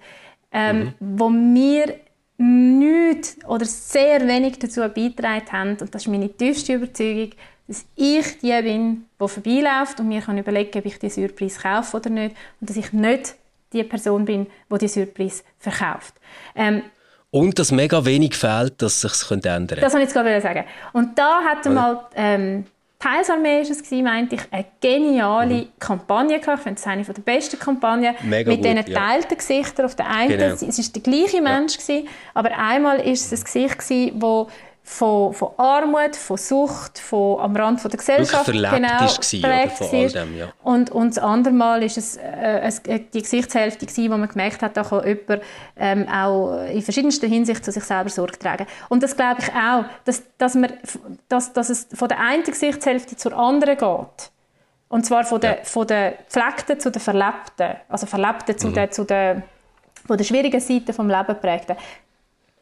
ähm, 0.52 0.80
mhm. 0.80 0.94
wo 1.00 1.30
wir 1.30 1.96
nichts 2.38 3.38
oder 3.46 3.66
sehr 3.66 4.28
wenig 4.28 4.60
dazu 4.60 4.82
beigetragen 4.82 5.52
haben, 5.52 5.70
und 5.80 5.94
das 5.94 6.04
ist 6.04 6.08
meine 6.08 6.30
tiefste 6.30 6.74
Überzeugung, 6.74 7.32
dass 7.68 7.86
ich 7.96 8.40
die 8.40 8.62
bin, 8.62 9.06
die 9.22 9.28
vorbeiläuft 9.28 10.00
und 10.00 10.08
mir 10.08 10.22
kann 10.22 10.38
überlegen, 10.38 10.78
ob 10.80 10.86
ich 10.86 11.00
die 11.00 11.10
Surprise 11.10 11.60
kaufe 11.60 11.98
oder 11.98 12.10
nicht, 12.10 12.36
und 12.60 12.70
dass 12.70 12.78
ich 12.78 12.92
nicht 12.92 13.36
die 13.74 13.84
Person 13.84 14.26
bin, 14.26 14.48
die 14.70 14.78
die 14.78 14.88
Surprise 14.88 15.44
verkauft. 15.60 16.16
Ähm, 16.56 16.84
und 17.30 17.58
dass 17.58 17.72
mega 17.72 18.04
wenig 18.04 18.36
fehlt, 18.36 18.82
dass 18.82 19.02
sich 19.02 19.32
ändern 19.32 19.68
könnte. 19.68 19.76
Das 19.82 19.94
wollte 19.94 20.06
ich 20.06 20.14
jetzt 20.14 20.14
gerade 20.14 20.42
sagen. 20.42 20.66
Und 20.92 21.18
da 21.18 21.42
hat 21.42 21.66
mal 21.72 22.06
ähm, 22.16 22.66
Teilsarmee 23.02 23.64
war 23.64 23.72
es, 23.72 23.92
meinte 23.92 24.36
ich, 24.36 24.42
eine 24.52 24.66
geniale 24.80 25.56
mhm. 25.56 25.68
Kampagne. 25.80 26.38
Ich 26.38 26.44
finde 26.44 26.74
es 26.76 26.86
eine 26.86 27.04
der 27.04 27.22
besten 27.22 27.58
Kampagnen. 27.60 28.16
Mega 28.22 28.52
mit 28.52 28.64
diesen 28.64 28.78
geteilten 28.78 29.32
ja. 29.32 29.38
Gesichtern. 29.38 29.86
Auf 29.88 29.96
der 29.96 30.08
einen, 30.08 30.38
genau. 30.38 30.54
es 30.54 30.62
war 30.62 30.94
der 30.94 31.02
gleiche 31.02 31.42
Mensch, 31.42 31.78
ja. 31.78 31.82
gewesen, 31.82 32.08
aber 32.36 32.58
einmal 32.58 33.00
war 33.00 33.06
es 33.06 33.32
ein 33.32 33.44
Gesicht, 33.44 34.22
wo 34.22 34.48
von, 34.84 35.34
von 35.34 35.52
Armut, 35.58 36.16
von 36.16 36.38
Sucht, 36.38 36.98
von 36.98 37.40
am 37.40 37.56
Rand 37.56 37.80
von 37.80 37.92
der 37.92 38.00
Gesellschaft 38.00 38.46
verlebt 38.46 38.74
genau, 38.74 39.06
ist 39.06 39.24
verlebt 39.24 39.74
von 39.74 39.88
all 39.92 40.10
dem, 40.10 40.38
ja. 40.38 40.54
und, 40.64 40.90
und 40.90 41.16
das 41.16 41.24
andere 41.24 41.54
Mal 41.54 41.82
war 41.82 41.86
es 41.86 42.18
äh, 42.18 42.68
äh, 42.68 43.00
die 43.14 43.22
Gesichtshälfte 43.22 43.86
gewesen, 43.86 44.12
wo 44.12 44.18
man 44.18 44.28
gemerkt 44.28 44.62
hat, 44.62 44.76
da 44.76 44.84
kann 44.84 45.08
jemand 45.08 45.44
ähm, 45.78 46.08
auch 46.08 46.66
in 46.66 46.82
verschiedenster 46.82 47.28
Hinsicht 47.28 47.64
zu 47.64 47.72
sich 47.72 47.84
selber 47.84 48.10
Sorge 48.10 48.40
tragen. 48.40 48.66
Und 48.90 49.04
das 49.04 49.16
glaube 49.16 49.42
ich 49.42 49.50
auch, 49.50 49.86
dass, 50.04 50.24
dass, 50.38 50.56
man, 50.56 50.74
dass, 51.30 51.54
dass 51.54 51.70
es 51.70 51.88
von 51.94 52.10
der 52.10 52.20
einen 52.20 52.44
Gesichtshälfte 52.44 53.16
zur 53.16 53.34
anderen 53.34 53.78
geht. 53.78 54.32
Und 54.90 55.06
zwar 55.06 55.24
von 55.24 55.40
der, 55.40 55.58
ja. 55.58 55.64
von 55.64 55.88
der 55.88 56.16
Gefleckten 56.26 56.80
zu 56.80 56.92
der 56.92 57.02
Verlebten. 57.02 57.78
Also 57.88 58.08
Verlebten 58.08 58.58
zu 58.58 58.68
mhm. 58.68 58.74
der, 58.74 58.92
zu 58.92 59.06
der 59.06 59.44
von 60.06 60.18
der 60.18 60.26
schwierigen 60.26 60.60
Seite 60.60 60.94
vom 60.94 61.10
Leben 61.10 61.40
prägten. 61.40 61.78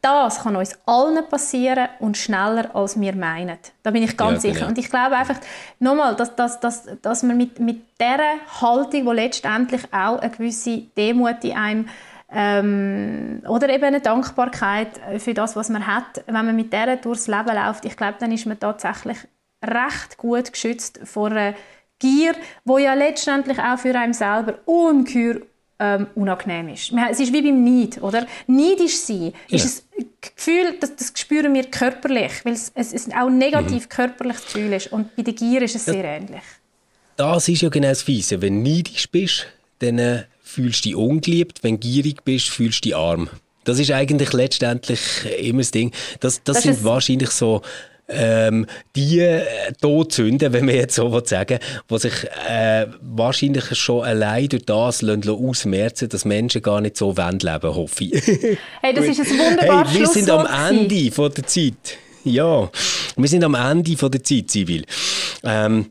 Das 0.01 0.43
kann 0.43 0.55
uns 0.55 0.77
allen 0.85 1.27
passieren 1.27 1.89
und 1.99 2.17
schneller, 2.17 2.73
als 2.73 2.99
wir 2.99 3.15
meinen. 3.15 3.57
Da 3.83 3.91
bin 3.91 4.03
ich 4.03 4.15
ganz 4.15 4.43
ja, 4.43 4.53
sicher. 4.53 4.67
Und 4.67 4.77
ich 4.77 4.89
glaube 4.89 5.17
einfach, 5.17 5.35
nochmal, 5.79 6.15
dass, 6.15 6.35
dass, 6.35 6.59
dass, 6.59 6.87
dass 7.01 7.23
man 7.23 7.35
mit, 7.35 7.59
mit 7.59 7.81
dieser 7.99 8.61
Haltung, 8.61 9.05
die 9.05 9.11
letztendlich 9.11 9.83
auch 9.91 10.19
eine 10.19 10.31
gewisse 10.31 10.83
Demut 10.97 11.43
in 11.43 11.57
einem 11.57 11.89
ähm, 12.31 13.41
oder 13.47 13.69
eben 13.69 13.85
eine 13.85 14.01
Dankbarkeit 14.01 14.99
für 15.17 15.33
das, 15.33 15.55
was 15.55 15.69
man 15.69 15.85
hat, 15.85 16.23
wenn 16.27 16.45
man 16.45 16.55
mit 16.55 16.71
der 16.71 16.95
durchs 16.97 17.27
Leben 17.27 17.55
läuft, 17.55 17.85
ich 17.85 17.97
glaube, 17.97 18.15
dann 18.19 18.31
ist 18.31 18.45
man 18.45 18.59
tatsächlich 18.59 19.17
recht 19.65 20.17
gut 20.17 20.53
geschützt 20.53 20.99
vor 21.03 21.31
einer 21.31 21.55
Gier, 21.97 22.33
wo 22.63 22.77
ja 22.77 22.93
letztendlich 22.93 23.59
auch 23.59 23.77
für 23.77 23.93
einen 23.93 24.13
selber 24.13 24.59
ungeheuer 24.65 25.41
ähm, 25.79 26.07
unangenehm 26.15 26.69
ist. 26.69 26.91
Es 27.09 27.19
ist 27.19 27.33
wie 27.33 27.41
beim 27.41 27.63
Neid, 27.63 28.01
oder? 28.01 28.27
Neidisch 28.47 28.97
sein 28.97 29.33
ja. 29.47 29.55
ist 29.55 29.85
ein 29.97 30.05
Gefühl, 30.21 30.77
das, 30.79 30.95
das 30.95 31.13
spüren 31.15 31.53
wir 31.53 31.63
körperlich, 31.65 32.31
weil 32.43 32.53
es, 32.53 32.71
es, 32.75 32.93
es 32.93 33.07
auch 33.09 33.27
ein 33.27 33.37
negativ 33.37 33.83
mhm. 33.85 33.89
körperliches 33.89 34.45
Gefühl 34.45 34.73
ist. 34.73 34.91
Und 34.91 35.15
bei 35.15 35.23
der 35.23 35.33
Gier 35.33 35.61
ist 35.61 35.75
es 35.75 35.85
sehr 35.85 36.03
ähnlich. 36.03 36.41
Das 37.15 37.47
ist 37.47 37.61
ja 37.61 37.69
genau 37.69 37.89
das 37.89 38.01
Fiese. 38.01 38.41
Wenn 38.41 38.63
du 38.63 38.69
neidisch 38.69 39.09
bist, 39.09 39.47
dann 39.79 39.99
äh, 39.99 40.23
fühlst 40.41 40.85
du 40.85 40.89
dich 40.89 40.95
ungeliebt. 40.95 41.63
Wenn 41.63 41.75
du 41.75 41.79
gierig 41.79 42.23
bist, 42.23 42.49
fühlst 42.49 42.83
du 42.85 42.89
dich 42.89 42.95
arm. 42.95 43.29
Das 43.63 43.79
ist 43.79 43.91
eigentlich 43.91 44.33
letztendlich 44.33 44.99
immer 45.39 45.59
das 45.59 45.71
Ding. 45.71 45.91
Das, 46.19 46.43
das, 46.43 46.55
das 46.55 46.63
sind 46.63 46.83
wahrscheinlich 46.83 47.29
so 47.29 47.61
ähm, 48.09 48.65
die 48.95 49.19
äh, 49.19 49.43
Todsünden, 49.81 50.53
wenn 50.53 50.65
man 50.65 50.75
jetzt 50.75 50.95
so 50.95 51.21
sagen 51.23 51.59
die 51.87 51.99
sich 51.99 52.13
äh, 52.47 52.87
wahrscheinlich 53.01 53.75
schon 53.77 54.03
allein 54.03 54.49
durch 54.49 54.65
das 54.65 55.03
ausmerzen 55.03 56.09
dass 56.09 56.25
Menschen 56.25 56.61
gar 56.61 56.81
nicht 56.81 56.97
so 56.97 57.15
leben 57.43 57.63
wollen, 57.63 57.75
hoffe 57.75 58.03
ich. 58.05 58.23
hey, 58.81 58.93
das 58.93 59.05
ist 59.05 59.19
ein 59.19 59.39
wunderbares 59.39 59.91
hey, 59.91 59.99
Wir 59.99 60.07
sind 60.07 60.29
am 60.29 60.47
Ende 60.47 61.11
von 61.11 61.31
der 61.33 61.45
Zeit. 61.45 61.97
Ja, 62.23 62.69
wir 63.15 63.27
sind 63.29 63.43
am 63.43 63.55
Ende 63.55 63.95
von 63.95 64.11
der 64.11 64.23
Zeit, 64.23 64.51
Sibyl. 64.51 64.85
Ähm, 65.43 65.85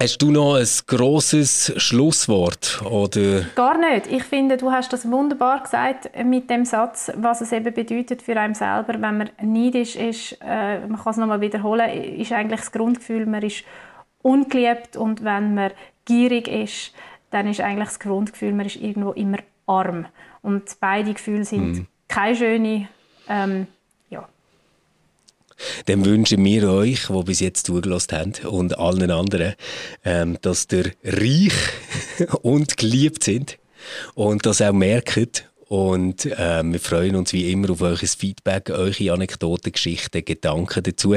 Hast 0.00 0.20
du 0.22 0.32
noch 0.32 0.56
ein 0.56 0.66
grosses 0.88 1.72
Schlusswort? 1.76 2.82
Oder? 2.82 3.42
Gar 3.54 3.78
nicht. 3.78 4.08
Ich 4.08 4.24
finde, 4.24 4.56
du 4.56 4.72
hast 4.72 4.92
das 4.92 5.08
wunderbar 5.08 5.62
gesagt 5.62 6.10
mit 6.24 6.50
dem 6.50 6.64
Satz, 6.64 7.12
was 7.14 7.40
es 7.40 7.52
eben 7.52 7.72
bedeutet 7.72 8.20
für 8.20 8.36
einen 8.38 8.54
selber, 8.54 8.94
wenn 8.94 9.18
man 9.18 9.30
neidisch 9.40 9.94
ist, 9.94 10.36
äh, 10.42 10.80
man 10.80 10.96
kann 10.96 11.12
es 11.12 11.16
nochmal 11.16 11.40
wiederholen, 11.40 11.88
ist 12.18 12.32
eigentlich 12.32 12.60
das 12.60 12.72
Grundgefühl, 12.72 13.26
man 13.26 13.42
ist 13.42 13.62
ungeliebt 14.20 14.96
und 14.96 15.22
wenn 15.22 15.54
man 15.54 15.70
gierig 16.04 16.48
ist, 16.48 16.92
dann 17.30 17.46
ist 17.46 17.60
eigentlich 17.60 17.88
das 17.88 18.00
Grundgefühl, 18.00 18.52
man 18.52 18.66
ist 18.66 18.76
irgendwo 18.76 19.12
immer 19.12 19.38
arm. 19.66 20.06
Und 20.42 20.64
beide 20.80 21.14
Gefühle 21.14 21.44
sind 21.44 21.72
mm. 21.72 21.86
keine 22.08 22.36
schöne 22.36 22.88
ähm, 23.28 23.68
dann 25.86 26.04
wünschen 26.04 26.44
wir 26.44 26.70
euch, 26.70 27.06
die 27.08 27.22
bis 27.24 27.40
jetzt 27.40 27.66
zugelassen 27.66 28.18
haben, 28.18 28.32
und 28.46 28.78
allen 28.78 29.10
anderen, 29.10 29.54
ähm, 30.04 30.38
dass 30.42 30.66
ihr 30.72 30.92
reich 31.04 31.52
und 32.42 32.76
geliebt 32.76 33.24
sind 33.24 33.58
und 34.14 34.46
das 34.46 34.62
auch 34.62 34.72
merkt. 34.72 35.48
Und 35.68 36.26
äh, 36.26 36.62
wir 36.62 36.78
freuen 36.78 37.16
uns 37.16 37.32
wie 37.32 37.50
immer 37.50 37.70
auf 37.70 37.80
euer 37.80 37.96
Feedback, 37.96 38.70
eure 38.70 39.12
Anekdoten, 39.12 39.72
Geschichten, 39.72 40.24
Gedanken 40.24 40.82
dazu 40.82 41.16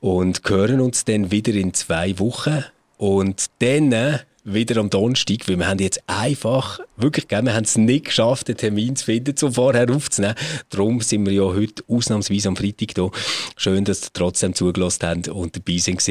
und 0.00 0.40
hören 0.48 0.80
uns 0.80 1.04
dann 1.04 1.30
wieder 1.30 1.52
in 1.52 1.74
zwei 1.74 2.18
Wochen. 2.18 2.64
Und 2.96 3.46
dann 3.58 3.92
äh, 3.92 4.18
wieder 4.44 4.80
am 4.80 4.90
Donnerstag, 4.90 5.48
weil 5.48 5.58
wir 5.58 5.68
haben 5.68 5.78
jetzt 5.78 6.02
einfach, 6.06 6.80
wirklich, 6.96 7.28
gell, 7.28 7.42
wir 7.42 7.54
haben 7.54 7.64
es 7.64 7.76
nicht 7.76 8.06
geschafft, 8.06 8.48
den 8.48 8.56
Termin 8.56 8.96
zu 8.96 9.04
finden, 9.04 9.34
um 9.42 9.52
vorher 9.52 9.88
aufzunehmen. 9.90 10.34
Darum 10.70 11.00
sind 11.00 11.26
wir 11.26 11.32
ja 11.32 11.42
heute 11.42 11.84
ausnahmsweise 11.88 12.48
am 12.48 12.56
Freitag 12.56 12.92
hier. 12.94 13.10
Schön, 13.56 13.84
dass 13.84 14.04
ihr 14.04 14.08
trotzdem 14.12 14.54
zugelassen 14.54 15.06
habt 15.06 15.28
und 15.28 15.56
dabei 15.56 15.78
sind. 15.78 16.02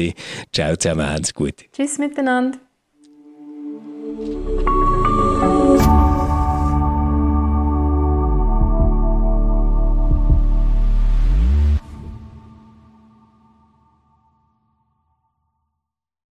Ciao 0.52 0.76
zusammen, 0.76 1.08
haben's 1.08 1.34
gut. 1.34 1.54
Tschüss 1.72 1.98
miteinander. 1.98 2.58